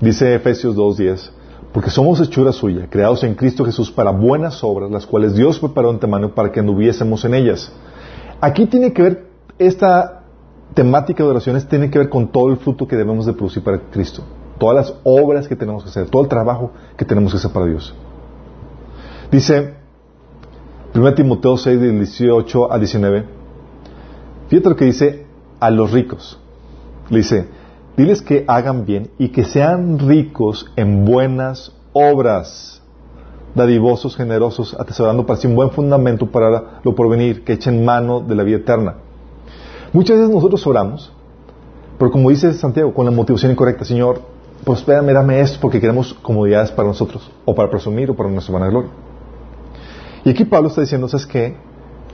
Dice 0.00 0.34
Efesios 0.34 0.74
2.10, 0.74 1.30
porque 1.72 1.90
somos 1.90 2.20
hechura 2.20 2.52
suya, 2.52 2.88
creados 2.88 3.22
en 3.24 3.34
Cristo 3.34 3.64
Jesús 3.64 3.90
para 3.90 4.10
buenas 4.10 4.62
obras, 4.64 4.90
las 4.90 5.06
cuales 5.06 5.34
Dios 5.34 5.58
preparó 5.58 5.88
de 5.88 5.94
antemano 5.94 6.34
para 6.34 6.50
que 6.50 6.60
anduviésemos 6.60 7.24
en 7.24 7.34
ellas. 7.34 7.72
Aquí 8.40 8.66
tiene 8.66 8.92
que 8.92 9.02
ver, 9.02 9.26
esta 9.58 10.22
temática 10.74 11.22
de 11.22 11.30
oraciones 11.30 11.68
tiene 11.68 11.90
que 11.90 11.98
ver 11.98 12.08
con 12.08 12.28
todo 12.28 12.50
el 12.50 12.56
fruto 12.56 12.86
que 12.86 12.96
debemos 12.96 13.26
de 13.26 13.32
producir 13.32 13.62
para 13.62 13.80
Cristo. 13.90 14.22
Todas 14.58 14.76
las 14.76 14.94
obras 15.04 15.46
que 15.46 15.56
tenemos 15.56 15.82
que 15.84 15.90
hacer, 15.90 16.08
todo 16.08 16.22
el 16.22 16.28
trabajo 16.28 16.72
que 16.96 17.04
tenemos 17.04 17.32
que 17.32 17.38
hacer 17.38 17.52
para 17.52 17.66
Dios. 17.66 17.94
Dice 19.30 19.74
1 20.94 21.14
Timoteo 21.14 21.56
6, 21.56 21.80
del 21.80 21.98
18 21.98 22.72
a 22.72 22.78
19. 22.78 23.24
Fíjate 24.48 24.68
lo 24.68 24.76
que 24.76 24.84
dice 24.86 25.26
a 25.60 25.70
los 25.70 25.92
ricos. 25.92 26.40
Le 27.10 27.18
dice, 27.18 27.48
diles 27.98 28.22
que 28.22 28.44
hagan 28.46 28.86
bien 28.86 29.10
y 29.18 29.30
que 29.30 29.44
sean 29.44 29.98
ricos 29.98 30.70
en 30.76 31.04
buenas 31.04 31.72
obras, 31.92 32.80
dadivosos, 33.56 34.16
generosos, 34.16 34.76
atesorando 34.78 35.26
para 35.26 35.40
sí 35.40 35.48
un 35.48 35.56
buen 35.56 35.70
fundamento 35.72 36.26
para 36.30 36.80
lo 36.84 36.94
porvenir, 36.94 37.42
que 37.42 37.54
echen 37.54 37.84
mano 37.84 38.20
de 38.20 38.36
la 38.36 38.44
vida 38.44 38.58
eterna. 38.58 38.94
Muchas 39.92 40.16
veces 40.16 40.32
nosotros 40.32 40.64
oramos, 40.64 41.12
pero 41.98 42.12
como 42.12 42.30
dice 42.30 42.52
Santiago, 42.52 42.94
con 42.94 43.04
la 43.04 43.10
motivación 43.10 43.50
incorrecta, 43.50 43.84
Señor, 43.84 44.20
espérame, 44.64 45.12
dame 45.12 45.40
esto 45.40 45.58
porque 45.60 45.80
queremos 45.80 46.14
comodidades 46.14 46.70
para 46.70 46.86
nosotros, 46.86 47.28
o 47.44 47.52
para 47.52 47.68
presumir, 47.68 48.10
o 48.12 48.14
para 48.14 48.30
nuestra 48.30 48.54
vanagloria. 48.54 48.90
Y 50.24 50.30
aquí 50.30 50.44
Pablo 50.44 50.68
está 50.68 50.82
diciendo, 50.82 51.08
¿sabes 51.08 51.26
qué? 51.26 51.56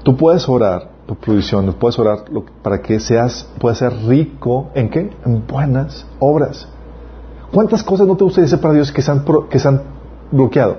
Tú 0.02 0.16
puedes 0.16 0.48
orar 0.48 0.93
provisión, 1.06 1.74
puedes 1.78 1.98
orar 1.98 2.24
para 2.62 2.80
que 2.80 2.98
seas, 2.98 3.48
puedas 3.58 3.78
ser 3.78 3.92
rico 4.06 4.70
en 4.74 4.88
qué? 4.88 5.10
En 5.24 5.46
buenas 5.46 6.06
obras. 6.18 6.68
¿Cuántas 7.52 7.82
cosas 7.82 8.06
no 8.06 8.16
te 8.16 8.24
gustaría 8.24 8.46
hacer 8.46 8.60
para 8.60 8.74
Dios 8.74 8.90
que 8.90 9.02
se 9.02 9.10
han, 9.10 9.24
que 9.48 9.58
se 9.58 9.68
han 9.68 9.82
bloqueado? 10.30 10.78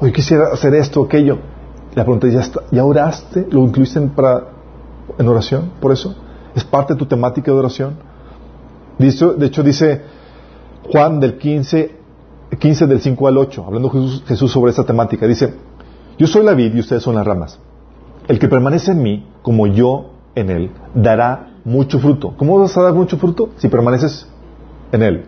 Hoy 0.00 0.12
quisiera 0.12 0.48
hacer 0.52 0.74
esto, 0.74 1.04
aquello. 1.04 1.38
La 1.94 2.04
pregunta 2.04 2.26
es, 2.26 2.34
¿ya, 2.34 2.60
¿ya 2.70 2.84
oraste? 2.84 3.46
¿Lo 3.50 3.60
incluiste 3.60 4.00
en 4.00 5.28
oración? 5.28 5.70
¿Por 5.80 5.92
eso? 5.92 6.14
¿Es 6.54 6.64
parte 6.64 6.94
de 6.94 6.98
tu 6.98 7.06
temática 7.06 7.52
de 7.52 7.58
oración? 7.58 7.96
De 8.98 9.46
hecho, 9.46 9.62
dice 9.62 10.02
Juan 10.90 11.20
del 11.20 11.38
15 11.38 12.04
15 12.56 12.86
del 12.86 13.00
5 13.00 13.28
al 13.28 13.38
8, 13.38 13.64
hablando 13.66 13.90
Jesús, 14.26 14.50
sobre 14.50 14.70
esta 14.70 14.84
temática, 14.84 15.26
dice, 15.26 15.54
yo 16.18 16.26
soy 16.26 16.44
la 16.44 16.54
vid 16.54 16.74
y 16.74 16.80
ustedes 16.80 17.02
son 17.02 17.14
las 17.14 17.26
ramas. 17.26 17.58
El 18.26 18.38
que 18.38 18.48
permanece 18.48 18.92
en 18.92 19.02
mí, 19.02 19.26
como 19.42 19.66
yo 19.66 20.12
en 20.34 20.50
él, 20.50 20.70
dará 20.94 21.50
mucho 21.64 21.98
fruto. 21.98 22.34
¿Cómo 22.36 22.58
vas 22.58 22.76
a 22.76 22.82
dar 22.82 22.94
mucho 22.94 23.18
fruto? 23.18 23.50
Si 23.56 23.68
permaneces 23.68 24.28
en 24.92 25.02
él. 25.02 25.24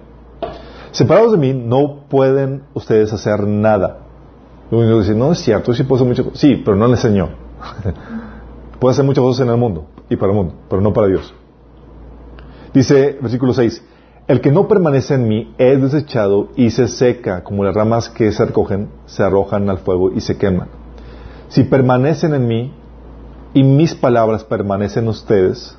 Separados 0.92 1.32
de 1.32 1.38
mí, 1.38 1.52
no 1.52 2.04
pueden 2.08 2.62
ustedes 2.72 3.12
hacer 3.12 3.46
nada. 3.46 3.98
Que 4.70 4.76
dice, 4.76 5.14
no 5.14 5.32
es 5.32 5.40
cierto, 5.40 5.74
sí 5.74 5.82
puedo 5.82 5.96
hacer 5.96 6.08
muchas 6.08 6.24
cosas. 6.24 6.40
Sí, 6.40 6.62
pero 6.64 6.76
no 6.76 6.88
le 6.88 6.96
Señor. 6.96 7.30
puede 8.78 8.92
hacer 8.92 9.04
muchas 9.04 9.22
cosas 9.22 9.46
en 9.46 9.52
el 9.52 9.58
mundo 9.58 9.86
y 10.08 10.16
para 10.16 10.32
el 10.32 10.36
mundo, 10.36 10.54
pero 10.68 10.80
no 10.80 10.92
para 10.92 11.08
Dios. 11.08 11.34
Dice, 12.72 13.18
versículo 13.20 13.52
6, 13.52 13.82
el 14.28 14.40
que 14.40 14.50
no 14.50 14.68
permanece 14.68 15.14
en 15.14 15.28
mí 15.28 15.54
es 15.56 15.80
desechado 15.80 16.48
y 16.56 16.70
se 16.70 16.88
seca, 16.88 17.44
como 17.44 17.62
las 17.64 17.74
ramas 17.74 18.08
que 18.08 18.32
se 18.32 18.44
recogen, 18.44 18.88
se 19.06 19.22
arrojan 19.22 19.70
al 19.70 19.78
fuego 19.78 20.10
y 20.12 20.20
se 20.20 20.36
queman. 20.36 20.68
Si 21.48 21.64
permanecen 21.64 22.34
en 22.34 22.46
mí 22.46 22.72
y 23.56 23.62
mis 23.62 23.94
palabras 23.94 24.44
permanecen 24.44 25.04
en 25.04 25.08
ustedes, 25.08 25.78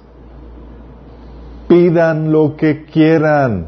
pidan 1.68 2.32
lo 2.32 2.56
que 2.56 2.86
quieran 2.86 3.68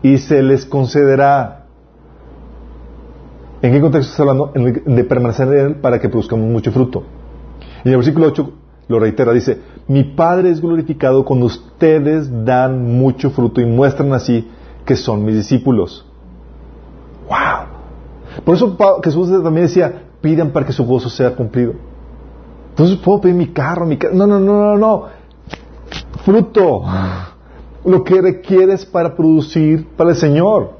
y 0.00 0.18
se 0.18 0.44
les 0.44 0.64
concederá. 0.64 1.66
¿En 3.60 3.72
qué 3.72 3.80
contexto 3.80 4.12
está 4.12 4.22
hablando? 4.22 4.52
De 4.86 5.02
permanecer 5.02 5.48
en 5.48 5.58
él 5.58 5.74
para 5.74 6.00
que 6.00 6.08
produzcamos 6.08 6.48
mucho 6.48 6.70
fruto. 6.70 7.02
Y 7.82 7.88
en 7.88 7.94
el 7.94 7.96
versículo 7.96 8.28
8 8.28 8.52
lo 8.86 9.00
reitera, 9.00 9.32
dice, 9.32 9.58
mi 9.88 10.04
Padre 10.04 10.50
es 10.50 10.60
glorificado 10.60 11.24
cuando 11.24 11.46
ustedes 11.46 12.30
dan 12.44 12.96
mucho 12.96 13.30
fruto 13.30 13.60
y 13.60 13.66
muestran 13.66 14.12
así 14.12 14.48
que 14.84 14.94
son 14.94 15.24
mis 15.24 15.34
discípulos. 15.34 16.06
¡Wow! 17.28 18.44
Por 18.44 18.54
eso 18.54 18.78
Jesús 19.02 19.30
también 19.42 19.66
decía, 19.66 20.04
pidan 20.20 20.52
para 20.52 20.64
que 20.64 20.72
su 20.72 20.84
gozo 20.84 21.10
sea 21.10 21.34
cumplido. 21.34 21.74
Entonces 22.72 22.98
puedo 22.98 23.20
pedir 23.20 23.36
mi 23.36 23.48
carro, 23.48 23.86
mi 23.86 23.96
carro. 23.96 24.14
No, 24.14 24.26
no, 24.26 24.40
no, 24.40 24.76
no, 24.76 24.76
no. 24.76 25.04
Fruto. 26.24 26.82
Lo 27.84 28.04
que 28.04 28.20
requieres 28.20 28.84
para 28.84 29.14
producir 29.14 29.88
para 29.96 30.10
el 30.10 30.16
Señor. 30.16 30.72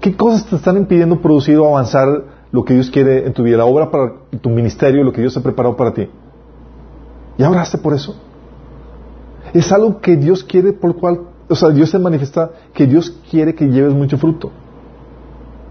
¿Qué 0.00 0.16
cosas 0.16 0.46
te 0.46 0.56
están 0.56 0.76
impidiendo 0.76 1.20
producir 1.20 1.58
o 1.58 1.66
avanzar 1.66 2.36
lo 2.52 2.64
que 2.64 2.74
Dios 2.74 2.90
quiere 2.90 3.26
en 3.26 3.32
tu 3.32 3.42
vida, 3.42 3.58
la 3.58 3.66
obra 3.66 3.90
para 3.90 4.12
tu 4.40 4.48
ministerio, 4.50 5.04
lo 5.04 5.12
que 5.12 5.20
Dios 5.20 5.36
ha 5.36 5.42
preparado 5.42 5.76
para 5.76 5.92
ti. 5.92 6.08
¿Ya 7.38 7.50
oraste 7.50 7.78
por 7.78 7.92
eso? 7.92 8.16
Es 9.52 9.70
algo 9.72 10.00
que 10.00 10.16
Dios 10.16 10.42
quiere 10.42 10.72
por 10.72 10.90
el 10.90 10.96
cual, 10.96 11.20
o 11.48 11.54
sea, 11.54 11.68
Dios 11.70 11.90
te 11.90 11.98
manifiesta 11.98 12.50
que 12.72 12.86
Dios 12.86 13.10
quiere 13.30 13.54
que 13.54 13.66
lleves 13.66 13.94
mucho 13.94 14.16
fruto. 14.16 14.50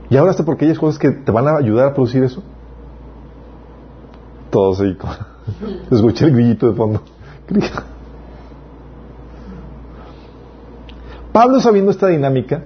¿Ya 0.10 0.22
oraste 0.22 0.44
por 0.44 0.56
aquellas 0.56 0.78
cosas 0.78 1.00
que 1.00 1.10
te 1.10 1.32
van 1.32 1.48
a 1.48 1.58
ayudar 1.58 1.88
a 1.88 1.94
producir 1.94 2.24
eso? 2.24 2.44
Todos 4.56 4.80
ahí. 4.80 4.98
Escuché 5.92 6.28
el 6.28 6.32
grillito 6.32 6.70
de 6.70 6.78
fondo. 6.78 7.02
Pablo, 11.34 11.60
sabiendo 11.60 11.92
esta 11.92 12.08
dinámica, 12.08 12.64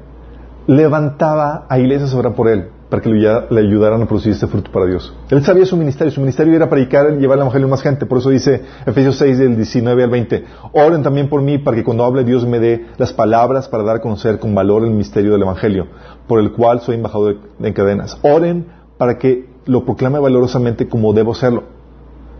levantaba 0.67 1.65
a 1.67 1.79
iglesias 1.79 2.13
a 2.13 2.35
por 2.35 2.47
él, 2.47 2.69
para 2.91 3.01
que 3.01 3.09
le 3.09 3.59
ayudaran 3.59 4.03
a 4.03 4.05
producir 4.05 4.33
este 4.33 4.45
fruto 4.45 4.71
para 4.71 4.85
Dios. 4.85 5.11
Él 5.31 5.43
sabía 5.43 5.65
su 5.65 5.75
ministerio, 5.77 6.11
su 6.11 6.21
ministerio 6.21 6.55
era 6.55 6.69
predicar 6.69 7.11
y 7.11 7.17
llevar 7.17 7.37
el 7.37 7.41
evangelio 7.41 7.65
a 7.65 7.71
más 7.71 7.81
gente, 7.81 8.05
por 8.05 8.19
eso 8.19 8.29
dice 8.29 8.61
Efesios 8.85 9.15
6 9.15 9.39
del 9.39 9.55
19 9.55 10.03
al 10.03 10.11
20, 10.11 10.45
oren 10.73 11.01
también 11.01 11.27
por 11.27 11.41
mí 11.41 11.57
para 11.57 11.75
que 11.75 11.83
cuando 11.83 12.05
hable 12.05 12.23
Dios 12.23 12.45
me 12.45 12.59
dé 12.59 12.85
las 12.99 13.13
palabras 13.13 13.67
para 13.67 13.81
dar 13.81 13.95
a 13.95 13.99
conocer 13.99 14.37
con 14.37 14.53
valor 14.53 14.83
el 14.83 14.91
misterio 14.91 15.31
del 15.31 15.41
evangelio, 15.41 15.87
por 16.27 16.39
el 16.39 16.51
cual 16.51 16.81
soy 16.81 16.97
embajador 16.97 17.37
en 17.59 17.73
cadenas. 17.73 18.19
Oren 18.21 18.67
para 18.99 19.17
que 19.17 19.49
lo 19.65 19.85
proclame 19.85 20.19
valorosamente 20.19 20.87
como 20.87 21.13
debo 21.13 21.31
hacerlo. 21.31 21.78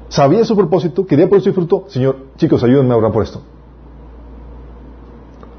Sabía 0.09 0.43
su 0.43 0.55
propósito, 0.55 1.05
quería 1.05 1.29
producir 1.29 1.53
fruto, 1.53 1.85
Señor, 1.87 2.17
chicos, 2.35 2.63
ayúdenme 2.63 2.93
a 2.93 2.97
orar 2.97 3.11
por 3.11 3.23
esto. 3.23 3.41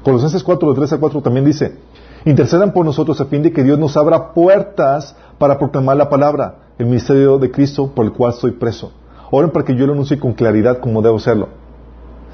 Colosenses 0.03 0.43
4, 0.43 0.69
de 0.69 0.75
3 0.75 0.93
a 0.93 0.99
4 0.99 1.21
también 1.21 1.45
dice, 1.45 1.77
intercedan 2.25 2.73
por 2.73 2.85
nosotros 2.85 3.19
a 3.21 3.25
fin 3.25 3.43
de 3.43 3.53
que 3.53 3.63
Dios 3.63 3.79
nos 3.79 3.95
abra 3.95 4.33
puertas 4.33 5.15
para 5.37 5.57
proclamar 5.57 5.95
la 5.95 6.09
palabra, 6.09 6.55
el 6.77 6.85
ministerio 6.87 7.37
de 7.37 7.49
Cristo 7.49 7.91
por 7.95 8.05
el 8.05 8.11
cual 8.11 8.33
estoy 8.33 8.51
preso. 8.51 8.91
Oren 9.31 9.51
para 9.51 9.63
que 9.63 9.75
yo 9.75 9.87
lo 9.87 9.93
anuncie 9.93 10.19
con 10.19 10.33
claridad 10.33 10.79
como 10.79 11.01
debo 11.01 11.15
hacerlo. 11.15 11.47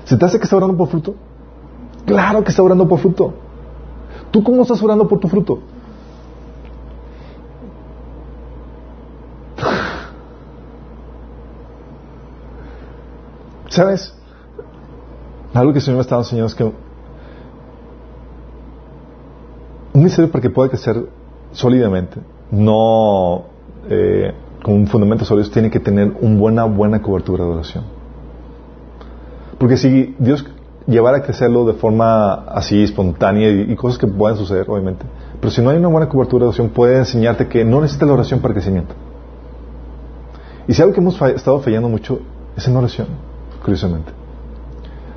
¿Se 0.05 0.17
te 0.17 0.25
hace 0.25 0.39
que 0.39 0.45
está 0.45 0.57
orando 0.57 0.75
por 0.75 0.87
fruto? 0.87 1.13
Claro 2.05 2.43
que 2.43 2.49
está 2.49 2.63
orando 2.63 2.87
por 2.87 2.99
fruto. 2.99 3.33
¿Tú 4.31 4.41
cómo 4.43 4.63
estás 4.63 4.81
orando 4.81 5.07
por 5.07 5.19
tu 5.19 5.27
fruto? 5.27 5.59
¿Sabes? 13.77 14.11
Algo 15.53 15.71
que 15.71 15.77
el 15.77 15.83
Señor 15.83 15.97
me 15.97 16.01
estaba 16.01 16.23
enseñando 16.23 16.47
es 16.47 16.55
que 16.55 16.63
un 16.63 16.73
ministerio 19.93 20.31
para 20.31 20.41
que 20.41 20.49
pueda 20.49 20.67
crecer 20.67 21.07
sólidamente, 21.51 22.19
no 22.49 23.43
eh, 23.87 24.33
con 24.63 24.73
un 24.73 24.87
fundamento 24.87 25.25
sólido, 25.25 25.47
tiene 25.51 25.69
que 25.69 25.79
tener 25.79 26.11
una 26.21 26.39
buena, 26.39 26.63
buena 26.63 27.03
cobertura 27.03 27.43
de 27.43 27.51
oración. 27.51 27.83
Porque 29.59 29.77
si 29.77 30.15
Dios 30.17 30.43
llevara 30.87 31.17
a 31.17 31.21
crecerlo 31.21 31.67
de 31.67 31.73
forma 31.73 32.33
así 32.49 32.81
espontánea 32.81 33.47
y, 33.47 33.75
cosas 33.75 33.99
que 33.99 34.07
pueden 34.07 34.37
suceder, 34.37 34.67
obviamente, 34.67 35.05
pero 35.39 35.51
si 35.51 35.61
no 35.61 35.69
hay 35.69 35.77
una 35.77 35.89
buena 35.89 36.09
cobertura 36.09 36.45
de 36.45 36.47
oración, 36.47 36.69
puede 36.69 36.97
enseñarte 36.97 37.47
que 37.47 37.63
no 37.63 37.79
necesita 37.81 38.07
la 38.07 38.13
oración 38.13 38.39
para 38.39 38.55
crecimiento. 38.55 38.95
Y 40.67 40.73
si 40.73 40.81
algo 40.81 40.95
que 40.95 40.99
hemos 40.99 41.21
estado 41.21 41.59
fallando 41.59 41.89
mucho 41.89 42.21
es 42.55 42.67
en 42.67 42.75
oración, 42.75 43.26
curiosamente. 43.63 44.11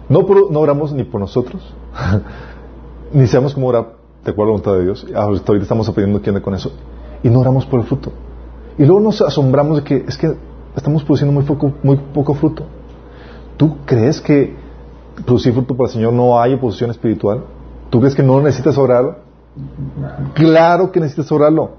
No, 0.09 0.27
no 0.51 0.61
oramos 0.61 0.93
ni 0.93 1.05
por 1.05 1.21
nosotros, 1.21 1.63
ni 3.13 3.27
sabemos 3.27 3.55
cómo 3.55 3.69
orar 3.69 3.95
de 4.25 4.31
acuerdo 4.31 4.53
a 4.53 4.57
la 4.57 4.63
voluntad 4.63 4.73
de 4.73 4.85
Dios. 4.85 5.07
Ahorita 5.15 5.55
estamos 5.55 5.89
aprendiendo 5.89 6.23
quién 6.23 6.41
con 6.41 6.55
eso. 6.55 6.73
Y 7.23 7.29
no 7.29 7.41
oramos 7.41 7.67
por 7.67 7.81
el 7.81 7.87
fruto. 7.87 8.13
Y 8.79 8.85
luego 8.85 9.01
nos 9.01 9.21
asombramos 9.21 9.79
de 9.79 9.85
que 9.85 10.05
es 10.09 10.17
que 10.17 10.35
estamos 10.75 11.05
produciendo 11.05 11.33
muy 11.33 11.45
poco, 11.45 11.73
muy 11.83 11.97
poco 11.97 12.35
fruto. 12.35 12.65
¿Tú 13.57 13.77
crees 13.85 14.21
que 14.21 14.57
producir 15.25 15.53
fruto 15.53 15.77
para 15.77 15.89
el 15.89 15.93
Señor 15.93 16.13
no 16.13 16.41
hay 16.41 16.55
oposición 16.55 16.91
espiritual? 16.91 17.45
¿Tú 17.91 18.01
crees 18.01 18.15
que 18.15 18.23
no 18.23 18.41
necesitas 18.41 18.79
orarlo? 18.79 19.17
Claro 20.35 20.91
que 20.91 21.01
necesitas 21.01 21.31
orarlo. 21.33 21.73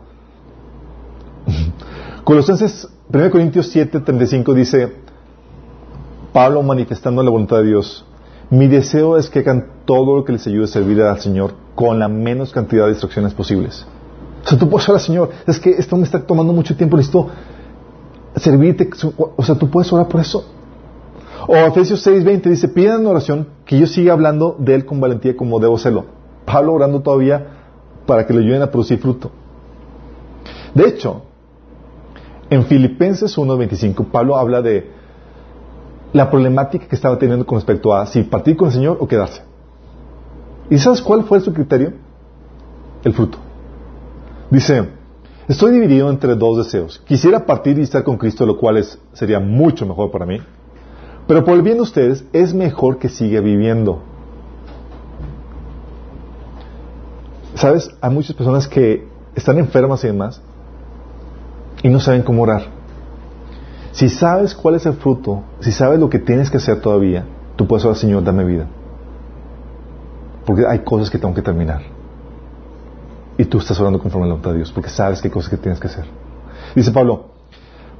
Colosenses 2.24 2.88
1 3.12 3.32
Corintios 3.32 3.68
7, 3.68 4.00
35 4.00 4.54
dice, 4.54 4.96
Pablo 6.34 6.64
manifestando 6.64 7.24
la 7.24 7.30
voluntad 7.30 7.58
de 7.58 7.66
Dios, 7.66 8.06
mi 8.50 8.68
deseo 8.68 9.18
es 9.18 9.30
que 9.30 9.40
hagan 9.40 9.68
todo 9.86 10.16
lo 10.16 10.26
que 10.26 10.34
les 10.34 10.46
ayude 10.48 10.66
a 10.66 10.68
servir 10.68 11.02
al 11.02 11.20
Señor 11.20 11.54
con 11.76 12.00
la 12.00 12.08
menos 12.08 12.52
cantidad 12.52 12.84
de 12.86 12.92
distracciones 12.92 13.34
posibles. 13.34 13.86
O 14.44 14.48
sea, 14.48 14.58
tú 14.58 14.70
puedes 14.70 14.88
orar 14.90 15.00
al 15.00 15.06
Señor. 15.06 15.30
Es 15.48 15.60
que 15.60 15.72
esto 15.72 15.96
me 15.96 16.04
está 16.04 16.26
tomando 16.26 16.52
mucho 16.52 16.76
tiempo, 16.76 16.98
listo. 16.98 17.30
Servirte. 18.36 18.90
O 19.38 19.44
sea, 19.44 19.56
tú 19.56 19.70
puedes 19.70 19.92
orar 19.94 20.08
por 20.08 20.20
eso. 20.20 20.46
O 21.48 21.56
Efesios 21.56 22.06
6:20 22.06 22.50
dice, 22.50 22.68
pidan 22.68 23.06
oración 23.06 23.48
que 23.66 23.78
yo 23.78 23.88
siga 23.88 24.14
hablando 24.14 24.56
de 24.60 24.76
Él 24.76 24.86
con 24.86 25.00
valentía 25.00 25.36
como 25.36 25.60
debo 25.60 25.76
hacerlo. 25.76 26.06
Pablo 26.46 26.74
orando 26.74 27.02
todavía 27.02 27.48
para 28.06 28.26
que 28.26 28.34
le 28.34 28.42
ayuden 28.42 28.62
a 28.62 28.72
producir 28.72 29.00
fruto. 29.00 29.32
De 30.74 30.88
hecho, 30.88 31.24
en 32.50 32.66
Filipenses 32.66 33.38
1:25, 33.38 34.06
Pablo 34.12 34.38
habla 34.38 34.62
de 34.62 35.01
la 36.14 36.30
problemática 36.30 36.88
que 36.88 36.96
estaba 36.96 37.18
teniendo 37.18 37.46
con 37.46 37.58
respecto 37.58 37.94
a 37.94 38.06
si 38.06 38.24
partir 38.24 38.58
con 38.58 38.68
el 38.68 38.74
Señor 38.74 38.98
o 39.00 39.08
quedarse. 39.08 39.44
¿Y 40.70 40.78
sabes 40.78 41.02
cuál 41.02 41.24
fue 41.24 41.40
su 41.42 41.54
criterio? 41.54 41.94
El 43.04 43.14
fruto. 43.14 43.38
Dice, 44.50 44.90
estoy 45.48 45.72
dividido 45.72 46.10
entre 46.10 46.36
dos 46.36 46.58
deseos. 46.58 47.02
Quisiera 47.06 47.46
partir 47.46 47.78
y 47.80 47.82
estar 47.82 48.04
con 48.04 48.18
Cristo, 48.18 48.46
lo 48.46 48.58
cual 48.58 48.78
es, 48.78 49.00
sería 49.14 49.40
mucho 49.40 49.86
mejor 49.86 50.12
para 50.12 50.26
mí. 50.26 50.40
Pero 51.28 51.44
por 51.44 51.56
el 51.56 51.62
bien 51.62 51.78
de 51.78 51.84
ustedes, 51.84 52.26
es 52.34 52.54
mejor 52.54 52.98
que 52.98 53.10
siga 53.10 53.42
viviendo. 53.42 54.02
¿Sabes? 57.56 57.90
Hay 58.02 58.12
muchas 58.12 58.36
personas 58.36 58.68
que 58.68 59.08
están 59.36 59.58
enfermas 59.58 60.04
y 60.04 60.08
demás 60.08 60.42
y 61.84 61.90
no 61.90 62.00
saben 62.00 62.24
cómo 62.24 62.44
orar. 62.44 62.81
Si 63.92 64.08
sabes 64.10 64.56
cuál 64.56 64.76
es 64.76 64.86
el 64.86 64.94
fruto, 64.94 65.44
si 65.60 65.72
sabes 65.72 66.00
lo 66.00 66.10
que 66.10 66.20
tienes 66.20 66.50
que 66.50 66.58
hacer 66.58 66.80
todavía, 66.82 67.26
tú 67.56 67.68
puedes 67.68 67.84
orar, 67.86 67.98
Señor, 67.98 68.24
dame 68.24 68.44
vida. 68.46 68.68
Porque 70.46 70.66
hay 70.66 70.80
cosas 70.80 71.10
que 71.10 71.18
tengo 71.18 71.34
que 71.34 71.42
terminar. 71.42 71.82
Y 73.38 73.46
tú 73.46 73.58
estás 73.58 73.80
orando 73.80 74.00
conforme 74.00 74.26
a 74.26 74.28
la 74.28 74.34
voluntad 74.34 74.52
de 74.52 74.58
Dios, 74.58 74.72
porque 74.72 74.90
sabes 74.90 75.22
qué 75.22 75.30
cosas 75.30 75.50
que 75.50 75.58
tienes 75.58 75.80
que 75.80 75.88
hacer. 75.88 76.06
Dice 76.76 76.92
Pablo, 76.92 77.26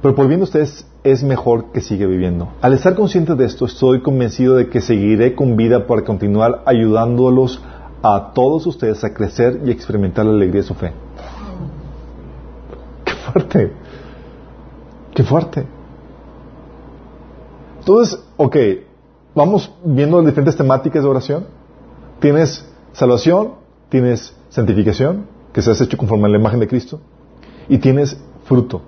pero 0.00 0.14
por 0.14 0.26
bien 0.26 0.40
de 0.40 0.44
ustedes 0.44 0.86
es 1.04 1.22
mejor 1.22 1.72
que 1.72 1.80
siga 1.80 2.06
viviendo. 2.06 2.48
Al 2.60 2.72
estar 2.72 2.94
consciente 2.94 3.34
de 3.34 3.44
esto, 3.44 3.66
estoy 3.66 4.00
convencido 4.00 4.56
de 4.56 4.68
que 4.68 4.80
seguiré 4.80 5.34
con 5.34 5.56
vida 5.56 5.86
para 5.86 6.02
continuar 6.02 6.62
ayudándolos 6.64 7.62
a 8.02 8.32
todos 8.34 8.66
ustedes 8.66 9.04
a 9.04 9.12
crecer 9.12 9.60
y 9.64 9.70
experimentar 9.70 10.24
la 10.24 10.32
alegría 10.32 10.62
de 10.62 10.66
su 10.66 10.74
fe. 10.74 10.92
¡Qué 13.04 13.12
fuerte! 13.12 13.72
¡Qué 15.14 15.22
fuerte! 15.22 15.66
Entonces, 17.82 18.16
ok, 18.36 18.56
vamos 19.34 19.72
viendo 19.84 20.18
las 20.18 20.26
diferentes 20.26 20.56
temáticas 20.56 21.02
de 21.02 21.08
oración. 21.08 21.46
Tienes 22.20 22.64
salvación, 22.92 23.54
tienes 23.88 24.36
santificación, 24.50 25.26
que 25.52 25.62
se 25.62 25.72
has 25.72 25.80
hecho 25.80 25.96
conforme 25.96 26.26
a 26.26 26.28
la 26.28 26.38
imagen 26.38 26.60
de 26.60 26.68
Cristo, 26.68 27.00
y 27.68 27.78
tienes 27.78 28.16
fruto, 28.44 28.82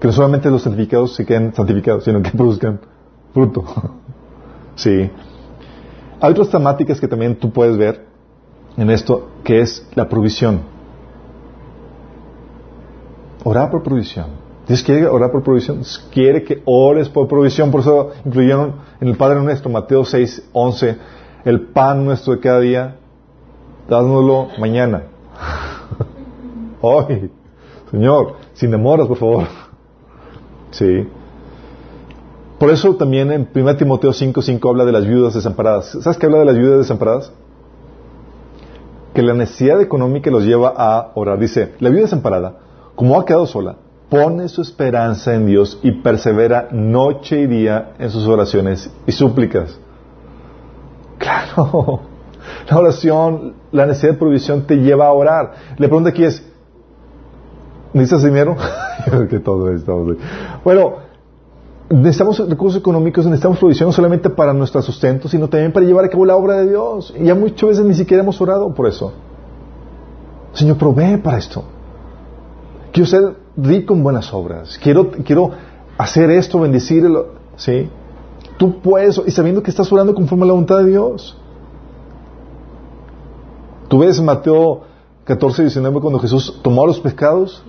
que 0.00 0.08
no 0.08 0.12
solamente 0.12 0.50
los 0.50 0.62
santificados 0.62 1.14
se 1.14 1.24
queden 1.24 1.54
santificados, 1.54 2.02
sino 2.02 2.22
que 2.22 2.30
produzcan 2.36 2.80
fruto. 3.32 3.64
sí. 4.74 5.08
Hay 6.20 6.32
otras 6.32 6.48
temáticas 6.48 7.00
que 7.00 7.06
también 7.06 7.36
tú 7.36 7.52
puedes 7.52 7.76
ver 7.76 8.04
en 8.76 8.90
esto, 8.90 9.28
que 9.44 9.60
es 9.60 9.86
la 9.94 10.08
provisión. 10.08 10.62
Orar 13.44 13.70
por 13.70 13.84
provisión. 13.84 14.43
Dios 14.66 14.82
quiere 14.82 15.06
orar 15.06 15.30
por 15.30 15.42
provisión, 15.42 15.82
quiere 16.10 16.42
que 16.42 16.62
ores 16.64 17.08
por 17.10 17.28
provisión, 17.28 17.70
por 17.70 17.80
eso 17.80 18.12
incluyeron 18.24 18.76
en 19.00 19.08
el 19.08 19.16
Padre 19.16 19.42
nuestro, 19.42 19.70
Mateo 19.70 20.04
6, 20.04 20.50
11, 20.52 20.96
el 21.44 21.60
pan 21.60 22.04
nuestro 22.04 22.34
de 22.34 22.40
cada 22.40 22.60
día, 22.60 22.96
dándolo 23.88 24.48
mañana. 24.58 25.04
Hoy, 26.80 27.30
Señor, 27.90 28.36
sin 28.54 28.70
demoras, 28.70 29.06
por 29.06 29.18
favor. 29.18 29.44
Sí. 30.70 31.06
Por 32.58 32.70
eso 32.70 32.96
también 32.96 33.30
en 33.30 33.48
1 33.54 33.76
Timoteo 33.76 34.12
5, 34.14 34.40
5 34.40 34.68
habla 34.68 34.86
de 34.86 34.92
las 34.92 35.06
viudas 35.06 35.34
desamparadas. 35.34 35.90
¿Sabes 36.00 36.16
qué 36.16 36.24
habla 36.24 36.38
de 36.38 36.44
las 36.46 36.56
viudas 36.56 36.78
desamparadas? 36.78 37.32
Que 39.12 39.22
la 39.22 39.34
necesidad 39.34 39.80
económica 39.82 40.30
los 40.30 40.44
lleva 40.44 40.72
a 40.74 41.12
orar. 41.14 41.38
Dice, 41.38 41.74
la 41.80 41.90
viuda 41.90 42.04
desamparada, 42.04 42.58
como 42.94 43.20
ha 43.20 43.24
quedado 43.26 43.46
sola, 43.46 43.76
pone 44.08 44.48
su 44.48 44.62
esperanza 44.62 45.34
en 45.34 45.46
Dios 45.46 45.78
y 45.82 45.92
persevera 46.02 46.68
noche 46.70 47.40
y 47.40 47.46
día 47.46 47.94
en 47.98 48.10
sus 48.10 48.26
oraciones 48.26 48.90
y 49.06 49.12
súplicas. 49.12 49.78
Claro, 51.18 52.00
la 52.70 52.78
oración, 52.78 53.54
la 53.72 53.86
necesidad 53.86 54.12
de 54.12 54.18
provisión 54.18 54.66
te 54.66 54.76
lleva 54.76 55.06
a 55.06 55.12
orar. 55.12 55.54
La 55.78 55.86
pregunta 55.86 56.10
aquí 56.10 56.24
es, 56.24 56.44
¿Necesitas 57.94 58.24
dinero? 58.24 58.56
que 59.30 59.38
todo 59.38 59.70
esto. 59.70 60.16
Bueno, 60.64 60.94
necesitamos 61.88 62.40
recursos 62.48 62.80
económicos, 62.80 63.24
necesitamos 63.24 63.58
provisión 63.58 63.88
no 63.88 63.92
solamente 63.92 64.28
para 64.30 64.52
nuestro 64.52 64.82
sustento, 64.82 65.28
sino 65.28 65.48
también 65.48 65.72
para 65.72 65.86
llevar 65.86 66.04
a 66.04 66.08
cabo 66.08 66.26
la 66.26 66.34
obra 66.34 66.56
de 66.56 66.70
Dios. 66.70 67.14
Y 67.16 67.24
ya 67.24 67.36
muchas 67.36 67.70
veces 67.70 67.84
ni 67.84 67.94
siquiera 67.94 68.24
hemos 68.24 68.40
orado 68.40 68.74
por 68.74 68.88
eso. 68.88 69.12
Señor, 70.54 70.76
provee 70.76 71.18
para 71.18 71.38
esto. 71.38 71.62
Quiero 72.92 73.06
ser 73.08 73.36
rico 73.56 73.94
en 73.94 74.02
buenas 74.02 74.32
obras. 74.32 74.78
Quiero, 74.82 75.10
quiero 75.24 75.50
hacer 75.96 76.30
esto, 76.30 76.60
bendecirlo. 76.60 77.34
¿Sí? 77.56 77.88
Tú 78.56 78.80
puedes, 78.80 79.20
y 79.26 79.30
sabiendo 79.30 79.62
que 79.62 79.70
estás 79.70 79.90
orando 79.92 80.14
conforme 80.14 80.44
a 80.44 80.46
la 80.48 80.52
voluntad 80.52 80.78
de 80.78 80.90
Dios. 80.90 81.36
Tú 83.88 83.98
ves 83.98 84.20
Mateo 84.20 84.82
14, 85.24 85.62
19 85.62 86.00
cuando 86.00 86.18
Jesús 86.18 86.60
tomó 86.62 86.86
los 86.86 87.00
pescados 87.00 87.62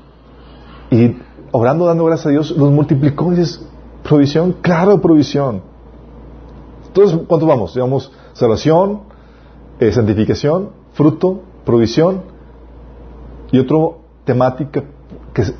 y 0.90 1.18
orando, 1.52 1.86
dando 1.86 2.06
gracias 2.06 2.28
a 2.28 2.30
Dios, 2.30 2.52
los 2.52 2.72
multiplicó 2.72 3.32
y 3.32 3.38
dices, 3.38 3.66
provisión, 4.04 4.56
claro, 4.62 5.02
provisión. 5.02 5.62
Entonces, 6.88 7.20
¿cuánto 7.28 7.46
vamos? 7.46 7.74
Digamos, 7.74 8.12
salvación, 8.34 9.02
eh, 9.80 9.92
santificación, 9.92 10.70
fruto, 10.94 11.42
provisión 11.66 12.22
y 13.52 13.60
otro 13.60 14.00
temática 14.24 14.84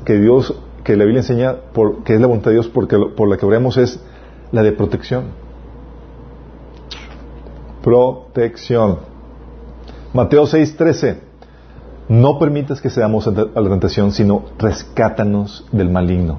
que, 0.04 0.18
Dios, 0.18 0.54
que 0.84 0.96
la 0.96 1.04
Biblia 1.04 1.20
enseña, 1.20 1.56
que 2.04 2.14
es 2.14 2.20
la 2.20 2.26
voluntad 2.26 2.50
de 2.50 2.54
Dios 2.54 2.68
porque, 2.68 2.98
por 2.98 3.28
la 3.28 3.36
que 3.36 3.44
oremos 3.44 3.76
es 3.76 4.00
la 4.50 4.62
de 4.62 4.72
protección. 4.72 5.24
Protección. 7.82 8.98
Mateo 10.14 10.44
6:13. 10.44 11.18
No 12.08 12.38
permitas 12.38 12.80
que 12.80 12.88
seamos 12.88 13.26
a 13.26 13.32
la 13.32 13.68
tentación, 13.68 14.12
sino 14.12 14.44
rescátanos 14.58 15.66
del 15.72 15.90
maligno. 15.90 16.38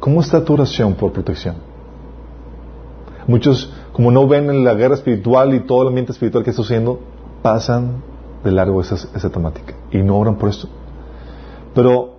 ¿Cómo 0.00 0.20
está 0.20 0.44
tu 0.44 0.52
oración 0.52 0.94
por 0.94 1.12
protección? 1.12 1.56
Muchos, 3.26 3.72
como 3.94 4.10
no 4.10 4.28
ven 4.28 4.50
en 4.50 4.64
la 4.64 4.74
guerra 4.74 4.96
espiritual 4.96 5.54
y 5.54 5.60
todo 5.60 5.82
el 5.82 5.88
ambiente 5.88 6.12
espiritual 6.12 6.44
que 6.44 6.50
está 6.50 6.62
sucediendo, 6.62 7.00
pasan 7.42 8.02
de 8.44 8.52
largo 8.52 8.82
esa 8.82 9.30
temática 9.30 9.74
y 9.94 10.02
no 10.02 10.18
oran 10.18 10.36
por 10.36 10.48
esto. 10.48 10.68
Pero 11.74 12.14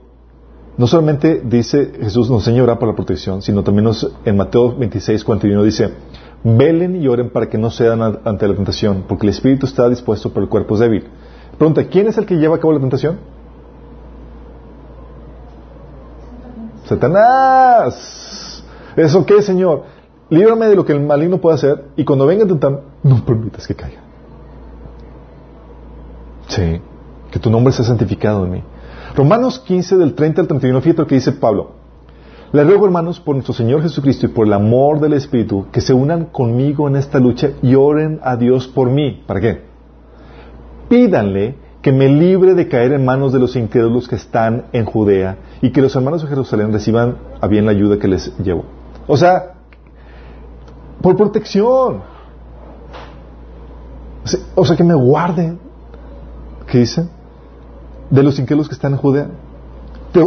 no 0.77 0.87
solamente 0.87 1.41
dice 1.43 1.91
Jesús 1.99 2.29
nos 2.29 2.41
enseña 2.41 2.61
a 2.61 2.63
orar 2.63 2.79
por 2.79 2.87
la 2.87 2.95
protección, 2.95 3.41
sino 3.41 3.63
también 3.63 3.85
nos, 3.85 4.11
en 4.23 4.37
Mateo 4.37 4.75
26, 4.75 5.23
41 5.23 5.63
dice, 5.63 5.93
Velen 6.43 7.01
y 7.01 7.07
oren 7.07 7.29
para 7.31 7.49
que 7.49 7.57
no 7.57 7.69
cedan 7.71 8.19
ante 8.23 8.47
la 8.47 8.55
tentación, 8.55 9.05
porque 9.07 9.25
el 9.25 9.31
espíritu 9.31 9.65
está 9.65 9.89
dispuesto, 9.89 10.29
pero 10.29 10.43
el 10.43 10.49
cuerpo 10.49 10.75
es 10.75 10.79
débil. 10.79 11.05
Pregunta, 11.57 11.83
¿quién 11.85 12.07
es 12.07 12.17
el 12.17 12.25
que 12.25 12.35
lleva 12.35 12.55
a 12.55 12.59
cabo 12.59 12.73
la 12.73 12.79
tentación? 12.79 13.17
Satanás. 16.85 18.63
¿Eso 18.95 19.25
qué, 19.25 19.41
Señor? 19.41 19.83
Líbrame 20.29 20.67
de 20.67 20.75
lo 20.75 20.85
que 20.85 20.93
el 20.93 21.01
maligno 21.01 21.39
puede 21.39 21.55
hacer 21.55 21.85
y 21.95 22.05
cuando 22.05 22.25
venga 22.25 22.45
a 22.45 22.47
tentar, 22.47 22.81
no 23.03 23.25
permitas 23.25 23.67
que 23.67 23.75
caiga. 23.75 24.01
Sí, 26.47 26.79
que 27.35 27.39
tu 27.39 27.49
nombre 27.49 27.73
sea 27.73 27.83
santificado 27.83 28.45
en 28.45 28.51
mí. 28.51 28.63
Romanos 29.13 29.59
15 29.59 29.97
del 29.97 30.13
30 30.13 30.39
al 30.39 30.47
31, 30.47 30.79
fíjate 30.79 31.01
lo 31.01 31.07
que 31.07 31.15
dice 31.15 31.33
Pablo. 31.33 31.71
Les 32.53 32.65
ruego, 32.65 32.85
hermanos, 32.85 33.19
por 33.19 33.35
nuestro 33.35 33.53
Señor 33.53 33.81
Jesucristo 33.81 34.25
y 34.25 34.29
por 34.29 34.47
el 34.47 34.53
amor 34.53 35.01
del 35.01 35.11
Espíritu, 35.11 35.65
que 35.69 35.81
se 35.81 35.93
unan 35.93 36.27
conmigo 36.27 36.87
en 36.87 36.95
esta 36.95 37.19
lucha 37.19 37.49
y 37.61 37.75
oren 37.75 38.21
a 38.23 38.37
Dios 38.37 38.69
por 38.69 38.89
mí. 38.89 39.21
¿Para 39.27 39.41
qué? 39.41 39.63
Pídanle 40.87 41.55
que 41.81 41.91
me 41.91 42.07
libre 42.07 42.53
de 42.53 42.69
caer 42.69 42.93
en 42.93 43.03
manos 43.03 43.33
de 43.33 43.39
los 43.39 43.57
incrédulos 43.57 44.07
que 44.07 44.15
están 44.15 44.67
en 44.71 44.85
Judea 44.85 45.35
y 45.61 45.71
que 45.71 45.81
los 45.81 45.93
hermanos 45.93 46.21
de 46.21 46.29
Jerusalén 46.29 46.71
reciban 46.71 47.17
a 47.41 47.47
bien 47.47 47.65
la 47.65 47.71
ayuda 47.71 47.99
que 47.99 48.07
les 48.07 48.31
llevo. 48.37 48.63
O 49.07 49.17
sea, 49.17 49.55
por 51.01 51.17
protección. 51.17 52.01
O 54.55 54.63
sea, 54.63 54.77
que 54.77 54.85
me 54.85 54.95
guarden. 54.95 55.59
¿Qué 56.65 56.77
dicen? 56.77 57.09
De 58.15 58.23
los 58.23 58.39
incrédulos 58.39 58.69
que 58.69 58.75
están 58.75 58.93
en 58.93 58.97
Judea. 58.97 59.27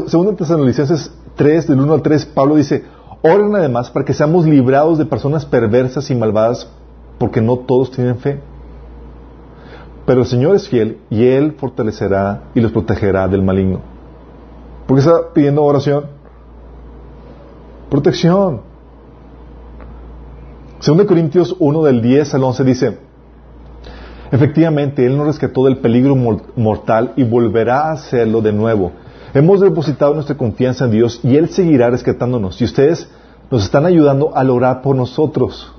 Según 0.09 0.36
Tesalonicenses 0.36 1.11
3, 1.36 1.68
del 1.68 1.80
1 1.80 1.95
al 1.95 2.03
3, 2.03 2.26
Pablo 2.26 2.57
dice, 2.57 2.84
oren 3.22 3.57
además 3.57 3.91
para 3.91 4.05
que 4.05 4.12
seamos 4.12 4.45
librados 4.45 4.99
de 4.99 5.07
personas 5.07 5.47
perversas 5.47 6.11
y 6.11 6.14
malvadas, 6.14 6.68
porque 7.16 7.41
no 7.41 7.57
todos 7.57 7.91
tienen 7.91 8.18
fe. 8.18 8.41
Pero 10.05 10.20
el 10.20 10.26
Señor 10.26 10.55
es 10.55 10.68
fiel 10.68 10.99
y 11.09 11.24
Él 11.24 11.53
fortalecerá 11.53 12.43
y 12.55 12.61
los 12.61 12.72
protegerá 12.72 13.26
del 13.26 13.43
maligno. 13.43 13.80
¿Por 14.86 14.99
qué 14.99 15.01
está 15.01 15.32
pidiendo 15.32 15.64
oración? 15.64 16.05
Protección. 17.89 18.61
Según 20.80 20.99
de 20.99 21.07
Corintios 21.07 21.57
1 21.59 21.82
del 21.84 22.03
10 22.03 22.34
al 22.34 22.45
11 22.45 22.64
dice, 22.64 22.99
efectivamente 24.31 25.05
Él 25.05 25.16
nos 25.16 25.26
rescató 25.26 25.64
del 25.64 25.79
peligro 25.79 26.16
mortal 26.57 27.12
y 27.16 27.24
volverá 27.24 27.89
a 27.89 27.93
hacerlo 27.93 28.41
de 28.41 28.53
nuevo 28.53 28.93
Hemos 29.35 29.61
depositado 29.61 30.14
nuestra 30.14 30.37
confianza 30.37 30.87
en 30.87 30.91
Dios 30.93 31.20
y 31.22 31.37
Él 31.37 31.51
seguirá 31.51 31.91
rescatándonos. 31.91 32.61
Y 32.61 32.64
ustedes 32.64 33.09
nos 33.51 33.64
están 33.64 33.85
ayudando 33.87 34.37
a 34.37 34.43
orar 34.51 34.83
por 34.83 34.97
nosotros. 34.97 35.74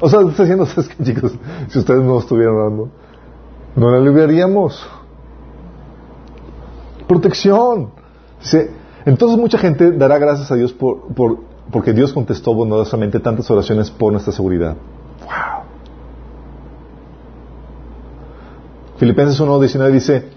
O 0.00 0.08
sea, 0.08 0.20
está 0.20 0.42
diciendo, 0.44 0.66
chicos? 1.02 1.32
Si 1.68 1.78
ustedes 1.78 2.02
no 2.02 2.18
estuvieran 2.18 2.54
orando, 2.54 2.88
no 3.74 3.90
la 3.90 4.00
libraríamos. 4.00 4.86
Protección. 7.06 7.90
Entonces 9.04 9.38
mucha 9.38 9.58
gente 9.58 9.92
dará 9.92 10.18
gracias 10.18 10.50
a 10.50 10.54
Dios 10.54 10.72
por, 10.72 11.14
por, 11.14 11.38
porque 11.70 11.92
Dios 11.92 12.12
contestó 12.12 12.54
bondadosamente 12.54 13.20
tantas 13.20 13.50
oraciones 13.50 13.90
por 13.90 14.12
nuestra 14.12 14.32
seguridad. 14.32 14.76
Wow. 15.20 15.65
Filipenses 18.98 19.40
1.19 19.40 19.90
dice, 19.90 20.28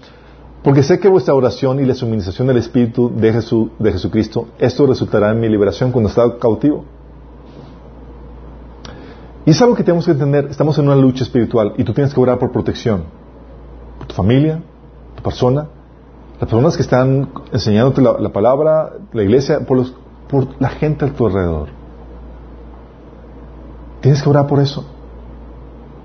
porque 0.62 0.82
sé 0.82 0.98
que 0.98 1.08
vuestra 1.08 1.34
oración 1.34 1.80
y 1.80 1.86
la 1.86 1.94
suministración 1.94 2.46
del 2.48 2.58
Espíritu 2.58 3.10
de, 3.14 3.32
de 3.32 3.92
Jesucristo, 3.92 4.48
esto 4.58 4.86
resultará 4.86 5.30
en 5.30 5.40
mi 5.40 5.48
liberación 5.48 5.90
cuando 5.90 6.10
estaba 6.10 6.38
cautivo. 6.38 6.84
Y 9.46 9.52
es 9.52 9.62
algo 9.62 9.74
que 9.74 9.82
tenemos 9.82 10.04
que 10.04 10.12
entender. 10.12 10.48
Estamos 10.50 10.78
en 10.78 10.86
una 10.86 10.96
lucha 10.96 11.24
espiritual 11.24 11.72
y 11.78 11.84
tú 11.84 11.94
tienes 11.94 12.12
que 12.12 12.20
orar 12.20 12.38
por 12.38 12.52
protección. 12.52 13.04
Por 13.98 14.08
tu 14.08 14.14
familia, 14.14 14.62
tu 15.16 15.22
persona, 15.22 15.66
las 16.38 16.50
personas 16.50 16.76
que 16.76 16.82
están 16.82 17.30
enseñándote 17.52 18.02
la, 18.02 18.28
palabra, 18.28 18.92
la 19.12 19.22
iglesia, 19.22 19.60
por 19.60 19.86
la 20.58 20.68
gente 20.68 21.06
a 21.06 21.12
tu 21.12 21.26
alrededor. 21.26 21.68
Tienes 24.02 24.22
que 24.22 24.28
orar 24.28 24.46
por 24.46 24.60
eso. 24.60 24.84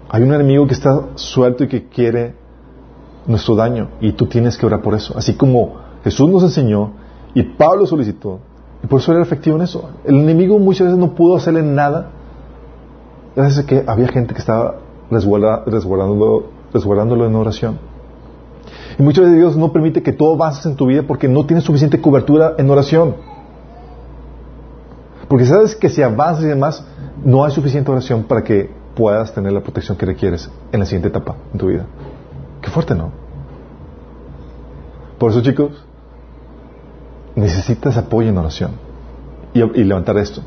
Hay 0.09 0.23
un 0.23 0.33
enemigo 0.33 0.65
que 0.65 0.73
está 0.73 1.09
suelto 1.15 1.65
y 1.65 1.67
que 1.67 1.87
quiere 1.87 2.35
nuestro 3.27 3.55
daño 3.55 3.89
y 4.01 4.13
tú 4.13 4.27
tienes 4.27 4.57
que 4.57 4.65
orar 4.65 4.81
por 4.81 4.93
eso. 4.93 5.17
Así 5.17 5.33
como 5.35 5.75
Jesús 6.03 6.29
nos 6.29 6.43
enseñó 6.43 6.91
y 7.33 7.43
Pablo 7.43 7.85
solicitó, 7.85 8.39
y 8.83 8.87
por 8.87 8.99
eso 8.99 9.11
era 9.11 9.21
efectivo 9.21 9.55
en 9.55 9.63
eso. 9.63 9.89
El 10.03 10.15
enemigo 10.15 10.59
muchas 10.59 10.87
veces 10.87 10.99
no 10.99 11.15
pudo 11.15 11.35
hacerle 11.35 11.63
nada 11.63 12.11
gracias 13.35 13.65
a 13.65 13.67
que 13.67 13.83
había 13.85 14.07
gente 14.07 14.33
que 14.33 14.39
estaba 14.39 14.75
resguardándolo, 15.09 16.45
resguardándolo 16.73 17.25
en 17.25 17.35
oración. 17.35 17.79
Y 18.97 19.03
muchas 19.03 19.25
veces 19.25 19.39
Dios 19.39 19.57
no 19.57 19.73
permite 19.73 20.01
que 20.01 20.13
todo 20.13 20.35
avances 20.35 20.65
en 20.65 20.75
tu 20.75 20.85
vida 20.85 21.03
porque 21.05 21.27
no 21.27 21.45
tienes 21.45 21.65
suficiente 21.65 21.99
cobertura 21.99 22.53
en 22.57 22.69
oración. 22.69 23.15
Porque 25.27 25.45
sabes 25.45 25.75
que 25.75 25.89
si 25.89 26.01
avanzas 26.01 26.45
y 26.45 26.47
demás, 26.47 26.85
no 27.23 27.43
hay 27.43 27.51
suficiente 27.51 27.91
oración 27.91 28.23
para 28.23 28.43
que 28.43 28.69
puedas 28.95 29.33
tener 29.33 29.51
la 29.51 29.61
protección 29.61 29.97
que 29.97 30.05
requieres 30.05 30.49
en 30.71 30.79
la 30.79 30.85
siguiente 30.85 31.09
etapa 31.09 31.35
en 31.51 31.59
tu 31.59 31.67
vida. 31.67 31.85
Qué 32.65 32.71
fuerte, 32.71 32.95
¿no? 32.95 33.11
Por 35.19 35.29
eso, 35.29 35.41
chicos, 35.41 35.71
necesitas 37.35 37.95
apoyo 37.95 38.29
en 38.29 38.37
oración 38.39 38.71
y, 39.53 39.83
levantar 39.83 40.17
esto. 40.17 40.41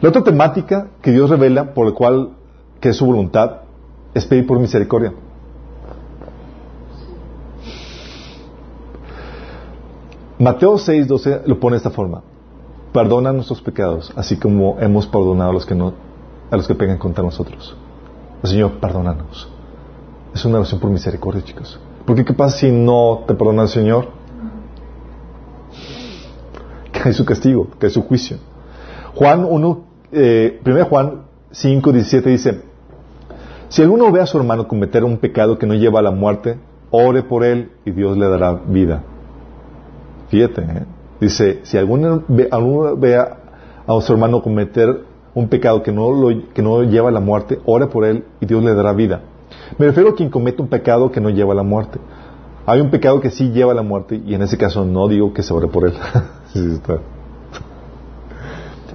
La 0.00 0.08
otra 0.08 0.24
temática 0.24 0.88
que 1.02 1.12
Dios 1.12 1.28
revela, 1.28 1.74
por 1.74 1.86
la 1.86 1.92
cual, 1.92 2.30
que 2.80 2.88
es 2.88 2.96
su 2.96 3.04
voluntad, 3.04 3.58
es 4.14 4.24
pedir 4.24 4.46
por 4.46 4.58
misericordia. 4.58 5.12
Mateo 10.38 10.78
6, 10.78 11.08
12 11.08 11.42
lo 11.44 11.60
pone 11.60 11.74
de 11.74 11.78
esta 11.78 11.90
forma. 11.90 12.22
Perdona 12.94 13.34
nuestros 13.34 13.60
pecados, 13.60 14.12
así 14.16 14.38
como 14.38 14.78
hemos 14.80 15.06
perdonado 15.06 15.50
a 15.50 15.52
los 15.52 15.66
que, 15.66 15.74
no, 15.74 15.92
a 16.50 16.56
los 16.56 16.66
que 16.66 16.74
pegan 16.74 16.96
contra 16.96 17.22
nosotros. 17.22 17.76
Señor, 18.44 18.80
perdónanos. 18.80 19.57
Es 20.34 20.44
una 20.44 20.58
oración 20.58 20.80
por 20.80 20.90
misericordia, 20.90 21.42
chicos. 21.42 21.78
Porque 22.04 22.24
¿qué 22.24 22.32
pasa 22.32 22.58
si 22.58 22.70
no 22.70 23.24
te 23.26 23.34
perdona 23.34 23.62
el 23.62 23.68
Señor? 23.68 24.08
Hay 27.04 27.12
su 27.12 27.24
castigo, 27.24 27.68
hay 27.80 27.90
su 27.90 28.02
juicio. 28.02 28.38
Juan 29.14 29.44
1, 29.44 29.84
eh, 30.12 30.60
1 30.64 30.84
Juan 30.84 31.22
5, 31.50 31.92
17 31.92 32.30
dice, 32.30 32.62
si 33.68 33.82
alguno 33.82 34.10
ve 34.10 34.20
a 34.20 34.26
su 34.26 34.38
hermano 34.38 34.66
cometer 34.66 35.04
un 35.04 35.18
pecado 35.18 35.58
que 35.58 35.66
no 35.66 35.74
lleva 35.74 36.00
a 36.00 36.02
la 36.02 36.10
muerte, 36.10 36.58
ore 36.90 37.22
por 37.22 37.44
él 37.44 37.72
y 37.84 37.90
Dios 37.90 38.16
le 38.16 38.28
dará 38.28 38.52
vida. 38.66 39.02
Fíjate, 40.28 40.62
¿eh? 40.62 40.84
dice, 41.20 41.60
si 41.62 41.76
alguno 41.76 42.22
ve, 42.28 42.48
a, 42.50 44.00
su 44.00 44.12
hermano 44.12 44.42
cometer 44.42 45.04
un 45.34 45.48
pecado 45.48 45.82
que 45.82 45.92
no, 45.92 46.10
que 46.54 46.62
no 46.62 46.82
lleva 46.82 47.08
a 47.08 47.12
la 47.12 47.20
muerte, 47.20 47.60
ore 47.64 47.86
por 47.86 48.04
él 48.04 48.24
y 48.40 48.46
Dios 48.46 48.62
le 48.62 48.74
dará 48.74 48.92
vida. 48.92 49.20
Me 49.78 49.86
refiero 49.86 50.10
a 50.10 50.14
quien 50.14 50.30
comete 50.30 50.62
un 50.62 50.68
pecado 50.68 51.10
que 51.10 51.20
no 51.20 51.30
lleva 51.30 51.52
a 51.52 51.56
la 51.56 51.62
muerte. 51.62 51.98
Hay 52.66 52.80
un 52.80 52.90
pecado 52.90 53.20
que 53.20 53.30
sí 53.30 53.50
lleva 53.50 53.72
a 53.72 53.74
la 53.74 53.82
muerte 53.82 54.20
y 54.24 54.34
en 54.34 54.42
ese 54.42 54.58
caso 54.58 54.84
no 54.84 55.08
digo 55.08 55.32
que 55.32 55.42
se 55.42 55.54
ore 55.54 55.68
por 55.68 55.86
él. 55.86 55.94
está. 56.54 56.98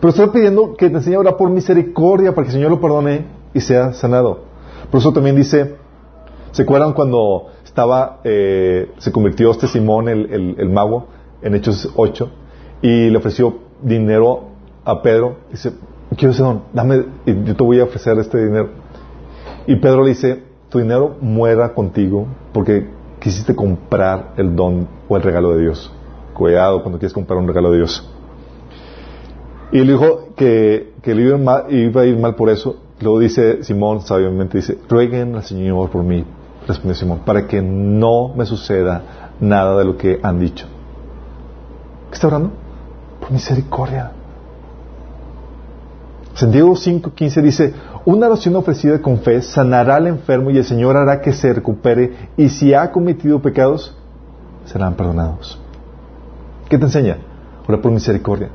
Pero 0.04 0.10
estoy 0.10 0.28
pidiendo 0.28 0.76
que 0.76 0.90
te 0.90 0.98
enseñe 0.98 1.16
orar 1.16 1.38
por 1.38 1.50
misericordia 1.50 2.36
para 2.36 2.44
que 2.44 2.50
el 2.50 2.56
Señor 2.56 2.72
lo 2.72 2.82
perdone 2.82 3.26
y 3.54 3.62
sea 3.62 3.94
sanado. 3.94 4.42
Por 4.92 5.00
eso 5.00 5.14
también 5.14 5.38
dice, 5.38 5.76
¿se 6.52 6.64
acuerdan 6.64 6.92
cuando 6.92 7.48
estaba, 7.64 8.20
eh, 8.26 8.92
se 8.98 9.14
convirtió 9.14 9.50
este 9.52 9.66
Simón, 9.68 10.10
el, 10.10 10.56
el, 10.58 10.70
mago, 10.70 11.08
en 11.42 11.56
Hechos 11.56 11.90
8, 11.96 12.30
y 12.82 13.10
le 13.10 13.18
ofreció 13.18 13.60
dinero 13.82 14.50
a 14.84 15.02
Pedro? 15.02 15.38
Dice, 15.50 15.72
quiero 16.18 16.34
ese 16.34 16.44
don, 16.44 16.64
dame, 16.74 17.06
yo 17.26 17.56
te 17.56 17.64
voy 17.64 17.80
a 17.80 17.86
ofrecer 17.86 18.20
este 18.20 18.44
dinero. 18.46 18.72
Y 19.68 19.78
Pedro 19.78 20.04
le 20.04 20.10
dice, 20.10 20.44
tu 20.74 20.80
dinero 20.80 21.18
muera 21.22 21.72
contigo 21.76 22.26
porque 22.52 22.90
quisiste 23.20 23.56
comprar 23.56 24.34
el 24.38 24.56
don 24.56 24.88
o 25.08 25.16
el 25.16 25.22
regalo 25.22 25.52
de 25.52 25.62
Dios. 25.62 25.94
Cuidado 26.34 26.82
cuando 26.82 26.98
quieres 26.98 27.14
comprar 27.14 27.38
un 27.38 27.48
regalo 27.48 27.70
de 27.70 27.78
Dios. 27.78 28.10
Y 29.72 29.78
le 29.82 29.94
dijo 29.94 30.30
que, 30.36 30.94
le 31.06 31.22
iba, 31.22 32.02
a 32.02 32.06
ir 32.06 32.18
mal 32.18 32.34
por 32.34 32.50
eso. 32.50 32.78
Luego 33.02 33.20
dice 33.20 33.64
Simón, 33.64 34.02
sabiamente 34.02 34.58
dice, 34.58 34.80
rueguen 34.90 35.36
al 35.36 35.44
Señor 35.44 35.92
por 35.92 36.04
mí, 36.04 36.26
respondió 36.68 36.96
Simón, 36.96 37.20
para 37.24 37.46
que 37.46 37.62
no 37.62 38.34
me 38.36 38.48
suceda 38.48 39.36
nada 39.40 39.78
de 39.78 39.86
lo 39.86 39.96
que 39.96 40.20
han 40.24 40.40
dicho. 40.40 40.66
¿Qué 42.10 42.16
está 42.16 42.26
hablando? 42.28 42.52
Por 43.20 43.32
misericordia. 43.32 44.12
San 46.34 46.52
Diego 46.52 46.72
5.15 46.72 47.42
dice, 47.44 47.74
una 48.06 48.28
oración 48.28 48.56
ofrecida 48.56 49.02
con 49.02 49.20
fe 49.20 49.42
sanará 49.42 49.96
al 49.96 50.08
enfermo 50.08 50.50
y 50.52 50.58
el 50.58 50.66
Señor 50.66 50.98
hará 50.98 51.22
que 51.22 51.32
se 51.32 51.54
recupere 51.54 52.30
y 52.36 52.50
si 52.50 52.74
ha 52.74 52.92
cometido 52.92 53.42
pecados, 53.42 53.96
serán 54.66 54.96
perdonados. 54.96 55.60
¿Qué 56.68 56.78
te 56.78 56.86
enseña? 56.86 57.18
Ora 57.68 57.82
por 57.82 57.92
misericordia. 57.92 58.50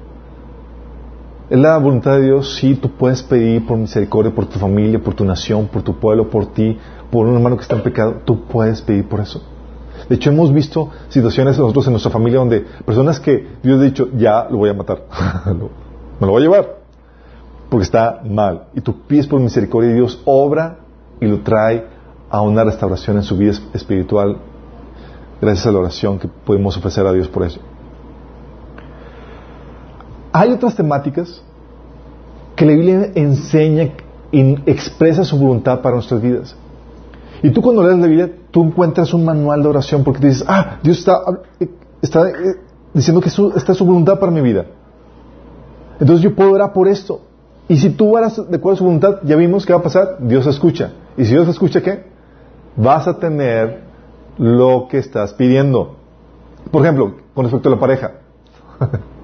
Es 1.49 1.59
la 1.59 1.79
voluntad 1.79 2.17
de 2.17 2.25
Dios, 2.25 2.57
sí, 2.57 2.75
tú 2.75 2.91
puedes 2.91 3.23
pedir 3.23 3.67
por 3.67 3.79
misericordia 3.79 4.35
por 4.35 4.45
tu 4.45 4.59
familia, 4.59 5.03
por 5.03 5.15
tu 5.15 5.25
nación, 5.25 5.67
por 5.67 5.81
tu 5.81 5.99
pueblo, 5.99 6.29
por 6.29 6.53
ti, 6.53 6.79
por 7.11 7.27
un 7.27 7.37
hermano 7.37 7.57
que 7.57 7.63
está 7.63 7.77
en 7.77 7.83
pecado, 7.83 8.17
tú 8.27 8.45
puedes 8.45 8.83
pedir 8.83 9.09
por 9.09 9.21
eso. 9.21 9.43
De 10.11 10.17
hecho, 10.17 10.31
hemos 10.31 10.53
visto 10.53 10.91
situaciones 11.09 11.59
nosotros 11.59 11.87
en 11.87 11.93
nuestra 11.95 12.13
familia 12.13 12.41
donde 12.41 12.67
personas 12.85 13.19
que 13.19 13.47
Dios 13.63 13.81
ha 13.81 13.85
dicho, 13.85 14.09
ya 14.15 14.47
lo 14.51 14.59
voy 14.59 14.69
a 14.69 14.75
matar, 14.75 15.05
me 15.47 16.27
lo 16.27 16.33
voy 16.33 16.43
a 16.43 16.45
llevar, 16.45 16.78
porque 17.69 17.85
está 17.85 18.23
mal. 18.25 18.69
Y 18.75 18.81
tú 18.81 19.03
pides 19.07 19.27
por 19.27 19.41
misericordia 19.41 19.91
y 19.91 19.95
Dios 19.95 20.21
obra 20.25 20.79
y 21.21 21.27
lo 21.27 21.41
trae 21.41 21.87
a 22.31 22.43
una 22.43 22.65
restauración 22.65 23.17
en 23.17 23.23
su 23.23 23.37
vida 23.37 23.53
espiritual 23.73 24.39
gracias 25.41 25.67
a 25.67 25.73
la 25.73 25.79
oración 25.79 26.19
que 26.19 26.29
podemos 26.29 26.77
ofrecer 26.77 27.07
a 27.07 27.13
Dios 27.13 27.29
por 27.29 27.45
eso. 27.45 27.61
Hay 30.33 30.53
otras 30.53 30.75
temáticas 30.75 31.43
que 32.55 32.67
la 32.67 32.73
Biblia 32.73 33.13
enseña 33.15 33.91
y 34.31 34.71
expresa 34.71 35.25
su 35.25 35.39
voluntad 35.39 35.81
para 35.81 35.95
nuestras 35.95 36.21
vidas. 36.21 36.57
Y 37.43 37.51
tú 37.51 37.63
cuando 37.63 37.83
lees 37.83 37.99
la 37.99 38.07
Biblia, 38.07 38.31
tú 38.51 38.65
encuentras 38.65 39.15
un 39.15 39.25
manual 39.25 39.63
de 39.63 39.69
oración 39.69 40.03
porque 40.03 40.27
dices, 40.27 40.45
ah, 40.47 40.79
Dios 40.83 40.99
está, 40.99 41.21
está 42.03 42.29
eh, 42.29 42.57
diciendo 42.93 43.21
que 43.21 43.29
esta 43.29 43.73
es 43.73 43.79
su 43.79 43.85
voluntad 43.85 44.19
para 44.19 44.33
mi 44.33 44.41
vida. 44.41 44.67
Entonces 46.01 46.23
yo 46.23 46.35
puedo 46.35 46.53
orar 46.53 46.73
por 46.73 46.89
esto. 46.89 47.21
Y 47.69 47.77
si 47.77 47.91
tú 47.91 48.17
oras 48.17 48.37
de 48.37 48.57
acuerdo 48.57 48.75
a 48.75 48.79
su 48.79 48.85
voluntad, 48.85 49.21
ya 49.25 49.37
vimos 49.37 49.67
qué 49.67 49.75
va 49.75 49.81
a 49.81 49.83
pasar, 49.83 50.17
Dios 50.21 50.47
escucha. 50.47 50.93
Y 51.17 51.25
si 51.25 51.33
Dios 51.33 51.47
escucha, 51.49 51.83
¿qué? 51.83 52.05
Vas 52.77 53.07
a 53.07 53.19
tener 53.19 53.83
lo 54.39 54.89
que 54.91 54.99
estás 54.99 55.35
pidiendo. 55.35 55.97
Por 56.71 56.83
ejemplo, 56.83 57.17
con 57.35 57.45
respecto 57.45 57.69
a 57.69 57.73
la 57.73 57.79
pareja. 57.79 58.13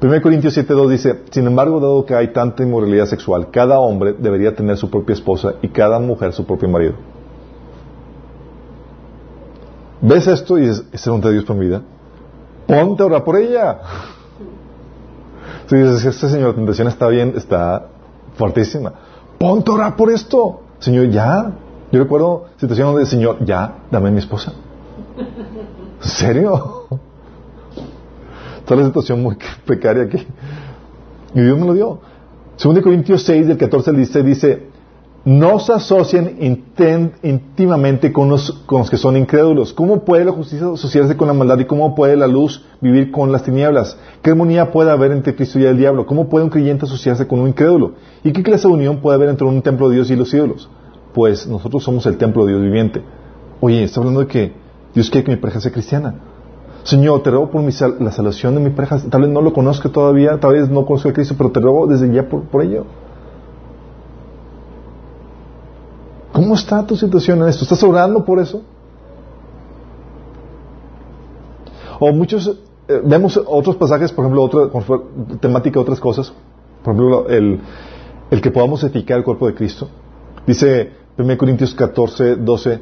1 0.00 0.22
Corintios 0.22 0.56
7.2 0.56 0.88
dice, 0.88 1.22
sin 1.30 1.46
embargo, 1.46 1.80
dado 1.80 2.04
que 2.04 2.14
hay 2.14 2.28
tanta 2.28 2.62
inmoralidad 2.62 3.06
sexual, 3.06 3.50
cada 3.50 3.80
hombre 3.80 4.14
debería 4.16 4.54
tener 4.54 4.76
su 4.76 4.90
propia 4.90 5.14
esposa 5.14 5.54
y 5.62 5.68
cada 5.68 5.98
mujer 5.98 6.32
su 6.34 6.44
propio 6.44 6.68
marido. 6.68 6.94
¿Ves 10.02 10.26
esto 10.26 10.58
y 10.58 10.68
dices, 10.68 10.84
¿es 10.92 11.06
un 11.06 11.20
de 11.22 11.32
Dios 11.32 11.44
por 11.44 11.56
mi 11.56 11.66
vida? 11.66 11.80
Ponte 12.66 13.02
a 13.02 13.06
orar 13.06 13.24
por 13.24 13.36
ella. 13.36 13.78
Si 15.66 15.76
dices, 15.76 16.04
este 16.04 16.28
señor, 16.28 16.50
la 16.50 16.54
tentación 16.54 16.88
está 16.88 17.08
bien, 17.08 17.34
está 17.36 17.86
fuertísima. 18.36 18.92
Ponte 19.38 19.70
a 19.70 19.74
orar 19.74 19.96
por 19.96 20.10
esto. 20.10 20.60
Señor, 20.78 21.10
ya. 21.10 21.52
Yo 21.90 22.02
recuerdo 22.02 22.46
situaciones 22.56 22.92
donde, 22.92 23.06
Señor, 23.06 23.44
ya, 23.44 23.78
dame 23.90 24.08
a 24.08 24.12
mi 24.12 24.18
esposa. 24.18 24.52
¿En 26.02 26.08
serio? 26.08 26.86
Está 28.58 28.74
la 28.74 28.84
situación 28.86 29.22
muy 29.22 29.36
precaria 29.66 30.04
aquí. 30.04 30.26
Y 31.34 31.40
Dios 31.40 31.58
me 31.58 31.66
lo 31.66 31.74
dio. 31.74 32.00
Segundo 32.56 32.82
Corintios 32.82 33.22
6, 33.22 33.48
del 33.48 33.58
14 33.58 33.90
al 33.90 33.96
16 33.96 34.24
dice, 34.24 34.66
no 35.26 35.58
se 35.58 35.72
asocien 35.72 36.38
íntimamente 37.20 38.12
con 38.12 38.28
los, 38.28 38.64
que 38.88 38.96
son 38.96 39.16
incrédulos. 39.16 39.72
¿Cómo 39.72 40.04
puede 40.04 40.24
la 40.24 40.30
justicia 40.30 40.68
asociarse 40.72 41.16
con 41.16 41.26
la 41.26 41.34
maldad 41.34 41.58
y 41.58 41.64
cómo 41.64 41.96
puede 41.96 42.16
la 42.16 42.28
luz 42.28 42.64
vivir 42.80 43.10
con 43.10 43.32
las 43.32 43.42
tinieblas? 43.42 43.98
¿Qué 44.22 44.30
armonía 44.30 44.70
puede 44.70 44.92
haber 44.92 45.10
entre 45.10 45.34
Cristo 45.34 45.58
y 45.58 45.64
el 45.64 45.78
diablo? 45.78 46.06
¿Cómo 46.06 46.28
puede 46.28 46.44
un 46.44 46.50
creyente 46.50 46.84
asociarse 46.84 47.26
con 47.26 47.40
un 47.40 47.48
incrédulo? 47.48 47.94
¿Y 48.22 48.32
qué 48.32 48.44
clase 48.44 48.68
de 48.68 48.74
unión 48.74 48.98
puede 48.98 49.16
haber 49.16 49.28
entre 49.28 49.48
un 49.48 49.60
templo 49.62 49.88
de 49.88 49.96
Dios 49.96 50.10
y 50.12 50.14
los 50.14 50.32
ídolos? 50.32 50.70
Pues 51.12 51.48
nosotros 51.48 51.82
somos 51.82 52.06
el 52.06 52.18
templo 52.18 52.46
de 52.46 52.52
Dios 52.52 52.62
viviente. 52.62 53.02
Oye, 53.60 53.82
está 53.82 53.98
hablando 53.98 54.20
de 54.20 54.28
que 54.28 54.52
Dios 54.94 55.10
quiere 55.10 55.24
que 55.24 55.32
mi 55.32 55.38
pareja 55.38 55.60
sea 55.60 55.72
cristiana. 55.72 56.14
Señor, 56.84 57.24
te 57.24 57.30
ruego 57.30 57.50
por 57.50 57.64
la 57.64 58.12
salvación 58.12 58.54
de 58.54 58.60
mi 58.60 58.70
pareja. 58.70 59.00
Tal 59.10 59.22
vez 59.22 59.30
no 59.30 59.40
lo 59.40 59.52
conozca 59.52 59.88
todavía, 59.88 60.38
tal 60.38 60.52
vez 60.52 60.70
no 60.70 60.86
conozca 60.86 61.08
a 61.08 61.12
Cristo, 61.12 61.34
pero 61.36 61.50
te 61.50 61.58
ruego 61.58 61.88
desde 61.88 62.14
ya 62.14 62.28
por, 62.28 62.62
ello. 62.62 62.86
¿Cómo 66.36 66.54
está 66.54 66.86
tu 66.86 66.94
situación 66.94 67.40
en 67.40 67.48
esto? 67.48 67.64
¿Estás 67.64 67.82
orando 67.82 68.22
por 68.22 68.38
eso? 68.38 68.60
O 71.98 72.12
muchos, 72.12 72.58
eh, 72.88 73.00
vemos 73.02 73.40
otros 73.46 73.76
pasajes, 73.76 74.12
por 74.12 74.26
ejemplo, 74.26 74.42
otra 74.42 74.68
temática 75.40 75.78
de 75.78 75.80
otras 75.80 75.98
cosas. 75.98 76.30
Por 76.84 76.92
ejemplo, 76.94 77.26
el, 77.30 77.58
el 78.30 78.40
que 78.42 78.50
podamos 78.50 78.84
edificar 78.84 79.16
el 79.16 79.24
cuerpo 79.24 79.46
de 79.46 79.54
Cristo. 79.54 79.88
Dice 80.46 80.92
1 81.16 81.38
Corintios 81.38 81.74
14, 81.74 82.36
12 82.36 82.80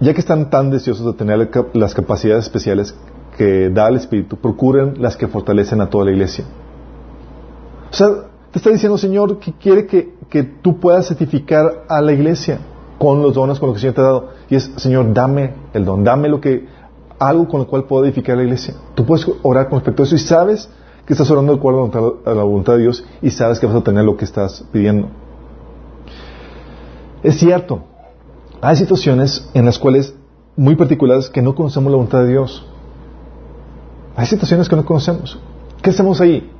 ya 0.00 0.14
que 0.14 0.20
están 0.20 0.48
tan 0.48 0.70
deseosos 0.70 1.04
de 1.04 1.12
tener 1.12 1.50
las 1.74 1.92
capacidades 1.92 2.46
especiales 2.46 2.94
que 3.36 3.68
da 3.68 3.86
el 3.88 3.96
Espíritu, 3.96 4.36
procuren 4.36 4.94
las 4.96 5.14
que 5.14 5.28
fortalecen 5.28 5.82
a 5.82 5.90
toda 5.90 6.06
la 6.06 6.12
iglesia. 6.12 6.46
O 7.92 7.94
sea, 7.94 8.29
te 8.50 8.58
está 8.58 8.70
diciendo, 8.70 8.98
Señor, 8.98 9.38
que 9.38 9.52
quiere 9.52 9.86
que, 9.86 10.14
que 10.28 10.42
tú 10.42 10.80
puedas 10.80 11.06
certificar 11.06 11.84
a 11.88 12.00
la 12.00 12.12
iglesia 12.12 12.58
con 12.98 13.22
los 13.22 13.34
dones, 13.34 13.58
con 13.58 13.68
lo 13.68 13.74
que 13.74 13.78
el 13.78 13.80
Señor 13.80 13.94
te 13.94 14.00
ha 14.00 14.04
dado. 14.04 14.28
Y 14.48 14.56
es, 14.56 14.72
Señor, 14.76 15.12
dame 15.14 15.54
el 15.72 15.84
don, 15.84 16.02
dame 16.02 16.28
lo 16.28 16.40
que, 16.40 16.66
algo 17.18 17.46
con 17.48 17.60
lo 17.60 17.66
cual 17.66 17.84
puedo 17.84 18.04
edificar 18.04 18.36
la 18.36 18.42
iglesia. 18.42 18.74
Tú 18.94 19.06
puedes 19.06 19.26
orar 19.42 19.68
con 19.68 19.78
respecto 19.78 20.02
a 20.02 20.06
eso 20.06 20.16
y 20.16 20.18
sabes 20.18 20.68
que 21.06 21.12
estás 21.12 21.30
orando 21.30 21.52
de 21.52 21.58
acuerdo 21.58 22.20
a 22.24 22.34
la 22.34 22.42
voluntad 22.42 22.74
de 22.74 22.80
Dios 22.80 23.04
y 23.22 23.30
sabes 23.30 23.58
que 23.60 23.66
vas 23.66 23.76
a 23.76 23.82
tener 23.82 24.04
lo 24.04 24.16
que 24.16 24.24
estás 24.24 24.64
pidiendo. 24.72 25.08
Es 27.22 27.38
cierto, 27.38 27.84
hay 28.60 28.76
situaciones 28.76 29.48
en 29.54 29.64
las 29.64 29.78
cuales, 29.78 30.14
muy 30.56 30.76
particulares, 30.76 31.28
que 31.28 31.42
no 31.42 31.54
conocemos 31.54 31.90
la 31.90 31.96
voluntad 31.96 32.22
de 32.22 32.28
Dios. 32.28 32.66
Hay 34.16 34.26
situaciones 34.26 34.68
que 34.68 34.76
no 34.76 34.84
conocemos. 34.84 35.38
¿Qué 35.82 35.90
hacemos 35.90 36.20
ahí? 36.20 36.50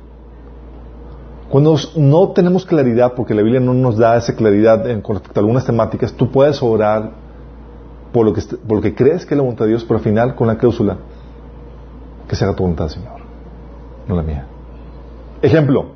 Cuando 1.51 1.75
no 1.97 2.29
tenemos 2.29 2.65
claridad, 2.65 3.13
porque 3.13 3.35
la 3.35 3.41
Biblia 3.41 3.59
no 3.59 3.73
nos 3.73 3.97
da 3.97 4.15
esa 4.15 4.35
claridad 4.35 4.89
en, 4.89 5.01
con 5.01 5.17
respecto 5.17 5.39
a 5.39 5.41
algunas 5.41 5.65
temáticas, 5.65 6.13
tú 6.13 6.31
puedes 6.31 6.63
orar 6.63 7.11
por 8.13 8.25
lo, 8.25 8.33
que, 8.33 8.41
por 8.41 8.77
lo 8.77 8.81
que 8.81 8.95
crees 8.95 9.25
que 9.25 9.33
es 9.33 9.37
la 9.37 9.43
voluntad 9.43 9.65
de 9.65 9.71
Dios, 9.71 9.83
pero 9.83 9.97
al 9.97 10.03
final 10.03 10.35
con 10.35 10.47
la 10.47 10.57
cláusula, 10.57 10.97
que 12.27 12.35
se 12.35 12.45
haga 12.45 12.55
tu 12.55 12.63
voluntad, 12.63 12.87
Señor, 12.87 13.19
no 14.07 14.15
la 14.15 14.23
mía. 14.23 14.45
Ejemplo, 15.41 15.87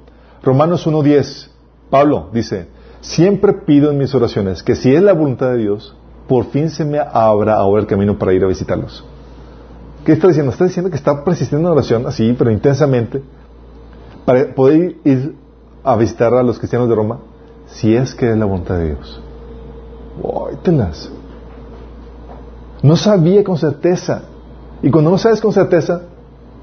Romanos 0.43 0.85
1.10, 0.85 1.49
Pablo 1.89 2.29
dice, 2.33 2.67
Siempre 2.99 3.53
pido 3.53 3.91
en 3.91 3.97
mis 3.99 4.13
oraciones 4.15 4.63
que 4.63 4.75
si 4.75 4.93
es 4.93 5.01
la 5.01 5.13
voluntad 5.13 5.51
de 5.51 5.57
Dios, 5.59 5.95
por 6.27 6.45
fin 6.45 6.69
se 6.69 6.83
me 6.83 6.99
abra 6.99 7.53
ahora 7.53 7.81
el 7.81 7.87
camino 7.87 8.17
para 8.17 8.33
ir 8.33 8.43
a 8.43 8.47
visitarlos. 8.47 9.05
¿Qué 10.03 10.11
está 10.11 10.27
diciendo? 10.27 10.51
Está 10.51 10.65
diciendo 10.65 10.89
que 10.89 10.97
está 10.97 11.23
persistiendo 11.23 11.67
en 11.69 11.71
oración 11.71 12.07
así, 12.07 12.35
pero 12.37 12.51
intensamente, 12.51 13.21
para 14.25 14.53
poder 14.53 14.97
ir 15.03 15.35
a 15.85 15.95
visitar 15.95 16.33
a 16.33 16.43
los 16.43 16.57
cristianos 16.57 16.89
de 16.89 16.95
Roma, 16.95 17.19
si 17.67 17.95
es 17.95 18.15
que 18.15 18.29
es 18.29 18.37
la 18.37 18.45
voluntad 18.45 18.77
de 18.77 18.87
Dios. 18.87 19.21
No 22.81 22.95
sabía 22.95 23.43
con 23.43 23.57
certeza. 23.57 24.23
Y 24.81 24.89
cuando 24.89 25.11
no 25.11 25.17
sabes 25.17 25.41
con 25.41 25.53
certeza, 25.53 26.01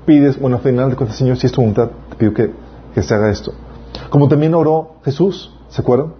pides, 0.06 0.38
bueno, 0.38 0.56
al 0.56 0.62
final 0.62 0.90
de 0.90 0.96
cuentas, 0.96 1.16
Señor, 1.16 1.36
si 1.36 1.46
es 1.46 1.52
tu 1.52 1.60
voluntad, 1.60 1.90
te 2.10 2.16
pido 2.16 2.34
que, 2.34 2.52
que 2.94 3.02
se 3.02 3.14
haga 3.14 3.30
esto. 3.30 3.52
Como 4.10 4.28
también 4.28 4.54
oró 4.54 4.96
Jesús, 5.04 5.52
¿se 5.68 5.80
acuerdan? 5.80 6.14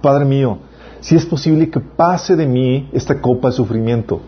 Padre 0.00 0.24
mío, 0.24 0.58
si 1.00 1.16
es 1.16 1.26
posible 1.26 1.70
que 1.70 1.80
pase 1.80 2.36
de 2.36 2.46
mí 2.46 2.88
esta 2.92 3.20
copa 3.20 3.48
de 3.48 3.54
sufrimiento, 3.54 4.20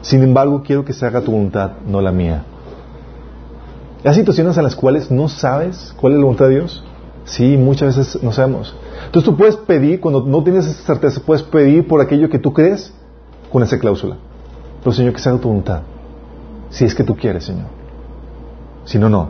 sin 0.00 0.22
embargo 0.22 0.62
quiero 0.64 0.84
que 0.84 0.92
se 0.92 1.06
haga 1.06 1.20
tu 1.20 1.32
voluntad, 1.32 1.72
no 1.86 2.00
la 2.00 2.12
mía. 2.12 2.44
Hay 4.04 4.14
situaciones 4.14 4.56
en 4.56 4.62
las 4.62 4.76
cuales 4.76 5.10
no 5.10 5.28
sabes 5.28 5.94
cuál 6.00 6.12
es 6.12 6.18
la 6.18 6.24
voluntad 6.24 6.46
de 6.46 6.54
Dios. 6.56 6.84
Sí, 7.28 7.58
muchas 7.58 7.96
veces 7.96 8.22
no 8.22 8.32
sabemos. 8.32 8.74
Entonces 9.04 9.30
tú 9.30 9.36
puedes 9.36 9.56
pedir, 9.56 10.00
cuando 10.00 10.22
no 10.22 10.42
tienes 10.42 10.66
esa 10.66 10.82
certeza, 10.82 11.20
puedes 11.24 11.42
pedir 11.42 11.86
por 11.86 12.00
aquello 12.00 12.30
que 12.30 12.38
tú 12.38 12.54
crees 12.54 12.92
con 13.52 13.62
esa 13.62 13.78
cláusula. 13.78 14.16
Pero 14.80 14.92
Señor, 14.92 15.12
que 15.12 15.20
se 15.20 15.28
haga 15.28 15.38
tu 15.38 15.48
voluntad. 15.48 15.82
Si 16.70 16.84
es 16.84 16.94
que 16.94 17.04
tú 17.04 17.14
quieres, 17.16 17.44
Señor. 17.44 17.66
Si 18.84 18.98
no, 18.98 19.10
no. 19.10 19.28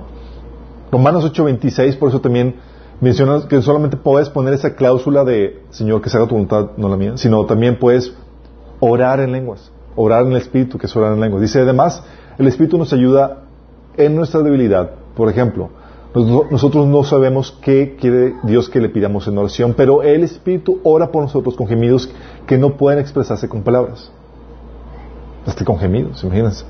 Romanos 0.92 1.24
8:26, 1.24 1.98
por 1.98 2.10
eso 2.10 2.20
también 2.20 2.56
mencionas 3.00 3.46
que 3.46 3.60
solamente 3.62 3.96
puedes 3.96 4.30
poner 4.30 4.54
esa 4.54 4.76
cláusula 4.76 5.24
de 5.24 5.62
Señor, 5.70 6.00
que 6.00 6.08
se 6.08 6.16
haga 6.16 6.28
tu 6.28 6.34
voluntad, 6.34 6.70
no 6.76 6.88
la 6.88 6.96
mía, 6.96 7.16
sino 7.16 7.44
también 7.46 7.80
puedes 7.80 8.14
orar 8.78 9.18
en 9.18 9.32
lenguas, 9.32 9.72
orar 9.96 10.24
en 10.24 10.32
el 10.32 10.38
Espíritu, 10.38 10.78
que 10.78 10.86
es 10.86 10.96
orar 10.96 11.14
en 11.14 11.20
lenguas. 11.20 11.42
Dice 11.42 11.60
además, 11.60 12.04
el 12.38 12.46
Espíritu 12.46 12.78
nos 12.78 12.92
ayuda 12.92 13.42
en 13.96 14.14
nuestra 14.14 14.40
debilidad. 14.42 14.92
Por 15.16 15.28
ejemplo, 15.28 15.70
nosotros 16.14 16.86
no 16.86 17.04
sabemos 17.04 17.56
qué 17.60 17.96
quiere 18.00 18.34
Dios 18.42 18.68
que 18.68 18.80
le 18.80 18.88
pidamos 18.88 19.28
en 19.28 19.36
oración, 19.36 19.74
pero 19.76 20.02
el 20.02 20.24
Espíritu 20.24 20.80
ora 20.82 21.10
por 21.10 21.22
nosotros 21.22 21.54
con 21.54 21.66
gemidos 21.66 22.10
que 22.46 22.56
no 22.56 22.76
pueden 22.76 22.98
expresarse 22.98 23.48
con 23.48 23.62
palabras. 23.62 24.10
Hasta 25.46 25.64
con 25.64 25.78
gemidos, 25.78 26.22
imagínense. 26.24 26.64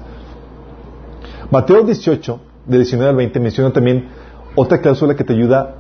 Mateo 1.51 1.83
18, 1.83 2.41
de 2.67 2.77
19 2.77 3.11
al 3.11 3.17
20, 3.17 3.41
menciona 3.41 3.73
también 3.73 4.09
otra 4.55 4.81
cláusula 4.81 5.15
que 5.15 5.25
te 5.25 5.33
ayuda 5.33 5.77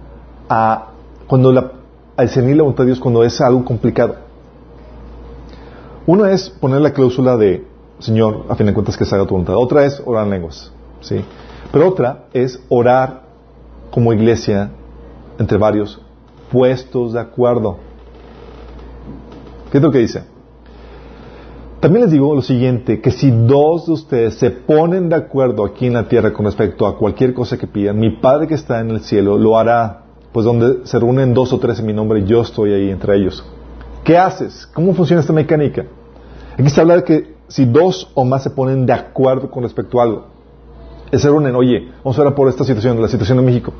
a, 0.48 0.92
cuando 1.26 1.52
la, 1.52 1.72
a 2.16 2.22
discernir 2.22 2.56
la 2.56 2.62
voluntad 2.62 2.84
de 2.84 2.88
Dios 2.88 3.00
cuando 3.00 3.24
es 3.24 3.40
algo 3.40 3.64
complicado. 3.64 4.16
Uno 6.06 6.24
es 6.26 6.48
poner 6.48 6.80
la 6.80 6.92
cláusula 6.92 7.36
de, 7.36 7.66
Señor, 7.98 8.46
a 8.48 8.54
fin 8.54 8.66
de 8.66 8.72
cuentas 8.72 8.96
que 8.96 9.04
se 9.04 9.14
haga 9.14 9.26
tu 9.26 9.32
voluntad. 9.32 9.56
Otra 9.56 9.84
es 9.84 10.00
orar 10.06 10.24
en 10.24 10.30
lenguas. 10.30 10.72
¿sí? 11.00 11.22
Pero 11.70 11.88
otra 11.88 12.24
es 12.32 12.62
orar 12.68 13.27
como 13.90 14.12
iglesia 14.12 14.70
entre 15.38 15.58
varios 15.58 16.00
puestos 16.50 17.12
de 17.12 17.20
acuerdo. 17.20 17.78
¿Qué 19.70 19.78
es 19.78 19.82
lo 19.82 19.90
que 19.90 19.98
dice? 19.98 20.24
También 21.80 22.04
les 22.04 22.12
digo 22.12 22.34
lo 22.34 22.42
siguiente, 22.42 23.00
que 23.00 23.12
si 23.12 23.30
dos 23.30 23.86
de 23.86 23.92
ustedes 23.92 24.34
se 24.34 24.50
ponen 24.50 25.08
de 25.08 25.14
acuerdo 25.14 25.64
aquí 25.64 25.86
en 25.86 25.92
la 25.92 26.08
tierra 26.08 26.32
con 26.32 26.44
respecto 26.44 26.86
a 26.86 26.98
cualquier 26.98 27.34
cosa 27.34 27.56
que 27.56 27.68
pidan, 27.68 28.00
mi 28.00 28.16
Padre 28.16 28.48
que 28.48 28.54
está 28.54 28.80
en 28.80 28.90
el 28.90 29.00
cielo 29.00 29.38
lo 29.38 29.56
hará, 29.56 30.06
pues 30.32 30.44
donde 30.44 30.84
se 30.86 30.98
reúnen 30.98 31.34
dos 31.34 31.52
o 31.52 31.58
tres 31.58 31.78
en 31.78 31.86
mi 31.86 31.92
nombre, 31.92 32.24
yo 32.24 32.40
estoy 32.40 32.72
ahí 32.72 32.90
entre 32.90 33.16
ellos. 33.16 33.44
¿Qué 34.02 34.18
haces? 34.18 34.66
¿Cómo 34.74 34.92
funciona 34.92 35.20
esta 35.20 35.32
mecánica? 35.32 35.84
Aquí 36.58 36.68
se 36.68 36.80
habla 36.80 36.96
de 36.96 37.04
que 37.04 37.34
si 37.46 37.64
dos 37.64 38.10
o 38.14 38.24
más 38.24 38.42
se 38.42 38.50
ponen 38.50 38.84
de 38.84 38.92
acuerdo 38.92 39.48
con 39.48 39.62
respecto 39.62 40.00
a 40.00 40.02
algo, 40.02 40.26
se 41.12 41.28
reúnen, 41.28 41.54
oye, 41.54 41.88
vamos 42.04 42.18
a 42.18 42.22
hablar 42.22 42.34
por 42.34 42.48
esta 42.48 42.64
situación, 42.64 43.00
la 43.00 43.08
situación 43.08 43.38
de 43.38 43.44
México. 43.44 43.72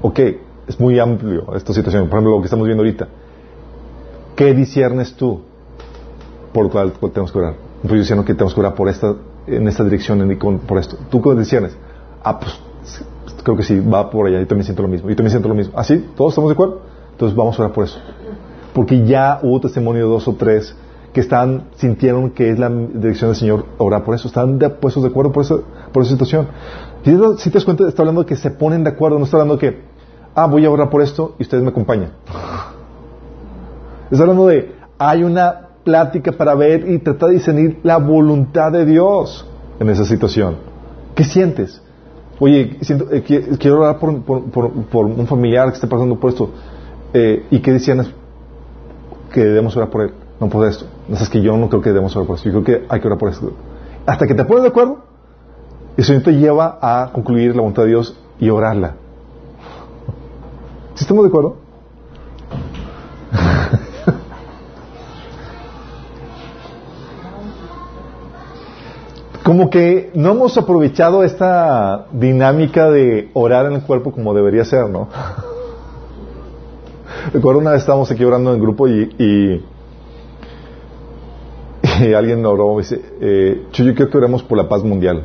Ok, 0.00 0.18
es 0.66 0.80
muy 0.80 0.98
amplio 0.98 1.54
esta 1.54 1.72
situación, 1.72 2.08
por 2.08 2.18
ejemplo, 2.18 2.36
lo 2.36 2.40
que 2.40 2.46
estamos 2.46 2.66
viendo 2.66 2.82
ahorita. 2.82 3.08
¿Qué 4.34 4.54
disiernes 4.54 5.14
tú 5.14 5.40
por 6.52 6.64
lo 6.64 6.70
cual 6.70 6.92
tenemos 7.12 7.32
que 7.32 7.38
orar? 7.38 7.54
Pues 7.82 7.92
yo 7.92 7.98
diciendo 7.98 8.24
que 8.24 8.34
tenemos 8.34 8.54
que 8.54 8.60
orar 8.60 8.74
por 8.74 8.88
esta, 8.88 9.14
en 9.46 9.68
esta 9.68 9.84
dirección, 9.84 10.38
por 10.66 10.78
esto. 10.78 10.96
¿Tú 11.10 11.20
qué 11.20 11.34
disiernes? 11.34 11.76
Ah, 12.22 12.38
pues 12.38 12.58
creo 13.42 13.56
que 13.56 13.62
sí, 13.62 13.80
va 13.80 14.08
por 14.10 14.26
allá, 14.26 14.38
yo 14.38 14.46
también 14.46 14.64
siento 14.64 14.82
lo 14.82 14.88
mismo, 14.88 15.08
yo 15.08 15.16
también 15.16 15.30
siento 15.30 15.48
lo 15.48 15.54
mismo. 15.54 15.72
¿Ah, 15.76 15.84
sí? 15.84 16.06
¿Todos 16.16 16.32
estamos 16.32 16.50
de 16.50 16.54
acuerdo? 16.54 16.80
Entonces 17.12 17.36
vamos 17.36 17.58
a 17.58 17.62
orar 17.62 17.74
por 17.74 17.84
eso. 17.84 17.98
Porque 18.72 19.04
ya 19.04 19.40
hubo 19.42 19.60
testimonio 19.60 20.06
de 20.06 20.12
dos 20.12 20.26
o 20.28 20.34
tres 20.34 20.74
que 21.12 21.20
están, 21.20 21.64
sintieron 21.76 22.30
que 22.30 22.50
es 22.50 22.58
la 22.58 22.68
dirección 22.70 23.30
del 23.30 23.36
Señor 23.36 23.66
orar 23.78 24.04
por 24.04 24.14
eso, 24.14 24.28
están 24.28 24.58
de, 24.58 24.70
puestos 24.70 25.02
de 25.02 25.10
acuerdo 25.10 25.32
por, 25.32 25.44
eso, 25.44 25.62
por 25.92 26.02
esa 26.02 26.12
situación. 26.12 26.48
Si, 27.04 27.50
te 27.50 27.58
das 27.58 27.64
cuenta, 27.64 27.86
está 27.86 28.02
hablando 28.02 28.22
de 28.22 28.26
que 28.26 28.36
se 28.36 28.50
ponen 28.50 28.84
de 28.84 28.90
acuerdo, 28.90 29.18
no 29.18 29.24
está 29.24 29.36
hablando 29.36 29.56
de 29.56 29.60
que, 29.60 29.80
ah, 30.34 30.46
voy 30.46 30.64
a 30.64 30.70
orar 30.70 30.88
por 30.88 31.02
esto 31.02 31.34
y 31.38 31.42
ustedes 31.42 31.62
me 31.62 31.70
acompañan. 31.70 32.12
Está 34.10 34.22
hablando 34.22 34.46
de, 34.46 34.74
hay 34.98 35.24
una 35.24 35.68
plática 35.84 36.32
para 36.32 36.54
ver 36.54 36.88
y 36.88 36.98
tratar 36.98 37.30
de 37.30 37.36
discernir 37.36 37.80
la 37.82 37.98
voluntad 37.98 38.72
de 38.72 38.84
Dios 38.84 39.46
en 39.80 39.88
esa 39.90 40.04
situación. 40.04 40.56
¿Qué 41.14 41.24
sientes? 41.24 41.82
Oye, 42.38 42.78
eh, 42.80 43.22
quiero 43.58 43.80
orar 43.80 43.98
por, 43.98 44.22
por, 44.22 45.06
un 45.06 45.26
familiar 45.26 45.68
que 45.68 45.74
esté 45.74 45.86
pasando 45.86 46.18
por 46.18 46.30
esto. 46.30 46.50
Eh, 47.12 47.46
¿Y 47.50 47.60
qué 47.60 47.72
decían? 47.72 48.06
Que 49.32 49.44
debemos 49.44 49.76
orar 49.76 49.90
por 49.90 50.02
él, 50.02 50.12
no 50.42 50.48
por 50.48 50.66
esto. 50.66 50.86
No 51.08 51.16
es 51.16 51.28
que 51.28 51.40
yo 51.40 51.56
no 51.56 51.68
creo 51.68 51.80
que 51.80 51.90
debemos 51.90 52.16
orar 52.16 52.26
por 52.26 52.36
esto. 52.36 52.50
Yo 52.50 52.62
creo 52.62 52.80
que 52.80 52.86
hay 52.88 53.00
que 53.00 53.06
orar 53.06 53.18
por 53.18 53.30
esto. 53.30 53.52
Hasta 54.04 54.26
que 54.26 54.34
te 54.34 54.44
pones 54.44 54.64
de 54.64 54.70
acuerdo, 54.70 54.98
eso 55.96 56.20
te 56.20 56.32
lleva 56.32 56.80
a 56.82 57.10
concluir 57.12 57.54
la 57.54 57.62
voluntad 57.62 57.84
de 57.84 57.90
Dios 57.90 58.18
y 58.40 58.50
orarla. 58.50 58.96
¿Sí 60.94 61.04
estamos 61.04 61.22
de 61.22 61.28
acuerdo? 61.28 61.58
como 69.44 69.70
que 69.70 70.10
no 70.14 70.32
hemos 70.32 70.58
aprovechado 70.58 71.22
esta 71.22 72.06
dinámica 72.12 72.90
de 72.90 73.30
orar 73.34 73.66
en 73.66 73.74
el 73.74 73.82
cuerpo 73.82 74.10
como 74.10 74.34
debería 74.34 74.64
ser, 74.64 74.88
¿no? 74.88 75.06
Recuerdo 77.32 77.60
una 77.60 77.70
vez 77.70 77.82
estábamos 77.82 78.10
aquí 78.10 78.24
orando 78.24 78.50
en 78.50 78.56
el 78.56 78.62
grupo 78.62 78.88
y, 78.88 79.62
alguien 82.14 82.44
oró 82.44 82.74
y 82.74 82.82
dice, 82.82 83.00
eh, 83.20 83.66
yo 83.72 83.84
quiero 83.94 84.10
que 84.10 84.18
oremos 84.18 84.42
por 84.42 84.58
la 84.58 84.68
paz 84.68 84.82
mundial. 84.82 85.24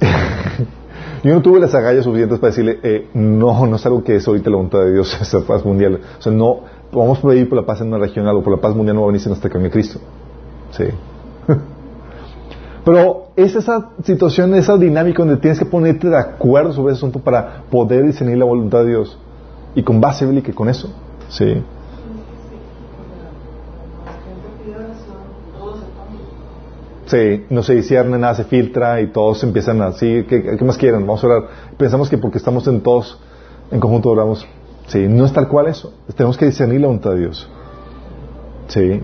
yo 1.22 1.34
no 1.34 1.42
tuve 1.42 1.60
las 1.60 1.74
agallas 1.74 2.04
suficientes 2.04 2.38
para 2.38 2.50
decirle, 2.50 2.80
eh, 2.82 3.08
no, 3.14 3.66
no 3.66 3.76
es 3.76 3.86
algo 3.86 4.02
que 4.02 4.16
es 4.16 4.26
ahorita 4.26 4.50
la 4.50 4.56
voluntad 4.56 4.80
de 4.80 4.92
Dios, 4.92 5.16
esa 5.20 5.40
paz 5.40 5.64
mundial. 5.64 6.00
O 6.18 6.22
sea, 6.22 6.32
no, 6.32 6.60
vamos 6.92 7.18
a 7.18 7.22
pedir 7.28 7.48
por 7.48 7.58
la 7.58 7.66
paz 7.66 7.80
en 7.80 7.88
una 7.88 7.98
región 7.98 8.26
o 8.26 8.42
por 8.42 8.54
la 8.54 8.60
paz 8.60 8.74
mundial 8.74 8.96
no 8.96 9.02
va 9.02 9.08
a 9.08 9.12
venir 9.12 9.26
hasta 9.30 9.48
que 9.48 9.58
venga 9.58 9.70
Cristo. 9.70 10.00
Sí. 10.72 10.84
Pero 12.84 13.28
es 13.36 13.54
esa 13.54 13.90
situación, 14.02 14.54
esa 14.54 14.76
dinámica 14.76 15.18
donde 15.18 15.36
tienes 15.36 15.58
que 15.58 15.66
ponerte 15.66 16.08
de 16.08 16.16
acuerdo 16.16 16.72
sobre 16.72 16.92
ese 16.92 16.98
asunto 16.98 17.20
para 17.20 17.62
poder 17.70 18.06
discernir 18.06 18.38
la 18.38 18.46
voluntad 18.46 18.80
de 18.80 18.88
Dios. 18.88 19.18
Y 19.74 19.82
con 19.82 20.00
base 20.00 20.24
bíblica 20.24 20.52
con 20.52 20.68
eso. 20.68 20.90
Sí. 21.28 21.62
Sí, 27.10 27.44
no 27.50 27.64
se 27.64 27.74
discierne, 27.74 28.16
nada 28.18 28.36
se 28.36 28.44
filtra 28.44 29.00
y 29.00 29.08
todos 29.08 29.42
empiezan 29.42 29.82
así, 29.82 30.24
¿qué, 30.28 30.56
¿qué, 30.56 30.64
más 30.64 30.78
quieren? 30.78 31.00
Vamos 31.00 31.24
a 31.24 31.26
orar. 31.26 31.48
Pensamos 31.76 32.08
que 32.08 32.16
porque 32.18 32.38
estamos 32.38 32.68
en 32.68 32.82
todos, 32.82 33.18
en 33.72 33.80
conjunto 33.80 34.10
oramos. 34.10 34.46
Sí, 34.86 35.08
no 35.08 35.24
es 35.24 35.32
tal 35.32 35.48
cual 35.48 35.66
eso. 35.66 35.92
Tenemos 36.14 36.38
que 36.38 36.46
discernir 36.46 36.80
la 36.80 36.86
voluntad 36.86 37.10
de 37.10 37.18
Dios. 37.18 37.50
Sí. 38.68 39.00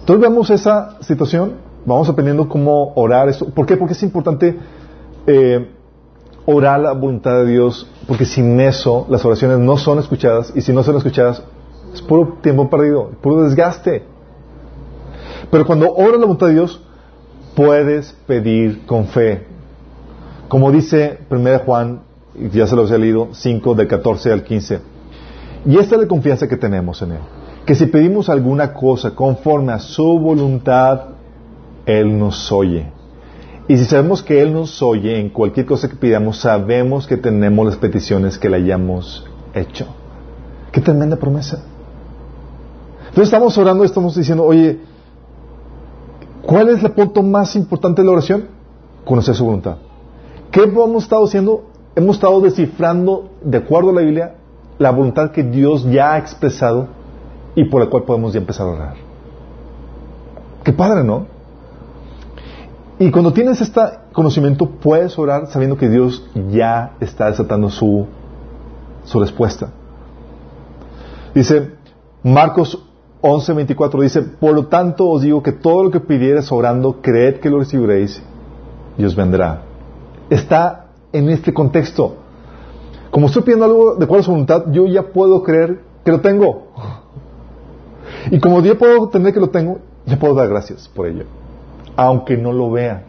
Entonces 0.00 0.20
vemos 0.20 0.50
esa 0.50 1.00
situación, 1.00 1.54
vamos 1.86 2.06
aprendiendo 2.10 2.50
cómo 2.50 2.92
orar 2.96 3.30
esto. 3.30 3.46
¿Por 3.46 3.64
qué? 3.64 3.78
Porque 3.78 3.94
es 3.94 4.02
importante 4.02 4.54
eh, 5.26 5.70
orar 6.44 6.80
la 6.80 6.92
voluntad 6.92 7.38
de 7.38 7.46
Dios, 7.46 7.90
porque 8.06 8.26
sin 8.26 8.60
eso 8.60 9.06
las 9.08 9.24
oraciones 9.24 9.58
no 9.58 9.78
son 9.78 10.00
escuchadas 10.00 10.52
y 10.54 10.60
si 10.60 10.70
no 10.70 10.82
son 10.82 10.98
escuchadas 10.98 11.42
es 11.94 12.02
puro 12.02 12.36
tiempo 12.42 12.68
perdido, 12.68 13.12
puro 13.22 13.44
desgaste. 13.44 14.04
Pero 15.50 15.64
cuando 15.64 15.94
oras 15.94 16.20
la 16.20 16.26
voluntad 16.26 16.48
de 16.48 16.52
Dios, 16.52 16.82
puedes 17.56 18.12
pedir 18.26 18.86
con 18.86 19.06
fe. 19.06 19.44
Como 20.46 20.70
dice 20.70 21.18
1 21.28 21.58
Juan, 21.66 22.02
ya 22.52 22.68
se 22.68 22.76
los 22.76 22.92
he 22.92 22.98
leído, 22.98 23.30
5 23.32 23.74
de 23.74 23.88
14 23.88 24.32
al 24.32 24.44
15. 24.44 24.78
Y 25.64 25.78
esta 25.78 25.96
es 25.96 26.00
la 26.02 26.06
confianza 26.06 26.46
que 26.46 26.56
tenemos 26.56 27.02
en 27.02 27.12
Él 27.12 27.20
que 27.66 27.74
si 27.74 27.86
pedimos 27.86 28.28
alguna 28.28 28.72
cosa 28.72 29.10
conforme 29.10 29.72
a 29.72 29.80
su 29.80 30.20
voluntad, 30.20 31.00
Él 31.84 32.16
nos 32.16 32.52
oye. 32.52 32.86
Y 33.66 33.76
si 33.76 33.84
sabemos 33.84 34.22
que 34.22 34.40
Él 34.40 34.52
nos 34.52 34.80
oye 34.80 35.18
en 35.18 35.30
cualquier 35.30 35.66
cosa 35.66 35.88
que 35.88 35.96
pidamos, 35.96 36.38
sabemos 36.38 37.08
que 37.08 37.16
tenemos 37.16 37.66
las 37.66 37.76
peticiones 37.76 38.38
que 38.38 38.48
le 38.48 38.58
hayamos 38.58 39.26
hecho. 39.52 39.88
Qué 40.70 40.80
tremenda 40.80 41.16
promesa. 41.16 41.64
Entonces 43.08 43.24
estamos 43.24 43.58
orando 43.58 43.82
estamos 43.82 44.14
diciendo, 44.14 44.44
oye, 44.44 44.78
¿cuál 46.46 46.68
es 46.70 46.82
el 46.82 46.92
punto 46.92 47.22
más 47.22 47.56
importante 47.56 48.02
de 48.02 48.06
la 48.06 48.12
oración? 48.12 48.46
Conocer 49.04 49.34
su 49.34 49.44
voluntad. 49.44 49.76
¿Qué 50.50 50.62
hemos 50.62 51.02
estado 51.02 51.24
haciendo? 51.24 51.64
Hemos 51.94 52.16
estado 52.16 52.40
descifrando, 52.40 53.30
de 53.42 53.58
acuerdo 53.58 53.90
a 53.90 53.94
la 53.94 54.00
Biblia, 54.00 54.34
la 54.78 54.90
voluntad 54.90 55.30
que 55.30 55.42
Dios 55.42 55.84
ya 55.84 56.14
ha 56.14 56.18
expresado 56.18 56.88
y 57.54 57.64
por 57.64 57.82
la 57.82 57.90
cual 57.90 58.04
podemos 58.04 58.32
ya 58.32 58.38
empezar 58.38 58.66
a 58.66 58.70
orar. 58.70 58.94
Qué 60.62 60.72
padre, 60.72 61.04
¿no? 61.04 61.26
Y 62.98 63.10
cuando 63.10 63.32
tienes 63.32 63.60
este 63.60 63.80
conocimiento, 64.12 64.66
puedes 64.66 65.18
orar 65.18 65.48
sabiendo 65.48 65.76
que 65.76 65.88
Dios 65.88 66.24
ya 66.50 66.92
está 67.00 67.26
desatando 67.26 67.68
su, 67.70 68.06
su 69.04 69.20
respuesta. 69.20 69.70
Dice 71.34 71.74
Marcos 72.22 72.82
11:24, 73.22 74.00
dice, 74.02 74.22
por 74.22 74.54
lo 74.54 74.66
tanto 74.66 75.08
os 75.08 75.22
digo 75.22 75.42
que 75.42 75.52
todo 75.52 75.84
lo 75.84 75.90
que 75.90 76.00
pidieres 76.00 76.50
orando, 76.52 77.00
creed 77.00 77.40
que 77.40 77.50
lo 77.50 77.58
recibiréis 77.58 78.22
y 78.98 79.04
os 79.04 79.14
vendrá. 79.16 79.62
Está 80.30 80.86
en 81.12 81.30
este 81.30 81.52
contexto. 81.52 82.16
Como 83.10 83.26
estoy 83.26 83.42
pidiendo 83.42 83.64
algo 83.64 83.94
de 83.94 84.06
cuál 84.06 84.20
es 84.20 84.26
su 84.26 84.32
voluntad, 84.32 84.64
yo 84.70 84.86
ya 84.86 85.02
puedo 85.02 85.42
creer 85.42 85.80
que 86.04 86.12
lo 86.12 86.20
tengo. 86.20 86.68
Y 88.30 88.40
como 88.40 88.60
ya 88.60 88.76
puedo 88.76 89.08
tener 89.08 89.32
que 89.32 89.40
lo 89.40 89.50
tengo, 89.50 89.78
ya 90.04 90.18
puedo 90.18 90.34
dar 90.34 90.48
gracias 90.48 90.88
por 90.88 91.06
ello. 91.06 91.24
Aunque 91.96 92.36
no 92.36 92.52
lo 92.52 92.70
vea. 92.70 93.04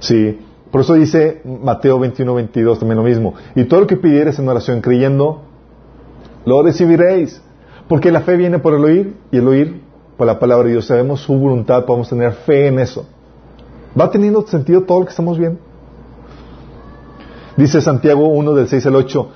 Sí. 0.00 0.40
Por 0.70 0.80
eso 0.80 0.94
dice 0.94 1.40
Mateo 1.44 1.98
21, 1.98 2.34
22 2.34 2.78
también 2.78 2.98
lo 2.98 3.04
mismo. 3.04 3.34
Y 3.54 3.64
todo 3.64 3.80
lo 3.80 3.86
que 3.86 3.96
pidieres 3.96 4.38
en 4.38 4.48
oración 4.48 4.80
creyendo, 4.80 5.42
lo 6.44 6.62
recibiréis. 6.62 7.40
Porque 7.88 8.10
la 8.10 8.20
fe 8.20 8.36
viene 8.36 8.58
por 8.58 8.74
el 8.74 8.84
oír 8.84 9.16
y 9.30 9.36
el 9.38 9.46
oír 9.46 9.82
por 10.16 10.26
la 10.26 10.38
palabra 10.38 10.64
de 10.66 10.72
Dios. 10.72 10.86
Sabemos 10.86 11.20
su 11.20 11.34
voluntad, 11.34 11.84
podemos 11.84 12.08
tener 12.08 12.32
fe 12.32 12.68
en 12.68 12.78
eso. 12.78 13.06
¿Va 13.98 14.10
teniendo 14.10 14.46
sentido 14.46 14.82
todo 14.82 15.00
lo 15.00 15.04
que 15.06 15.10
estamos 15.10 15.38
viendo? 15.38 15.60
Dice 17.56 17.80
Santiago 17.80 18.26
1 18.28 18.54
del 18.54 18.66
6 18.66 18.86
al 18.86 18.96
8, 18.96 19.28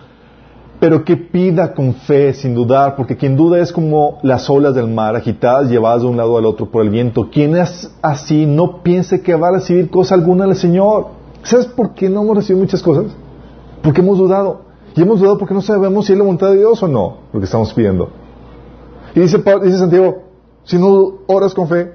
pero 0.81 1.05
que 1.05 1.17
pida 1.17 1.73
con 1.73 1.95
fe, 1.95 2.33
sin 2.35 2.55
dudar, 2.55 2.97
porque 2.97 3.17
quien 3.17 3.37
duda 3.37 3.61
es 3.61 3.73
como 3.73 4.19
las 4.23 4.51
olas 4.51 4.75
del 4.75 4.89
mar, 4.89 5.15
agitadas, 5.15 5.71
llevadas 5.71 6.03
de 6.03 6.09
un 6.09 6.17
lado 6.17 6.37
al 6.37 6.47
otro 6.47 6.67
por 6.67 6.83
el 6.83 6.91
viento. 6.91 7.31
Quien 7.31 7.57
es 7.57 7.93
así, 8.03 8.47
no 8.47 8.83
piense 8.83 9.21
que 9.21 9.37
va 9.37 9.49
a 9.49 9.53
recibir 9.53 9.89
cosa 9.89 10.17
alguna 10.17 10.47
del 10.47 10.57
Señor. 10.57 11.09
¿Sabes 11.45 11.67
por 11.67 11.95
qué 11.95 12.09
no 12.09 12.23
hemos 12.23 12.37
recibido 12.37 12.65
muchas 12.65 12.83
cosas? 12.83 13.07
Porque 13.83 14.01
hemos 14.01 14.19
dudado. 14.19 14.63
Y 14.97 15.03
hemos 15.03 15.21
dudado 15.21 15.39
porque 15.39 15.55
no 15.55 15.63
sabemos 15.63 16.07
si 16.07 16.13
es 16.13 16.19
la 16.19 16.25
voluntad 16.25 16.51
de 16.51 16.57
Dios 16.57 16.83
o 16.83 16.89
no, 16.89 17.19
lo 17.33 17.39
que 17.39 17.45
estamos 17.45 17.73
pidiendo. 17.73 18.11
Y 19.15 19.21
dice, 19.21 19.39
dice 19.63 19.79
Santiago, 19.79 20.23
si 20.65 20.79
no 20.79 21.21
oras 21.27 21.55
con 21.55 21.69
fe, 21.69 21.95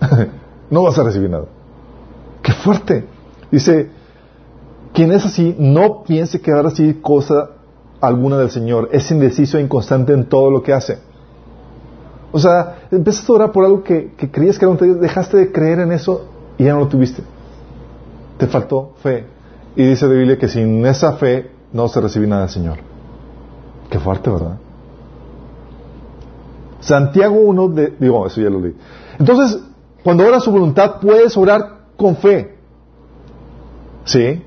no 0.70 0.82
vas 0.82 0.98
a 0.98 1.02
recibir 1.02 1.30
nada. 1.30 1.46
¡Qué 2.42 2.52
fuerte! 2.52 3.04
Dice, 3.50 3.90
quien 4.92 5.12
es 5.12 5.24
así, 5.24 5.54
no 5.58 6.02
piense 6.02 6.40
que 6.40 6.52
va 6.52 6.60
a 6.60 6.62
recibir 6.62 7.00
cosa 7.00 7.50
alguna 8.00 8.38
del 8.38 8.50
Señor. 8.50 8.88
Es 8.92 9.10
indeciso 9.10 9.58
e 9.58 9.62
inconstante 9.62 10.12
en 10.12 10.24
todo 10.24 10.50
lo 10.50 10.62
que 10.62 10.72
hace. 10.72 10.98
O 12.30 12.38
sea, 12.38 12.88
empezaste 12.90 13.32
a 13.32 13.34
orar 13.36 13.52
por 13.52 13.64
algo 13.64 13.82
que, 13.82 14.12
creías 14.30 14.58
que 14.58 14.64
era 14.64 14.72
un 14.72 14.78
Dios, 14.78 15.00
dejaste 15.00 15.36
de 15.36 15.52
creer 15.52 15.80
en 15.80 15.92
eso 15.92 16.26
y 16.58 16.64
ya 16.64 16.74
no 16.74 16.80
lo 16.80 16.88
tuviste. 16.88 17.22
Te 18.36 18.46
faltó 18.46 18.92
fe. 19.02 19.26
Y 19.76 19.86
dice 19.86 20.06
la 20.06 20.12
Biblia 20.12 20.38
que 20.38 20.48
sin 20.48 20.84
esa 20.84 21.12
fe 21.12 21.50
no 21.72 21.88
se 21.88 22.00
recibe 22.00 22.26
nada 22.26 22.42
del 22.42 22.50
Señor. 22.50 22.78
Qué 23.90 23.98
fuerte, 23.98 24.30
¿verdad? 24.30 24.58
Santiago 26.80 27.34
1, 27.34 27.68
de, 27.68 27.94
digo, 27.98 28.26
eso 28.26 28.40
ya 28.40 28.50
lo 28.50 28.60
leí. 28.60 28.74
Entonces, 29.18 29.60
cuando 30.04 30.26
oras 30.26 30.44
su 30.44 30.52
voluntad, 30.52 31.00
puedes 31.00 31.36
orar 31.36 31.78
con 31.96 32.16
fe. 32.16 32.56
¿Sí? 34.04 34.42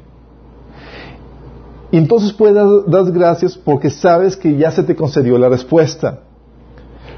Y 1.91 1.97
entonces 1.97 2.31
puedes 2.31 2.55
dar, 2.87 3.11
gracias 3.11 3.57
porque 3.57 3.89
sabes 3.89 4.37
que 4.37 4.55
ya 4.55 4.71
se 4.71 4.83
te 4.83 4.95
concedió 4.95 5.37
la 5.37 5.49
respuesta. 5.49 6.21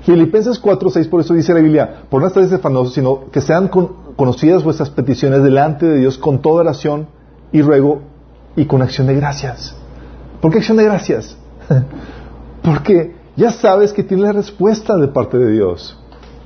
Filipenses 0.01 0.59
4, 0.59 0.89
6, 0.89 1.07
por 1.07 1.21
eso 1.21 1.33
dice 1.33 1.53
la 1.53 1.61
Biblia, 1.61 2.03
por 2.09 2.21
no 2.21 2.27
estar 2.27 2.43
desafanosos, 2.43 2.93
sino 2.93 3.29
que 3.31 3.39
sean 3.39 3.69
conocidas 3.69 4.63
vuestras 4.63 4.89
peticiones 4.89 5.43
delante 5.43 5.85
de 5.85 5.99
Dios 5.99 6.17
con 6.17 6.41
toda 6.41 6.61
oración 6.61 7.07
y 7.51 7.61
ruego 7.61 8.01
y 8.55 8.65
con 8.65 8.81
acción 8.81 9.07
de 9.07 9.15
gracias. 9.15 9.75
¿Por 10.41 10.51
qué 10.51 10.57
acción 10.57 10.77
de 10.77 10.83
gracias? 10.83 11.37
porque 12.63 13.15
ya 13.35 13.51
sabes 13.51 13.93
que 13.93 14.03
tienes 14.03 14.25
la 14.25 14.33
respuesta 14.33 14.97
de 14.97 15.07
parte 15.07 15.37
de 15.37 15.51
Dios. 15.51 15.97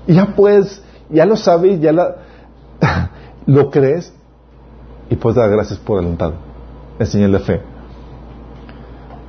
Y 0.08 0.16
ya 0.16 0.36
puedes, 0.36 0.82
ya 1.10 1.26
lo 1.26 1.36
sabes, 1.36 1.80
ya 1.82 1.92
lo 3.46 3.70
crees 3.70 4.14
y 5.10 5.16
puedes 5.16 5.36
dar 5.36 5.50
gracias 5.50 5.80
por 5.80 5.98
adelantado. 6.00 6.36
Enseñarle 7.00 7.40
fe. 7.40 7.62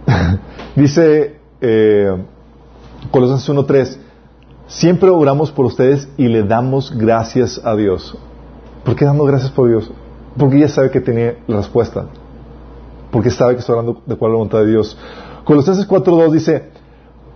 Dice 0.76 1.38
eh, 1.61 2.24
Colosenses 3.11 3.48
1.3, 3.48 3.98
siempre 4.66 5.11
oramos 5.11 5.50
por 5.50 5.66
ustedes 5.66 6.09
y 6.16 6.28
le 6.28 6.44
damos 6.44 6.96
gracias 6.96 7.61
a 7.64 7.74
Dios. 7.74 8.16
¿Por 8.84 8.96
qué 8.96 9.04
damos 9.04 9.26
gracias 9.26 9.50
por 9.50 9.68
Dios? 9.68 9.90
Porque 10.38 10.56
ella 10.56 10.68
sabe 10.68 10.90
que 10.90 11.00
tiene 11.00 11.38
la 11.46 11.59
respuesta. 11.59 12.06
Porque 13.11 13.30
sabe 13.30 13.54
que 13.54 13.61
está 13.61 13.72
orando 13.72 14.00
de 14.06 14.16
cuál 14.16 14.32
la 14.32 14.36
voluntad 14.36 14.61
de 14.61 14.66
Dios. 14.66 14.96
Colosenses 15.44 15.88
4.2 15.88 16.30
dice, 16.30 16.70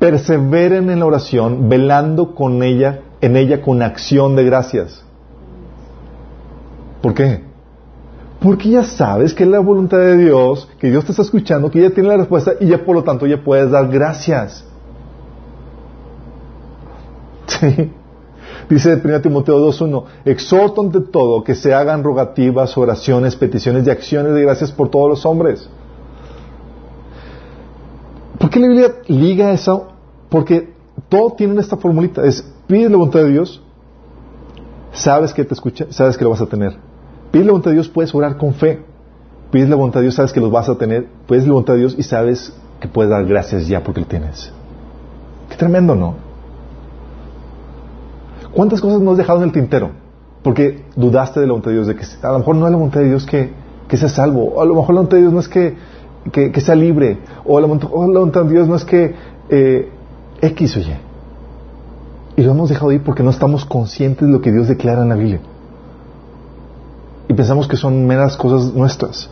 perseveren 0.03 0.90
en 0.90 0.98
la 0.98 1.07
oración, 1.07 1.68
velando 1.68 2.34
con 2.34 2.64
ella, 2.64 3.03
en 3.20 3.36
ella 3.36 3.62
con 3.62 3.82
acción 3.82 4.34
de 4.34 4.42
gracias. 4.42 5.05
¿Por 7.00 7.14
qué? 7.14 7.44
Porque 8.40 8.70
ya 8.70 8.82
sabes 8.82 9.32
que 9.32 9.44
es 9.44 9.48
la 9.48 9.61
voluntad 9.61 9.98
de 9.98 10.16
Dios, 10.16 10.68
que 10.80 10.90
Dios 10.90 11.05
te 11.05 11.12
está 11.12 11.22
escuchando, 11.22 11.70
que 11.70 11.80
ya 11.80 11.90
tiene 11.90 12.09
la 12.09 12.16
respuesta 12.16 12.55
y 12.59 12.66
ya 12.66 12.84
por 12.84 12.96
lo 12.96 13.05
tanto 13.05 13.28
ya 13.28 13.44
puedes 13.44 13.70
dar 13.70 13.88
gracias. 13.88 14.64
Sí. 17.46 17.92
Dice 18.68 19.00
1 19.05 19.20
Timoteo 19.20 19.61
2.1, 19.68 20.05
exhorto 20.24 20.80
ante 20.80 21.00
todo 21.00 21.44
que 21.44 21.55
se 21.55 21.74
hagan 21.74 22.03
rogativas, 22.03 22.76
oraciones, 22.76 23.36
peticiones 23.36 23.86
y 23.86 23.90
acciones 23.90 24.34
de 24.34 24.42
gracias 24.42 24.72
por 24.72 24.90
todos 24.90 25.09
los 25.09 25.24
hombres. 25.26 25.68
¿Por 28.43 28.51
qué 28.51 28.59
la 28.59 28.66
Biblia 28.66 28.95
liga 29.07 29.53
eso? 29.53 29.86
Porque 30.28 30.74
todo 31.09 31.30
tiene 31.30 31.61
esta 31.61 31.76
formulita, 31.76 32.24
es 32.24 32.45
pide 32.66 32.90
la 32.90 32.97
voluntad 32.97 33.20
de 33.20 33.28
Dios, 33.28 33.62
sabes 34.93 35.32
que 35.32 35.45
te 35.45 35.55
escucha, 35.55 35.86
sabes 35.90 36.18
que 36.18 36.24
lo 36.24 36.30
vas 36.30 36.40
a 36.40 36.47
tener. 36.47 36.76
Pides 37.30 37.47
la 37.47 37.53
voluntad 37.53 37.70
de 37.70 37.76
Dios, 37.76 37.88
puedes 37.88 38.12
orar 38.12 38.38
con 38.38 38.53
fe. 38.55 38.82
Pides 39.53 39.68
la 39.68 39.76
voluntad 39.76 40.01
de 40.01 40.07
Dios, 40.07 40.16
sabes 40.16 40.32
que 40.32 40.40
lo 40.40 40.51
vas 40.51 40.68
a 40.68 40.74
tener. 40.74 41.07
Pides 41.28 41.45
la 41.45 41.53
voluntad 41.53 41.74
de 41.74 41.78
Dios 41.78 41.95
y 41.97 42.03
sabes 42.03 42.53
que 42.80 42.88
puedes 42.88 43.12
dar 43.12 43.24
gracias 43.26 43.68
ya 43.68 43.84
porque 43.84 44.01
lo 44.01 44.07
tienes. 44.09 44.53
Qué 45.49 45.57
tremendo, 45.57 45.95
¿no? 45.95 46.16
¿Cuántas 48.53 48.80
cosas 48.80 49.01
nos 49.01 49.12
has 49.12 49.18
dejado 49.18 49.38
en 49.38 49.45
el 49.45 49.53
tintero? 49.53 49.93
Porque 50.43 50.84
dudaste 50.97 51.38
de 51.38 51.47
la 51.47 51.53
voluntad 51.53 51.70
de 51.70 51.76
Dios, 51.76 51.86
de 51.86 51.95
que 51.95 52.05
a 52.20 52.32
lo 52.32 52.40
mejor 52.40 52.57
no 52.57 52.66
es 52.66 52.72
la 52.72 52.76
voluntad 52.76 53.01
de 53.03 53.09
Dios 53.09 53.24
que, 53.24 53.53
que 53.86 53.97
sea 53.97 54.09
salvo, 54.09 54.61
a 54.61 54.64
lo 54.64 54.74
mejor 54.74 54.97
la 54.97 55.03
voluntad 55.03 55.16
de 55.18 55.20
Dios 55.20 55.32
no 55.32 55.38
es 55.38 55.49
que, 55.49 55.76
que, 56.30 56.60
sea 56.60 56.74
libre, 56.74 57.18
o 57.44 57.58
la, 57.60 57.66
voluntad 57.66 58.44
de 58.44 58.52
Dios 58.52 58.68
no 58.68 58.76
es 58.76 58.84
que 58.84 59.14
eh, 59.48 59.90
X 60.40 60.76
o 60.76 60.80
Y. 60.80 60.96
Y 62.36 62.42
lo 62.42 62.52
hemos 62.52 62.68
dejado 62.68 62.92
ir 62.92 63.02
porque 63.02 63.22
no 63.22 63.30
estamos 63.30 63.64
conscientes 63.64 64.26
de 64.26 64.32
lo 64.32 64.40
que 64.40 64.52
Dios 64.52 64.68
declara 64.68 65.02
en 65.02 65.08
la 65.08 65.16
Biblia 65.16 65.40
y 67.32 67.34
pensamos 67.34 67.66
que 67.66 67.76
son 67.76 68.06
meras 68.06 68.36
cosas 68.36 68.74
nuestras. 68.74 69.30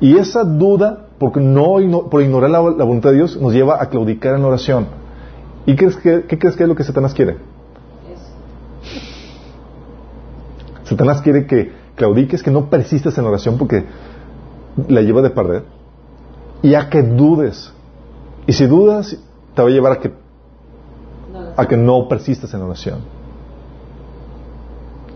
Y 0.00 0.18
esa 0.18 0.44
duda, 0.44 1.06
porque 1.18 1.40
no, 1.40 2.08
por 2.10 2.22
ignorar 2.22 2.50
la, 2.50 2.60
voluntad 2.60 3.10
de 3.10 3.16
Dios, 3.16 3.40
nos 3.40 3.54
lleva 3.54 3.82
a 3.82 3.88
claudicar 3.88 4.34
en 4.34 4.42
la 4.42 4.48
oración. 4.48 4.86
¿Y 5.64 5.74
qué, 5.74 5.86
crees 5.86 5.96
que, 5.96 6.38
crees 6.38 6.56
que 6.56 6.62
es 6.62 6.68
lo 6.68 6.74
que 6.74 6.84
Satanás 6.84 7.14
quiere? 7.14 7.36
Satanás 10.84 11.22
quiere 11.22 11.46
que 11.46 11.72
claudiques, 11.94 12.42
que 12.42 12.50
no 12.50 12.68
persistas 12.68 13.16
en 13.16 13.24
la 13.24 13.30
oración 13.30 13.56
porque 13.56 13.84
la 14.88 15.00
lleva 15.00 15.22
de 15.22 15.30
perder. 15.30 15.64
Y 16.62 16.74
a 16.74 16.88
que 16.90 17.02
dudes. 17.02 17.72
Y 18.46 18.52
si 18.52 18.66
dudas, 18.66 19.16
te 19.54 19.62
va 19.62 19.68
a 19.68 19.70
llevar 19.70 19.92
a 19.92 20.00
que, 20.00 20.12
a 21.56 21.66
que 21.66 21.76
no 21.76 22.08
persistas 22.08 22.52
en 22.54 22.60
la 22.60 22.66
oración. 22.66 23.00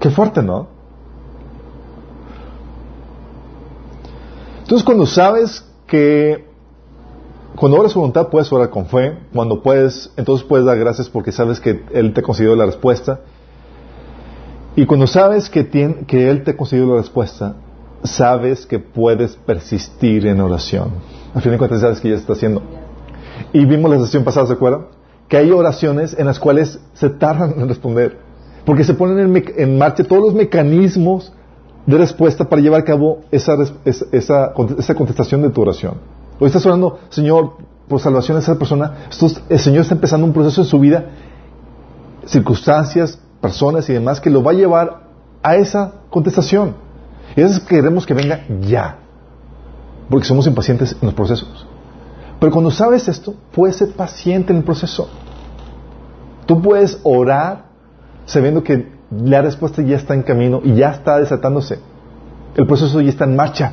Qué 0.00 0.10
fuerte, 0.10 0.42
¿no? 0.42 0.68
Entonces 4.62 4.84
cuando 4.84 5.06
sabes 5.06 5.64
que 5.86 6.52
cuando 7.56 7.78
oras 7.78 7.94
voluntad 7.94 8.28
puedes 8.28 8.50
orar 8.52 8.70
con 8.70 8.86
fe, 8.86 9.18
cuando 9.32 9.62
puedes, 9.62 10.10
entonces 10.16 10.46
puedes 10.46 10.64
dar 10.64 10.78
gracias 10.78 11.08
porque 11.08 11.32
sabes 11.32 11.60
que 11.60 11.84
Él 11.92 12.14
te 12.14 12.20
ha 12.20 12.22
concedido 12.22 12.56
la 12.56 12.66
respuesta. 12.66 13.20
Y 14.74 14.86
cuando 14.86 15.06
sabes 15.06 15.50
que, 15.50 15.68
que 16.06 16.30
Él 16.30 16.44
te 16.44 16.52
ha 16.52 16.56
concedido 16.56 16.86
la 16.88 16.96
respuesta, 16.96 17.54
sabes 18.02 18.66
que 18.66 18.78
puedes 18.78 19.36
persistir 19.36 20.26
en 20.26 20.40
oración. 20.40 20.92
Al 21.34 21.42
fin 21.42 21.52
de 21.52 21.58
cuentas 21.58 21.80
sabes 21.80 22.00
que 22.00 22.10
ya 22.10 22.16
está 22.16 22.34
haciendo. 22.34 22.62
Y 23.52 23.64
vimos 23.64 23.90
la 23.90 23.98
sesión 23.98 24.24
pasada, 24.24 24.46
¿se 24.46 24.52
acuerdan? 24.52 24.86
Que 25.28 25.36
hay 25.38 25.50
oraciones 25.50 26.14
en 26.18 26.26
las 26.26 26.38
cuales 26.38 26.78
se 26.94 27.10
tardan 27.10 27.54
en 27.58 27.68
responder. 27.68 28.18
Porque 28.64 28.84
se 28.84 28.94
ponen 28.94 29.44
en, 29.56 29.78
marcha 29.78 30.04
todos 30.04 30.22
los 30.22 30.34
mecanismos 30.34 31.32
de 31.86 31.98
respuesta 31.98 32.48
para 32.48 32.62
llevar 32.62 32.82
a 32.82 32.84
cabo 32.84 33.20
esa, 33.30 33.56
esa, 33.84 34.52
contestación 34.52 35.42
de 35.42 35.50
tu 35.50 35.62
oración. 35.62 35.94
Hoy 36.38 36.46
estás 36.46 36.64
orando, 36.66 36.98
Señor, 37.08 37.54
por 37.88 38.00
salvación 38.00 38.36
de 38.36 38.42
esa 38.42 38.58
persona, 38.58 39.08
el 39.48 39.58
Señor 39.58 39.82
está 39.82 39.94
empezando 39.94 40.26
un 40.26 40.32
proceso 40.32 40.60
en 40.60 40.66
su 40.66 40.78
vida, 40.78 41.06
circunstancias, 42.26 43.18
personas 43.40 43.88
y 43.90 43.94
demás, 43.94 44.20
que 44.20 44.30
lo 44.30 44.42
va 44.42 44.52
a 44.52 44.54
llevar 44.54 45.00
a 45.42 45.56
esa 45.56 45.94
contestación. 46.08 46.74
Y 47.34 47.40
a 47.40 47.44
veces 47.44 47.60
queremos 47.60 48.06
que 48.06 48.14
venga 48.14 48.44
ya, 48.60 48.98
porque 50.12 50.28
somos 50.28 50.46
impacientes 50.46 50.94
en 51.00 51.06
los 51.06 51.14
procesos. 51.14 51.66
Pero 52.38 52.52
cuando 52.52 52.70
sabes 52.70 53.08
esto, 53.08 53.34
puedes 53.50 53.76
ser 53.76 53.92
paciente 53.92 54.52
en 54.52 54.58
el 54.58 54.62
proceso. 54.62 55.08
Tú 56.44 56.60
puedes 56.60 57.00
orar 57.02 57.64
sabiendo 58.26 58.62
que 58.62 58.92
la 59.10 59.40
respuesta 59.40 59.80
ya 59.80 59.96
está 59.96 60.12
en 60.12 60.22
camino 60.22 60.60
y 60.62 60.74
ya 60.74 60.90
está 60.90 61.18
desatándose. 61.18 61.78
El 62.54 62.66
proceso 62.66 63.00
ya 63.00 63.08
está 63.08 63.24
en 63.24 63.36
marcha. 63.36 63.72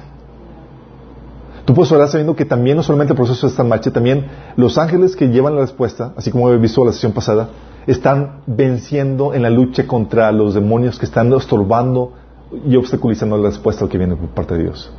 Tú 1.65 1.73
puedes 1.73 1.91
orar 1.91 2.07
sabiendo 2.07 2.37
que 2.37 2.45
también 2.45 2.77
no 2.77 2.83
solamente 2.83 3.11
el 3.11 3.17
proceso 3.17 3.45
está 3.45 3.63
en 3.63 3.67
marcha, 3.67 3.91
también 3.91 4.27
los 4.55 4.77
ángeles 4.77 5.17
que 5.17 5.27
llevan 5.27 5.55
la 5.55 5.61
respuesta, 5.61 6.13
así 6.15 6.31
como 6.31 6.49
he 6.51 6.57
visto 6.57 6.85
la 6.85 6.93
sesión 6.93 7.11
pasada, 7.11 7.49
están 7.85 8.43
venciendo 8.47 9.33
en 9.33 9.41
la 9.41 9.49
lucha 9.49 9.85
contra 9.85 10.31
los 10.31 10.53
demonios 10.53 10.99
que 10.99 11.05
están 11.05 11.33
estorbando 11.33 12.13
y 12.65 12.77
obstaculizando 12.77 13.35
la 13.35 13.49
respuesta 13.49 13.89
que 13.89 13.97
viene 13.97 14.15
por 14.15 14.29
parte 14.29 14.53
de 14.53 14.63
Dios. 14.63 14.89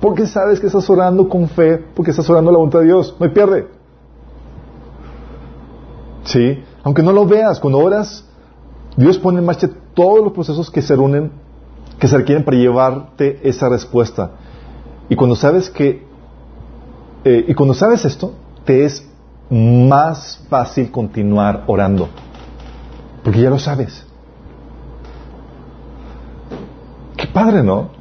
Porque 0.00 0.26
sabes 0.26 0.60
que 0.60 0.66
estás 0.66 0.88
orando 0.90 1.28
con 1.28 1.48
fe, 1.48 1.82
porque 1.94 2.10
estás 2.10 2.28
orando 2.28 2.50
la 2.50 2.58
voluntad 2.58 2.80
de 2.80 2.86
Dios, 2.86 3.16
no 3.18 3.26
hay 3.26 3.32
pierde. 3.32 3.68
¿Sí? 6.24 6.62
Aunque 6.82 7.02
no 7.02 7.12
lo 7.12 7.26
veas, 7.26 7.60
cuando 7.60 7.78
oras, 7.78 8.24
Dios 8.96 9.18
pone 9.18 9.38
en 9.38 9.46
marcha 9.46 9.68
todos 9.94 10.22
los 10.22 10.32
procesos 10.32 10.70
que 10.70 10.82
se 10.82 10.94
reúnen, 10.94 11.30
que 11.98 12.08
se 12.08 12.16
requieren 12.16 12.44
para 12.44 12.56
llevarte 12.56 13.40
esa 13.48 13.68
respuesta. 13.68 14.32
Y 15.08 15.16
cuando 15.16 15.36
sabes 15.36 15.70
que, 15.70 16.06
eh, 17.24 17.44
y 17.48 17.54
cuando 17.54 17.74
sabes 17.74 18.04
esto, 18.04 18.32
te 18.64 18.84
es 18.84 19.06
más 19.50 20.44
fácil 20.48 20.90
continuar 20.90 21.64
orando. 21.66 22.08
Porque 23.22 23.40
ya 23.40 23.50
lo 23.50 23.58
sabes. 23.58 24.04
Qué 27.16 27.26
padre, 27.28 27.62
¿no? 27.62 27.93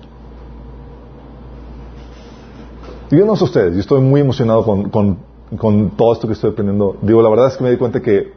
Yo 3.13 3.25
no 3.25 3.35
sé 3.35 3.43
ustedes, 3.43 3.75
yo 3.75 3.79
estoy 3.79 4.01
muy 4.01 4.21
emocionado 4.21 4.65
con, 4.65 4.89
con, 4.89 5.19
con 5.55 5.91
todo 5.91 6.13
esto 6.13 6.25
que 6.27 6.33
estoy 6.33 6.49
aprendiendo. 6.49 6.97
Digo, 7.01 7.21
la 7.21 7.29
verdad 7.29 7.47
es 7.47 7.57
que 7.57 7.63
me 7.63 7.69
di 7.69 7.77
cuenta 7.77 8.01
que 8.01 8.33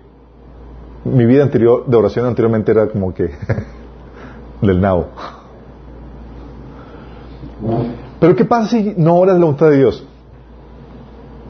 mi 1.05 1.25
vida 1.25 1.43
anterior, 1.43 1.87
de 1.87 1.97
oración 1.97 2.27
anteriormente 2.27 2.73
era 2.73 2.89
como 2.89 3.15
que 3.15 3.31
del 4.61 4.81
now. 4.81 5.07
Pero 8.21 8.37
¿qué 8.37 8.45
pasa 8.45 8.69
si 8.69 8.95
no 8.99 9.17
oras 9.17 9.37
la 9.37 9.45
voluntad 9.45 9.71
de 9.71 9.79
Dios? 9.79 10.05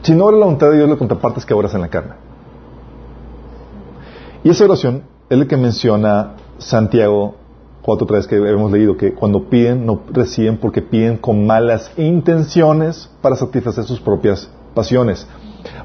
Si 0.03 0.15
no 0.15 0.25
oras 0.25 0.39
la 0.39 0.45
voluntad 0.45 0.69
de 0.69 0.77
Dios, 0.77 0.89
la 0.89 0.95
contraparte 0.95 1.39
es 1.39 1.45
que 1.45 1.53
oras 1.53 1.73
en 1.73 1.81
la 1.81 1.89
carne. 1.89 2.13
Y 4.43 4.49
esa 4.51 4.63
oración 4.63 5.03
es 5.29 5.37
la 5.37 5.45
que 5.45 5.57
menciona 5.57 6.35
Santiago 6.59 7.35
4.3 7.87 8.27
que 8.27 8.35
hemos 8.35 8.71
leído, 8.71 8.97
que 8.97 9.13
cuando 9.13 9.49
piden 9.49 9.85
no 9.85 10.01
reciben 10.11 10.57
porque 10.57 10.81
piden 10.81 11.17
con 11.17 11.47
malas 11.47 11.89
intenciones 11.97 13.09
para 13.21 13.37
satisfacer 13.37 13.85
sus 13.85 14.01
propias 14.01 14.49
pasiones 14.75 15.25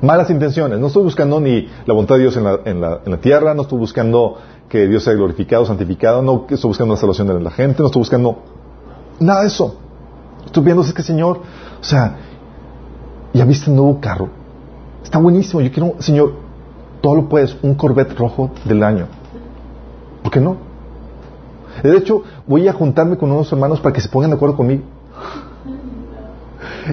malas 0.01 0.31
intenciones. 0.31 0.79
No 0.79 0.89
estoy 0.89 1.03
buscando 1.03 1.41
ni 1.41 1.69
la 1.87 1.95
voluntad 1.95 2.17
de 2.17 2.23
Dios 2.23 2.37
en 2.37 2.81
la 2.81 3.21
tierra, 3.21 3.55
no 3.55 3.63
estoy 3.63 3.79
buscando 3.79 4.37
que 4.69 4.87
Dios 4.89 5.05
sea 5.05 5.15
glorificado, 5.15 5.67
santificado, 5.67 6.23
no 6.23 6.47
estoy 6.49 6.69
buscando 6.69 6.95
la 6.95 7.01
salvación 7.01 7.29
de 7.29 7.41
la 7.41 7.51
gente, 7.51 7.81
no 7.81 7.87
estoy 7.87 8.01
buscando 8.01 8.39
nada 9.21 9.43
de 9.43 9.49
eso. 9.49 9.77
Estoy 10.45 10.65
viendo 10.65 10.83
es 10.83 10.93
que 10.93 11.03
Señor, 11.03 11.41
o 11.81 11.85
sea, 11.85 12.17
ya 13.33 13.45
viste 13.45 13.71
el 13.71 13.77
nuevo 13.77 14.01
carro, 14.01 14.29
está 15.03 15.19
buenísimo, 15.19 15.61
yo 15.61 15.71
quiero, 15.71 15.95
Señor, 15.99 16.35
todo 17.01 17.15
lo 17.17 17.29
puedes, 17.29 17.57
un 17.63 17.75
Corvette 17.75 18.17
rojo 18.17 18.51
del 18.65 18.83
año. 18.83 19.07
¿Por 20.23 20.33
qué 20.33 20.41
no? 20.41 20.72
De 21.83 21.97
hecho, 21.97 22.23
voy 22.47 22.69
a 22.69 22.73
juntarme 22.73 23.17
con 23.17 23.31
unos 23.31 23.51
hermanos 23.53 23.81
para 23.81 23.93
que 23.93 24.01
se 24.01 24.09
pongan 24.09 24.31
de 24.31 24.37
acuerdo 24.37 24.57
conmigo. 24.57 24.83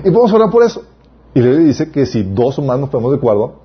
Y 0.04 0.10
vamos 0.10 0.32
a 0.32 0.36
orar 0.36 0.50
por 0.50 0.64
eso. 0.64 0.84
Y 1.34 1.42
le 1.42 1.58
dice 1.58 1.92
que 1.92 2.06
si 2.06 2.24
dos 2.24 2.58
o 2.60 2.62
más 2.62 2.80
ponemos 2.90 3.12
de 3.12 3.18
acuerdo, 3.18 3.56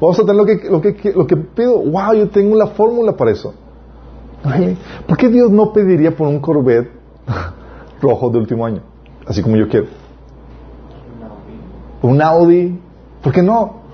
vamos 0.00 0.18
a 0.18 0.22
tener 0.22 0.36
lo 0.36 0.46
que, 0.46 0.68
lo 0.70 0.80
que, 0.80 1.12
lo 1.12 1.26
que 1.26 1.36
pido. 1.36 1.78
¡Wow! 1.78 2.14
Yo 2.14 2.28
tengo 2.30 2.56
la 2.56 2.68
fórmula 2.68 3.16
para 3.16 3.30
eso. 3.30 3.54
¿Por 5.06 5.16
qué 5.16 5.28
Dios 5.28 5.50
no 5.50 5.72
pediría 5.72 6.14
por 6.14 6.28
un 6.28 6.40
Corvette 6.40 6.90
rojo 8.02 8.30
de 8.30 8.38
último 8.38 8.66
año? 8.66 8.82
Así 9.26 9.42
como 9.42 9.56
yo 9.56 9.68
quiero. 9.68 9.86
Un 12.02 12.20
Audi. 12.20 12.78
¿Por 13.22 13.32
qué 13.32 13.42
no? 13.42 13.84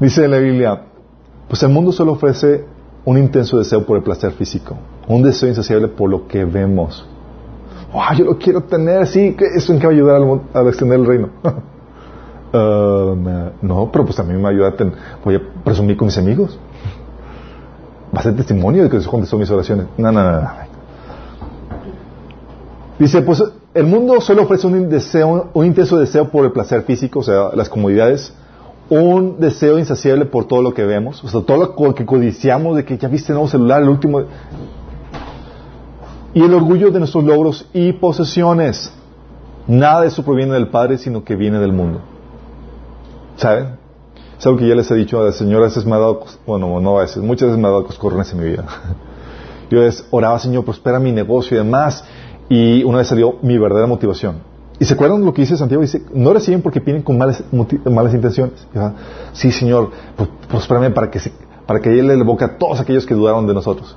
Dice 0.00 0.26
la 0.26 0.38
Biblia, 0.38 0.86
pues 1.52 1.62
el 1.62 1.68
mundo 1.68 1.92
solo 1.92 2.12
ofrece 2.12 2.64
un 3.04 3.18
intenso 3.18 3.58
deseo 3.58 3.84
por 3.84 3.98
el 3.98 4.02
placer 4.02 4.32
físico, 4.32 4.74
un 5.06 5.22
deseo 5.22 5.50
insaciable 5.50 5.88
por 5.88 6.08
lo 6.08 6.26
que 6.26 6.46
vemos 6.46 7.06
oh, 7.92 8.14
yo 8.16 8.24
lo 8.24 8.38
quiero 8.38 8.62
tener, 8.62 9.06
sí, 9.06 9.36
¿eso 9.54 9.72
en 9.72 9.78
qué 9.78 9.86
va 9.86 9.92
a 9.92 9.94
ayudar 9.94 10.40
a, 10.54 10.68
extender 10.68 10.98
el 11.00 11.06
reino? 11.06 11.28
Uh, 12.52 13.16
no, 13.62 13.90
pero 13.92 14.04
pues 14.04 14.18
mí 14.24 14.34
me 14.34 14.48
ayuda 14.48 14.68
a 14.68 14.74
voy 15.24 15.36
a 15.36 15.42
presumir 15.64 15.96
con 15.96 16.06
mis 16.06 16.18
amigos. 16.18 16.58
Va 18.14 18.20
a 18.20 18.22
ser 18.22 18.36
testimonio 18.36 18.82
de 18.82 18.90
que 18.90 18.98
Dios 18.98 19.08
contestó 19.08 19.38
mis 19.38 19.50
oraciones. 19.50 19.86
No, 19.96 20.12
no, 20.12 20.40
no, 20.40 20.50
Dice, 22.98 23.22
pues 23.22 23.42
el 23.74 23.86
mundo 23.86 24.20
solo 24.20 24.42
ofrece 24.42 24.66
un 24.66 24.88
deseo, 24.88 25.50
un 25.54 25.66
intenso 25.66 25.98
deseo 25.98 26.28
por 26.28 26.44
el 26.44 26.52
placer 26.52 26.82
físico, 26.82 27.20
o 27.20 27.22
sea, 27.22 27.50
las 27.54 27.68
comodidades, 27.68 28.34
un 28.88 29.40
deseo 29.40 29.78
insaciable 29.78 30.26
por 30.26 30.46
todo 30.46 30.62
lo 30.62 30.74
que 30.74 30.84
vemos, 30.84 31.22
o 31.24 31.28
sea, 31.28 31.40
todo 31.42 31.74
lo 31.74 31.94
que 31.94 32.04
codiciamos 32.04 32.76
de 32.76 32.84
que 32.84 32.98
ya 32.98 33.08
viste 33.08 33.32
el 33.32 33.34
nuevo 33.34 33.48
celular, 33.48 33.82
el 33.82 33.88
último, 33.88 34.22
y 36.34 36.42
el 36.42 36.54
orgullo 36.54 36.90
de 36.90 36.98
nuestros 36.98 37.24
logros 37.24 37.66
y 37.72 37.92
posesiones. 37.92 38.92
Nada 39.66 40.02
de 40.02 40.08
eso 40.08 40.24
proviene 40.24 40.54
del 40.54 40.68
Padre, 40.68 40.98
sino 40.98 41.24
que 41.24 41.36
viene 41.36 41.58
del 41.58 41.72
mundo. 41.72 42.00
¿Saben? 43.36 43.76
Es 44.38 44.46
algo 44.46 44.58
que 44.58 44.66
ya 44.66 44.74
les 44.74 44.90
he 44.90 44.94
dicho, 44.94 45.20
a 45.20 45.24
veces 45.24 45.86
me 45.86 45.94
ha 45.94 45.98
dado, 45.98 46.24
bueno, 46.46 46.80
no 46.80 46.98
a 46.98 47.02
veces, 47.02 47.22
muchas 47.22 47.48
veces 47.48 47.60
me 47.60 47.68
ha 47.68 47.70
dado 47.70 47.84
coscorrones 47.84 48.32
en 48.32 48.40
mi 48.40 48.46
vida. 48.46 48.64
Yo 49.70 49.80
oraba, 50.10 50.38
Señor, 50.38 50.64
prospera 50.64 50.98
mi 50.98 51.12
negocio 51.12 51.56
y 51.56 51.64
demás, 51.64 52.04
y 52.48 52.82
una 52.84 52.98
vez 52.98 53.06
salió 53.06 53.36
mi 53.40 53.56
verdadera 53.56 53.86
motivación. 53.86 54.51
¿Y 54.82 54.84
se 54.84 54.94
acuerdan 54.94 55.24
lo 55.24 55.32
que 55.32 55.42
dice 55.42 55.56
Santiago? 55.56 55.80
Dice, 55.80 56.02
no 56.12 56.32
reciben 56.32 56.60
porque 56.60 56.80
piden 56.80 57.02
con 57.02 57.16
malas, 57.16 57.44
malas 57.84 58.12
intenciones. 58.14 58.66
Sí, 59.32 59.52
Señor, 59.52 59.90
prospérame 60.50 60.90
para 60.90 61.08
que, 61.08 61.20
para 61.68 61.78
que 61.78 62.00
Él 62.00 62.08
le 62.08 62.20
boca 62.24 62.46
a 62.46 62.58
todos 62.58 62.80
aquellos 62.80 63.06
que 63.06 63.14
dudaron 63.14 63.46
de 63.46 63.54
nosotros. 63.54 63.96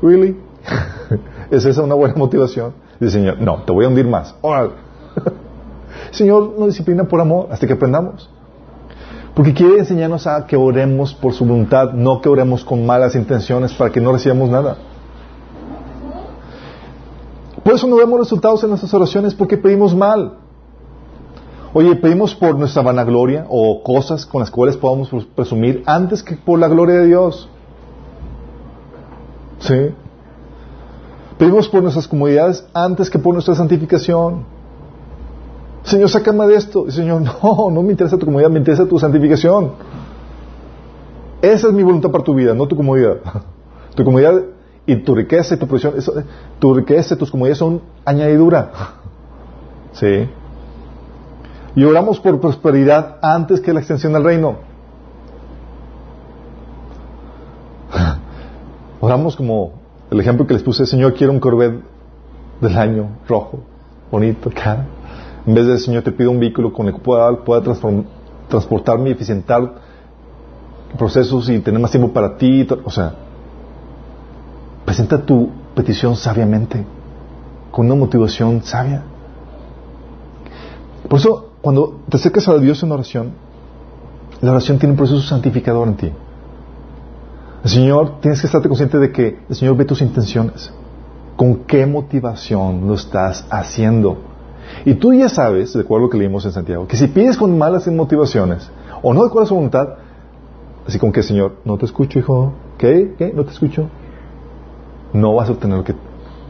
¿Really? 0.00 0.36
¿Es 1.50 1.64
esa 1.64 1.82
una 1.82 1.96
buena 1.96 2.14
motivación? 2.14 2.72
Dice 3.00 3.14
Señor, 3.14 3.40
no, 3.40 3.64
te 3.64 3.72
voy 3.72 3.84
a 3.84 3.88
hundir 3.88 4.06
más. 4.06 4.32
Señor 6.12 6.54
nos 6.56 6.68
disciplina 6.68 7.02
por 7.02 7.20
amor 7.20 7.48
hasta 7.50 7.66
que 7.66 7.72
aprendamos. 7.72 8.30
Porque 9.34 9.54
quiere 9.54 9.80
enseñarnos 9.80 10.28
a 10.28 10.46
que 10.46 10.54
oremos 10.54 11.14
por 11.14 11.32
su 11.32 11.44
voluntad, 11.44 11.94
no 11.94 12.20
que 12.20 12.28
oremos 12.28 12.64
con 12.64 12.86
malas 12.86 13.16
intenciones 13.16 13.72
para 13.72 13.90
que 13.90 14.00
no 14.00 14.12
recibamos 14.12 14.50
nada. 14.50 14.76
Por 17.66 17.74
eso 17.74 17.88
no 17.88 17.96
vemos 17.96 18.20
resultados 18.20 18.62
en 18.62 18.68
nuestras 18.68 18.94
oraciones 18.94 19.34
porque 19.34 19.58
pedimos 19.58 19.92
mal. 19.92 20.34
Oye, 21.74 21.96
pedimos 21.96 22.32
por 22.32 22.56
nuestra 22.56 22.80
vanagloria 22.80 23.44
o 23.48 23.82
cosas 23.82 24.24
con 24.24 24.38
las 24.38 24.52
cuales 24.52 24.76
podamos 24.76 25.10
presumir 25.34 25.82
antes 25.84 26.22
que 26.22 26.36
por 26.36 26.60
la 26.60 26.68
gloria 26.68 26.94
de 26.94 27.06
Dios. 27.06 27.48
¿Sí? 29.58 29.74
Pedimos 31.38 31.66
por 31.66 31.82
nuestras 31.82 32.06
comodidades 32.06 32.64
antes 32.72 33.10
que 33.10 33.18
por 33.18 33.34
nuestra 33.34 33.56
santificación. 33.56 34.44
Señor, 35.82 36.08
sácame 36.08 36.46
de 36.46 36.54
esto. 36.54 36.88
Señor, 36.88 37.22
no, 37.42 37.70
no 37.72 37.82
me 37.82 37.90
interesa 37.90 38.16
tu 38.16 38.26
comodidad, 38.26 38.48
me 38.48 38.60
interesa 38.60 38.86
tu 38.86 38.96
santificación. 39.00 39.72
Esa 41.42 41.66
es 41.66 41.72
mi 41.72 41.82
voluntad 41.82 42.12
para 42.12 42.22
tu 42.22 42.32
vida, 42.32 42.54
no 42.54 42.68
tu 42.68 42.76
comodidad. 42.76 43.16
Tu 43.96 44.04
comodidad 44.04 44.42
y 44.86 44.96
tu 44.96 45.14
riqueza 45.14 45.56
y 45.56 45.58
tu 45.58 45.66
provisión, 45.66 45.94
tu 46.58 46.74
riqueza 46.74 47.14
y 47.14 47.18
tus 47.18 47.30
comodidades 47.30 47.58
son 47.58 47.82
añadidura. 48.04 48.70
Sí. 49.92 50.28
Y 51.74 51.84
oramos 51.84 52.20
por 52.20 52.40
prosperidad 52.40 53.18
antes 53.20 53.60
que 53.60 53.72
la 53.72 53.80
extensión 53.80 54.12
del 54.12 54.24
reino. 54.24 54.56
Oramos 59.00 59.36
como 59.36 59.72
el 60.10 60.20
ejemplo 60.20 60.46
que 60.46 60.54
les 60.54 60.62
puse, 60.62 60.86
Señor, 60.86 61.14
quiero 61.14 61.32
un 61.32 61.40
Corvette 61.40 61.82
del 62.60 62.78
año, 62.78 63.08
rojo, 63.28 63.58
bonito, 64.10 64.48
acá. 64.48 64.86
En 65.46 65.54
vez 65.54 65.66
de, 65.66 65.78
Señor, 65.78 66.02
te 66.02 66.12
pido 66.12 66.30
un 66.30 66.40
vehículo 66.40 66.72
con 66.72 66.86
el 66.86 66.94
que 66.94 67.00
pueda, 67.00 67.36
pueda 67.44 67.62
transportarme 68.48 69.10
y 69.10 69.12
eficientar 69.12 69.74
procesos 70.96 71.48
y 71.48 71.58
tener 71.58 71.80
más 71.80 71.90
tiempo 71.90 72.12
para 72.12 72.36
ti. 72.36 72.66
O 72.84 72.90
sea, 72.90 73.14
presenta 74.86 75.26
tu 75.26 75.50
petición 75.74 76.16
sabiamente, 76.16 76.82
con 77.70 77.86
una 77.86 77.96
motivación 77.96 78.62
sabia. 78.62 79.02
Por 81.08 81.18
eso, 81.18 81.50
cuando 81.60 82.00
te 82.08 82.16
acercas 82.16 82.48
a 82.48 82.56
Dios 82.56 82.82
en 82.82 82.92
oración, 82.92 83.32
la 84.40 84.52
oración 84.52 84.78
tiene 84.78 84.92
un 84.92 84.96
proceso 84.96 85.20
santificador 85.20 85.88
en 85.88 85.96
ti. 85.96 86.12
El 87.64 87.70
Señor, 87.70 88.20
tienes 88.20 88.40
que 88.40 88.46
estarte 88.46 88.68
consciente 88.68 88.98
de 88.98 89.10
que 89.10 89.40
el 89.48 89.56
Señor 89.56 89.76
ve 89.76 89.84
tus 89.84 90.00
intenciones. 90.00 90.72
¿Con 91.36 91.64
qué 91.64 91.84
motivación 91.84 92.86
lo 92.86 92.94
estás 92.94 93.44
haciendo? 93.50 94.18
Y 94.84 94.94
tú 94.94 95.12
ya 95.12 95.28
sabes, 95.28 95.72
de 95.72 95.80
acuerdo 95.80 96.04
a 96.04 96.06
lo 96.06 96.10
que 96.10 96.18
leímos 96.18 96.44
en 96.44 96.52
Santiago, 96.52 96.86
que 96.86 96.96
si 96.96 97.08
pides 97.08 97.36
con 97.36 97.58
malas 97.58 97.86
motivaciones 97.88 98.70
o 99.02 99.12
no 99.12 99.22
de 99.22 99.28
acuerdo 99.28 99.44
a 99.44 99.48
su 99.48 99.54
voluntad, 99.54 99.88
así 100.86 100.98
como 100.98 101.12
que 101.12 101.22
Señor, 101.22 101.56
no 101.64 101.76
te 101.76 101.86
escucho, 101.86 102.18
hijo, 102.18 102.52
¿qué? 102.78 103.14
¿Qué? 103.18 103.32
¿No 103.34 103.44
te 103.44 103.50
escucho? 103.50 103.88
No 105.16 105.34
vas 105.34 105.48
a 105.48 105.52
obtener 105.52 105.78
lo 105.78 105.84
que, 105.84 105.94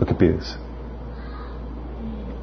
lo 0.01 0.07
que 0.07 0.15
pides. 0.15 0.59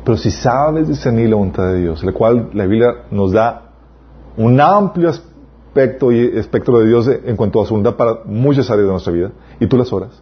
Pero 0.03 0.17
si 0.17 0.31
sabes 0.31 0.87
discernir 0.87 1.29
la 1.29 1.35
voluntad 1.35 1.67
de 1.67 1.81
Dios, 1.81 2.03
la 2.03 2.11
cual 2.11 2.49
la 2.53 2.65
Biblia 2.65 3.05
nos 3.11 3.31
da 3.31 3.71
un 4.35 4.59
amplio 4.59 5.09
aspecto 5.09 6.11
y 6.11 6.37
espectro 6.37 6.79
de 6.79 6.87
Dios 6.87 7.07
en 7.07 7.35
cuanto 7.35 7.61
a 7.61 7.65
su 7.65 7.73
voluntad 7.73 7.95
para 7.95 8.19
muchas 8.25 8.69
áreas 8.69 8.87
de 8.87 8.91
nuestra 8.91 9.13
vida, 9.13 9.31
y 9.59 9.67
tú 9.67 9.77
las 9.77 9.91
oras, 9.93 10.21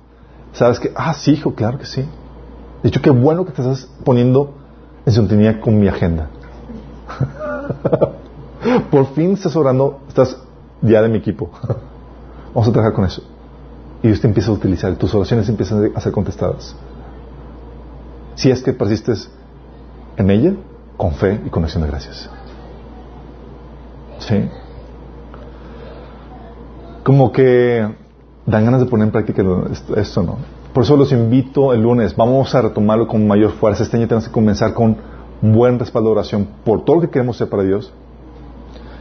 sabes 0.53 0.79
que, 0.79 0.91
ah, 0.95 1.13
sí, 1.13 1.31
hijo, 1.31 1.55
claro 1.55 1.77
que 1.77 1.85
sí. 1.85 2.05
De 2.83 2.89
hecho, 2.89 3.01
qué 3.01 3.09
bueno 3.09 3.45
que 3.45 3.51
te 3.51 3.61
estás 3.61 3.89
poniendo 4.03 4.53
en 5.05 5.13
sintonía 5.13 5.59
con 5.59 5.79
mi 5.79 5.87
agenda. 5.87 6.29
Por 8.91 9.07
fin 9.13 9.33
estás 9.33 9.55
orando, 9.55 9.99
estás 10.07 10.37
ya 10.81 11.01
de 11.01 11.09
mi 11.09 11.17
equipo. 11.17 11.49
Vamos 12.53 12.67
a 12.67 12.71
trabajar 12.71 12.93
con 12.93 13.05
eso. 13.05 13.23
Y 14.03 14.11
te 14.13 14.27
empieza 14.27 14.49
a 14.49 14.53
utilizar, 14.53 14.95
tus 14.95 15.13
oraciones 15.13 15.47
empiezan 15.47 15.91
a 15.95 16.01
ser 16.01 16.11
contestadas. 16.11 16.75
Si 18.35 18.49
es 18.49 18.63
que 18.63 18.73
persistes 18.73 19.29
en 20.17 20.29
ella, 20.31 20.53
con 20.97 21.13
fe 21.13 21.39
y 21.45 21.49
con 21.49 21.63
acción 21.63 21.83
de 21.83 21.89
gracias. 21.89 22.29
¿Sí? 24.19 24.49
Como 27.03 27.31
que 27.31 27.87
dan 28.45 28.65
ganas 28.65 28.81
de 28.81 28.87
poner 28.87 29.07
en 29.07 29.11
práctica 29.11 29.43
esto, 29.95 30.23
¿no? 30.23 30.37
Por 30.73 30.83
eso 30.83 30.95
los 30.95 31.11
invito 31.11 31.73
el 31.73 31.81
lunes. 31.81 32.15
Vamos 32.15 32.53
a 32.55 32.61
retomarlo 32.61 33.07
con 33.07 33.27
mayor 33.27 33.51
fuerza. 33.51 33.83
Este 33.83 33.97
año 33.97 34.07
tenemos 34.07 34.27
que 34.27 34.33
comenzar 34.33 34.73
con 34.73 34.97
buen 35.41 35.77
respaldo 35.77 36.09
de 36.09 36.13
oración 36.13 36.47
por 36.63 36.85
todo 36.85 36.97
lo 36.97 37.01
que 37.01 37.09
queremos 37.09 37.37
ser 37.37 37.49
para 37.49 37.63
Dios 37.63 37.91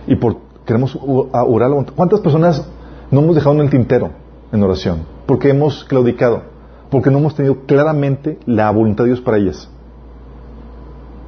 y 0.06 0.16
por 0.16 0.38
queremos 0.66 0.98
orar. 1.00 1.70
¿Cuántas 1.94 2.20
personas 2.20 2.66
no 3.10 3.20
hemos 3.20 3.34
dejado 3.34 3.54
en 3.56 3.60
el 3.62 3.70
tintero 3.70 4.10
en 4.52 4.62
oración? 4.62 5.06
Porque 5.26 5.50
hemos 5.50 5.84
claudicado, 5.84 6.42
porque 6.90 7.10
no 7.10 7.18
hemos 7.18 7.34
tenido 7.34 7.66
claramente 7.66 8.38
la 8.46 8.70
voluntad 8.70 9.04
de 9.04 9.10
Dios 9.10 9.20
para 9.20 9.38
ellas. 9.38 9.68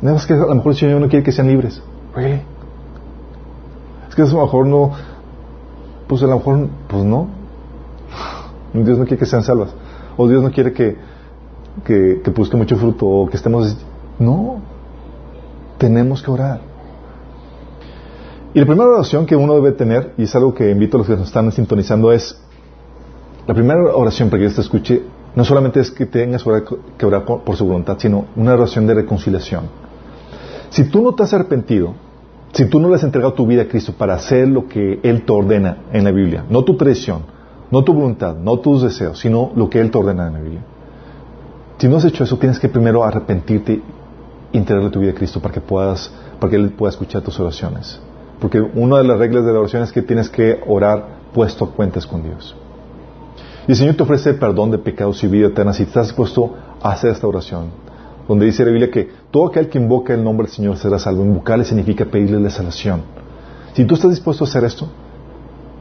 Es 0.02 0.26
que 0.26 0.34
a 0.34 0.38
lo 0.38 0.54
mejor 0.54 0.72
el 0.72 0.78
Señor 0.78 1.00
no 1.00 1.08
quiere 1.08 1.24
que 1.24 1.32
sean 1.32 1.48
libres. 1.48 1.82
Es 4.08 4.14
que 4.14 4.22
a 4.22 4.26
lo 4.26 4.42
mejor 4.42 4.66
no, 4.66 4.92
pues 6.08 6.22
a 6.22 6.26
lo 6.26 6.36
mejor, 6.38 6.68
pues 6.88 7.04
no. 7.04 7.28
Dios 8.74 8.98
no 8.98 9.04
quiere 9.04 9.18
que 9.18 9.26
sean 9.26 9.42
salvas 9.42 9.74
o 10.16 10.28
Dios 10.28 10.42
no 10.42 10.50
quiere 10.50 10.72
que, 10.72 10.96
que, 11.84 12.20
que 12.22 12.56
mucho 12.56 12.76
fruto, 12.76 13.06
o 13.06 13.28
que 13.28 13.36
estemos... 13.36 13.76
No, 14.18 14.60
tenemos 15.78 16.22
que 16.22 16.30
orar. 16.30 16.60
Y 18.54 18.60
la 18.60 18.66
primera 18.66 18.90
oración 18.90 19.26
que 19.26 19.34
uno 19.34 19.54
debe 19.54 19.72
tener, 19.72 20.12
y 20.18 20.24
es 20.24 20.34
algo 20.36 20.54
que 20.54 20.70
invito 20.70 20.96
a 20.96 20.98
los 20.98 21.06
que 21.06 21.16
nos 21.16 21.26
están 21.26 21.50
sintonizando, 21.52 22.12
es, 22.12 22.40
la 23.46 23.54
primera 23.54 23.80
oración 23.94 24.30
para 24.30 24.38
que 24.38 24.44
Dios 24.44 24.54
te 24.54 24.60
escuche, 24.60 25.02
no 25.34 25.44
solamente 25.44 25.80
es 25.80 25.90
que 25.90 26.06
tengas 26.06 26.44
que 26.96 27.06
orar 27.06 27.24
por 27.24 27.56
su 27.56 27.66
voluntad, 27.66 27.98
sino 27.98 28.26
una 28.36 28.54
oración 28.54 28.86
de 28.86 28.94
reconciliación. 28.94 29.64
Si 30.70 30.84
tú 30.84 31.02
no 31.02 31.14
te 31.14 31.22
has 31.22 31.34
arrepentido, 31.34 31.94
si 32.52 32.66
tú 32.66 32.78
no 32.78 32.88
le 32.88 32.96
has 32.96 33.02
entregado 33.02 33.32
tu 33.32 33.46
vida 33.46 33.62
a 33.62 33.68
Cristo 33.68 33.94
para 33.96 34.14
hacer 34.14 34.46
lo 34.46 34.68
que 34.68 35.00
Él 35.02 35.24
te 35.24 35.32
ordena 35.32 35.78
en 35.92 36.04
la 36.04 36.12
Biblia, 36.12 36.44
no 36.48 36.64
tu 36.64 36.76
tradición, 36.76 37.22
no 37.70 37.82
tu 37.82 37.94
voluntad, 37.94 38.36
no 38.36 38.58
tus 38.58 38.82
deseos, 38.82 39.18
sino 39.18 39.50
lo 39.56 39.68
que 39.70 39.80
Él 39.80 39.90
te 39.90 39.98
ordena 39.98 40.28
en 40.28 40.32
la 40.34 40.40
Biblia. 40.40 40.62
Si 41.78 41.88
no 41.88 41.96
has 41.96 42.04
hecho 42.04 42.24
eso, 42.24 42.38
tienes 42.38 42.58
que 42.58 42.68
primero 42.68 43.02
arrepentirte 43.02 43.80
y 44.52 44.56
entregarle 44.58 44.90
tu 44.90 45.00
vida 45.00 45.10
a 45.10 45.14
Cristo 45.14 45.40
para 45.40 45.54
que 45.54 45.60
puedas, 45.60 46.12
para 46.38 46.50
que 46.50 46.56
Él 46.56 46.70
pueda 46.70 46.90
escuchar 46.90 47.22
tus 47.22 47.40
oraciones. 47.40 47.98
Porque 48.38 48.60
una 48.60 48.98
de 48.98 49.04
las 49.04 49.18
reglas 49.18 49.44
de 49.44 49.52
la 49.52 49.58
oración 49.58 49.82
es 49.82 49.90
que 49.90 50.02
tienes 50.02 50.28
que 50.28 50.60
orar 50.66 51.22
puesto 51.32 51.64
a 51.64 51.70
cuentas 51.70 52.06
con 52.06 52.22
Dios. 52.22 52.54
Y 53.66 53.72
el 53.72 53.76
Señor 53.76 53.94
te 53.94 54.02
ofrece 54.02 54.34
perdón 54.34 54.70
de 54.70 54.78
pecados 54.78 55.22
y 55.22 55.28
vida 55.28 55.48
eterna 55.48 55.72
si 55.72 55.84
estás 55.84 56.08
dispuesto 56.08 56.54
a 56.82 56.92
hacer 56.92 57.10
esta 57.10 57.26
oración. 57.26 57.66
Donde 58.28 58.46
dice 58.46 58.64
la 58.64 58.70
Biblia 58.70 58.90
que 58.90 59.10
todo 59.30 59.46
aquel 59.46 59.68
que 59.68 59.78
invoca 59.78 60.14
el 60.14 60.24
nombre 60.24 60.46
del 60.46 60.54
Señor 60.54 60.76
será 60.76 60.98
salvo. 60.98 61.24
Invocarle 61.24 61.64
significa 61.64 62.04
pedirle 62.04 62.40
la 62.40 62.50
salvación. 62.50 63.02
Si 63.74 63.84
tú 63.84 63.94
estás 63.94 64.10
dispuesto 64.10 64.44
a 64.44 64.48
hacer 64.48 64.64
esto, 64.64 64.88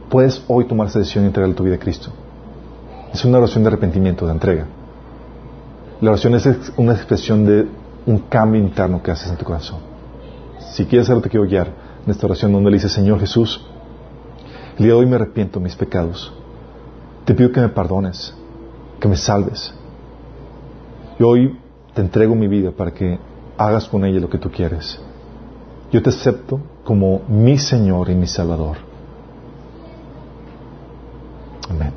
puedes 0.08 0.42
hoy 0.48 0.66
tomar 0.66 0.88
esa 0.88 1.00
decisión 1.00 1.24
y 1.24 1.28
entregarle 1.28 1.54
tu 1.54 1.64
vida 1.64 1.76
a 1.76 1.78
Cristo. 1.78 2.10
Es 3.12 3.24
una 3.24 3.38
oración 3.38 3.64
de 3.64 3.68
arrepentimiento, 3.68 4.26
de 4.26 4.32
entrega. 4.32 4.66
La 6.00 6.10
oración 6.10 6.34
es 6.34 6.72
una 6.76 6.94
expresión 6.94 7.44
de 7.44 7.66
un 8.06 8.18
cambio 8.18 8.60
interno 8.60 9.02
que 9.02 9.10
haces 9.10 9.30
en 9.30 9.36
tu 9.36 9.44
corazón. 9.44 9.78
Si 10.72 10.86
quieres 10.86 11.06
hacerlo, 11.06 11.22
te 11.22 11.28
quiero 11.28 11.46
guiar 11.46 11.68
en 12.04 12.10
esta 12.10 12.26
oración 12.26 12.52
donde 12.52 12.70
le 12.70 12.76
dice, 12.76 12.88
Señor 12.88 13.20
Jesús, 13.20 13.64
el 14.78 14.84
día 14.84 14.94
de 14.94 15.00
hoy 15.00 15.06
me 15.06 15.16
arrepiento 15.16 15.58
de 15.58 15.64
mis 15.64 15.76
pecados. 15.76 16.32
Te 17.24 17.34
pido 17.34 17.52
que 17.52 17.60
me 17.60 17.68
perdones, 17.68 18.34
que 19.00 19.08
me 19.08 19.16
salves. 19.16 19.72
Y 21.18 21.22
hoy 21.22 21.58
te 21.94 22.00
entrego 22.00 22.34
mi 22.34 22.48
vida 22.48 22.70
para 22.72 22.92
que 22.92 23.18
hagas 23.56 23.88
con 23.88 24.04
ella 24.04 24.20
lo 24.20 24.28
que 24.28 24.38
tú 24.38 24.50
quieres. 24.50 25.00
Yo 25.92 26.02
te 26.02 26.10
acepto 26.10 26.60
como 26.84 27.22
mi 27.28 27.58
Señor 27.58 28.08
y 28.10 28.14
mi 28.14 28.26
Salvador. 28.26 28.78
Amén. 31.70 31.92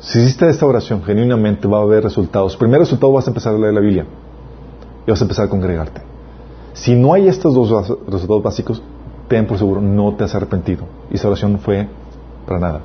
Si 0.00 0.18
hiciste 0.18 0.48
esta 0.48 0.66
oración 0.66 1.02
genuinamente 1.02 1.68
va 1.68 1.78
a 1.78 1.82
haber 1.82 2.02
resultados. 2.02 2.56
Primer 2.56 2.80
resultado 2.80 3.12
vas 3.12 3.26
a 3.26 3.30
empezar 3.30 3.54
a 3.54 3.58
leer 3.58 3.72
la 3.72 3.80
Biblia 3.80 4.06
y 5.06 5.10
vas 5.10 5.20
a 5.20 5.24
empezar 5.24 5.46
a 5.46 5.48
congregarte. 5.48 6.02
Si 6.72 6.94
no 6.96 7.14
hay 7.14 7.28
estos 7.28 7.54
dos 7.54 7.70
resultados 8.06 8.42
básicos, 8.42 8.82
ten 9.28 9.46
por 9.46 9.58
seguro, 9.58 9.80
no 9.80 10.14
te 10.14 10.24
has 10.24 10.34
arrepentido. 10.34 10.84
Y 11.10 11.14
esa 11.14 11.28
oración 11.28 11.58
fue 11.58 11.88
para 12.46 12.58
nada. 12.58 12.80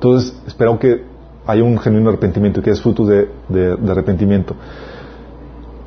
Entonces, 0.00 0.34
espero 0.46 0.78
que 0.78 1.04
haya 1.46 1.62
un 1.62 1.78
genuino 1.78 2.08
arrepentimiento 2.08 2.60
y 2.60 2.62
que 2.62 2.70
es 2.70 2.80
fruto 2.80 3.04
de, 3.04 3.28
arrepentimiento. 3.86 4.54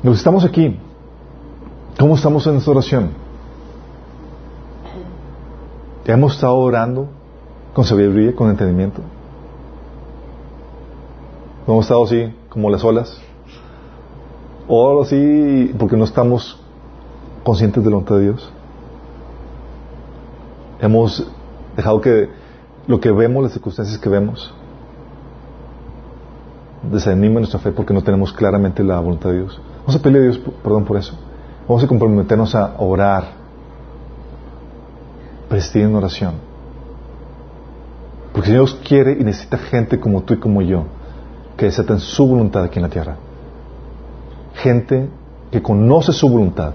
Nos 0.04 0.18
estamos 0.18 0.44
aquí. 0.44 0.78
¿Cómo 1.98 2.14
estamos 2.14 2.46
en 2.46 2.58
esta 2.58 2.70
oración? 2.70 3.10
¿Hemos 6.04 6.34
estado 6.34 6.54
orando 6.54 7.08
con 7.72 7.84
sabiduría, 7.84 8.36
con 8.36 8.50
entendimiento. 8.50 9.00
No 11.66 11.72
hemos 11.72 11.86
estado 11.86 12.04
así 12.04 12.32
como 12.50 12.70
las 12.70 12.84
olas. 12.84 13.20
O 14.68 15.02
así 15.02 15.74
porque 15.76 15.96
no 15.96 16.04
estamos 16.04 16.56
conscientes 17.42 17.82
de 17.82 17.90
la 17.90 17.98
de 17.98 18.22
Dios. 18.22 18.48
Hemos 20.80 21.26
dejado 21.76 22.00
que 22.00 22.43
lo 22.86 23.00
que 23.00 23.10
vemos, 23.10 23.42
las 23.42 23.52
circunstancias 23.52 23.98
que 23.98 24.08
vemos, 24.08 24.52
desanime 26.90 27.40
nuestra 27.40 27.58
fe 27.58 27.72
porque 27.72 27.94
no 27.94 28.02
tenemos 28.02 28.32
claramente 28.32 28.82
la 28.82 29.00
voluntad 29.00 29.30
de 29.30 29.38
Dios. 29.38 29.60
Vamos 29.80 29.96
a 29.96 29.98
pedirle 30.00 30.20
a 30.20 30.30
Dios 30.30 30.40
perdón 30.62 30.84
por 30.84 30.96
eso. 30.96 31.14
Vamos 31.66 31.82
a 31.82 31.86
comprometernos 31.86 32.54
a 32.54 32.74
orar, 32.78 33.24
persistir 35.48 35.82
en 35.82 35.94
oración 35.94 36.54
porque 38.34 38.50
Dios 38.50 38.76
quiere 38.84 39.12
y 39.12 39.22
necesita 39.22 39.56
gente 39.56 40.00
como 40.00 40.24
tú 40.24 40.34
y 40.34 40.38
como 40.38 40.60
yo, 40.60 40.82
que 41.56 41.66
desatan 41.66 42.00
su 42.00 42.26
voluntad 42.26 42.64
aquí 42.64 42.80
en 42.80 42.82
la 42.82 42.88
tierra. 42.88 43.16
Gente 44.54 45.08
que 45.52 45.62
conoce 45.62 46.12
su 46.12 46.28
voluntad, 46.28 46.72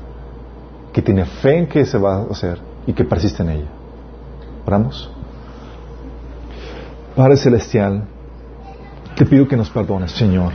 que 0.94 1.02
tiene 1.02 1.26
fe 1.26 1.58
en 1.58 1.68
que 1.68 1.86
se 1.86 1.98
va 1.98 2.16
a 2.16 2.24
hacer 2.32 2.60
y 2.88 2.94
que 2.94 3.04
persiste 3.04 3.44
en 3.44 3.50
ella. 3.50 3.68
Oramos. 4.66 5.12
Padre 7.16 7.38
Celestial, 7.38 8.04
te 9.16 9.26
pido 9.26 9.48
que 9.48 9.58
nos 9.58 9.70
perdones, 9.70 10.12
Señor, 10.12 10.54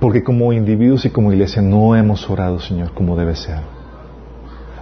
porque 0.00 0.22
como 0.22 0.52
individuos 0.52 1.04
y 1.04 1.10
como 1.10 1.32
iglesia 1.32 1.62
no 1.62 1.96
hemos 1.96 2.28
orado, 2.30 2.60
Señor, 2.60 2.92
como 2.92 3.16
debe 3.16 3.34
ser. 3.34 3.60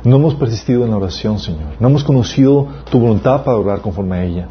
No 0.05 0.17
hemos 0.17 0.35
persistido 0.35 0.85
en 0.85 0.91
la 0.91 0.99
oración, 0.99 1.39
Señor. 1.39 1.71
No 1.81 1.89
hemos 1.89 2.05
conocido 2.05 2.69
tu 2.91 3.01
voluntad 3.01 3.43
para 3.45 3.57
orar 3.57 3.81
conforme 3.81 4.17
a 4.17 4.25
ella. 4.25 4.49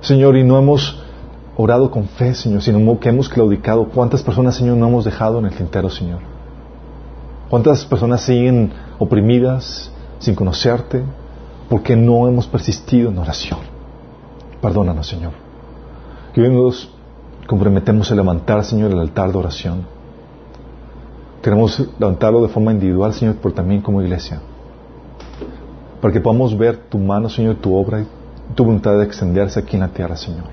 Señor, 0.00 0.36
y 0.36 0.44
no 0.44 0.58
hemos 0.58 1.02
orado 1.56 1.90
con 1.90 2.04
fe, 2.04 2.34
Señor, 2.34 2.62
sino 2.62 3.00
que 3.00 3.08
hemos 3.08 3.28
claudicado. 3.28 3.88
¿Cuántas 3.88 4.22
personas, 4.22 4.54
Señor, 4.54 4.76
no 4.76 4.86
hemos 4.88 5.04
dejado 5.04 5.40
en 5.40 5.46
el 5.46 5.52
tintero, 5.52 5.90
Señor? 5.90 6.20
¿Cuántas 7.50 7.84
personas 7.84 8.22
siguen 8.22 8.72
oprimidas 8.98 9.90
sin 10.18 10.34
conocerte 10.34 11.02
porque 11.68 11.96
no 11.96 12.28
hemos 12.28 12.46
persistido 12.46 13.10
en 13.10 13.18
oración? 13.18 13.75
Perdónanos, 14.60 15.06
Señor. 15.06 15.32
Que 16.32 16.42
hoy 16.42 16.50
nos 16.50 16.90
comprometemos 17.46 18.10
a 18.10 18.14
levantar, 18.14 18.64
Señor, 18.64 18.92
el 18.92 18.98
altar 18.98 19.32
de 19.32 19.38
oración. 19.38 19.86
Queremos 21.42 21.88
levantarlo 21.98 22.42
de 22.42 22.48
forma 22.48 22.72
individual, 22.72 23.12
Señor, 23.14 23.36
pero 23.40 23.54
también 23.54 23.80
como 23.80 24.02
iglesia. 24.02 24.40
Para 26.00 26.12
que 26.12 26.20
podamos 26.20 26.56
ver 26.56 26.76
tu 26.88 26.98
mano, 26.98 27.28
Señor, 27.28 27.56
tu 27.56 27.74
obra 27.74 28.00
y 28.00 28.06
tu 28.54 28.64
voluntad 28.64 28.98
de 28.98 29.04
extenderse 29.04 29.60
aquí 29.60 29.76
en 29.76 29.80
la 29.80 29.88
tierra, 29.88 30.16
Señor. 30.16 30.44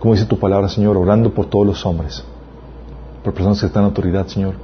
Como 0.00 0.14
dice 0.14 0.26
tu 0.26 0.38
palabra, 0.38 0.68
Señor, 0.68 0.96
orando 0.96 1.32
por 1.32 1.46
todos 1.46 1.66
los 1.66 1.86
hombres, 1.86 2.24
por 3.22 3.32
personas 3.34 3.60
que 3.60 3.66
están 3.66 3.84
en 3.84 3.88
autoridad, 3.88 4.26
Señor, 4.26 4.54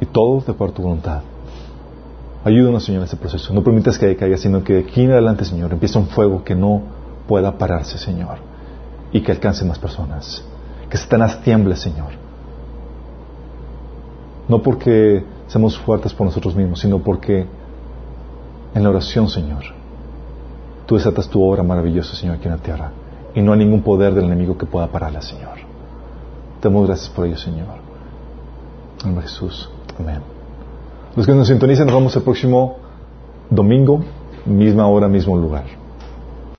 y 0.00 0.06
todo 0.06 0.40
de 0.40 0.52
acuerdo 0.52 0.72
a 0.72 0.76
tu 0.76 0.82
voluntad. 0.82 1.20
Ayúdanos, 2.44 2.84
Señor, 2.84 3.00
en 3.00 3.04
este 3.04 3.16
proceso. 3.16 3.52
No 3.52 3.62
permitas 3.62 3.98
que 3.98 4.16
caiga, 4.16 4.36
sino 4.36 4.62
que 4.62 4.78
aquí 4.78 5.02
en 5.02 5.12
adelante, 5.12 5.44
Señor, 5.44 5.72
empiece 5.72 5.98
un 5.98 6.06
fuego 6.06 6.44
que 6.44 6.54
no 6.54 6.82
pueda 7.28 7.56
pararse, 7.56 7.98
Señor, 7.98 8.38
y 9.12 9.20
que 9.20 9.30
alcance 9.30 9.64
más 9.64 9.78
personas. 9.78 10.42
Que 10.90 10.96
Satanás 10.96 11.40
tiemble, 11.42 11.76
Señor. 11.76 12.08
No 14.48 14.62
porque 14.62 15.22
seamos 15.46 15.78
fuertes 15.78 16.12
por 16.14 16.26
nosotros 16.26 16.56
mismos, 16.56 16.80
sino 16.80 16.98
porque 16.98 17.46
en 18.74 18.82
la 18.82 18.88
oración, 18.88 19.28
Señor, 19.28 19.62
tú 20.86 20.96
desatas 20.96 21.28
tu 21.28 21.42
obra 21.42 21.62
maravillosa, 21.62 22.16
Señor, 22.16 22.36
aquí 22.36 22.46
en 22.46 22.52
la 22.52 22.62
tierra. 22.62 22.90
Y 23.34 23.42
no 23.42 23.52
hay 23.52 23.58
ningún 23.58 23.82
poder 23.82 24.14
del 24.14 24.24
enemigo 24.24 24.56
que 24.56 24.66
pueda 24.66 24.86
pararla, 24.88 25.20
Señor. 25.20 25.58
Te 26.60 26.68
damos 26.68 26.86
gracias 26.86 27.10
por 27.10 27.26
ello, 27.26 27.36
Señor. 27.36 27.76
En 29.00 29.06
nombre 29.06 29.24
de 29.24 29.30
Jesús. 29.30 29.70
Amén. 30.00 30.20
Los 31.14 31.26
que 31.26 31.34
nos 31.34 31.48
sintonicen, 31.48 31.86
nos 31.86 31.94
vemos 31.94 32.16
el 32.16 32.22
próximo 32.22 32.78
domingo, 33.50 34.02
misma 34.46 34.86
hora, 34.86 35.08
mismo 35.08 35.36
lugar. 35.36 35.77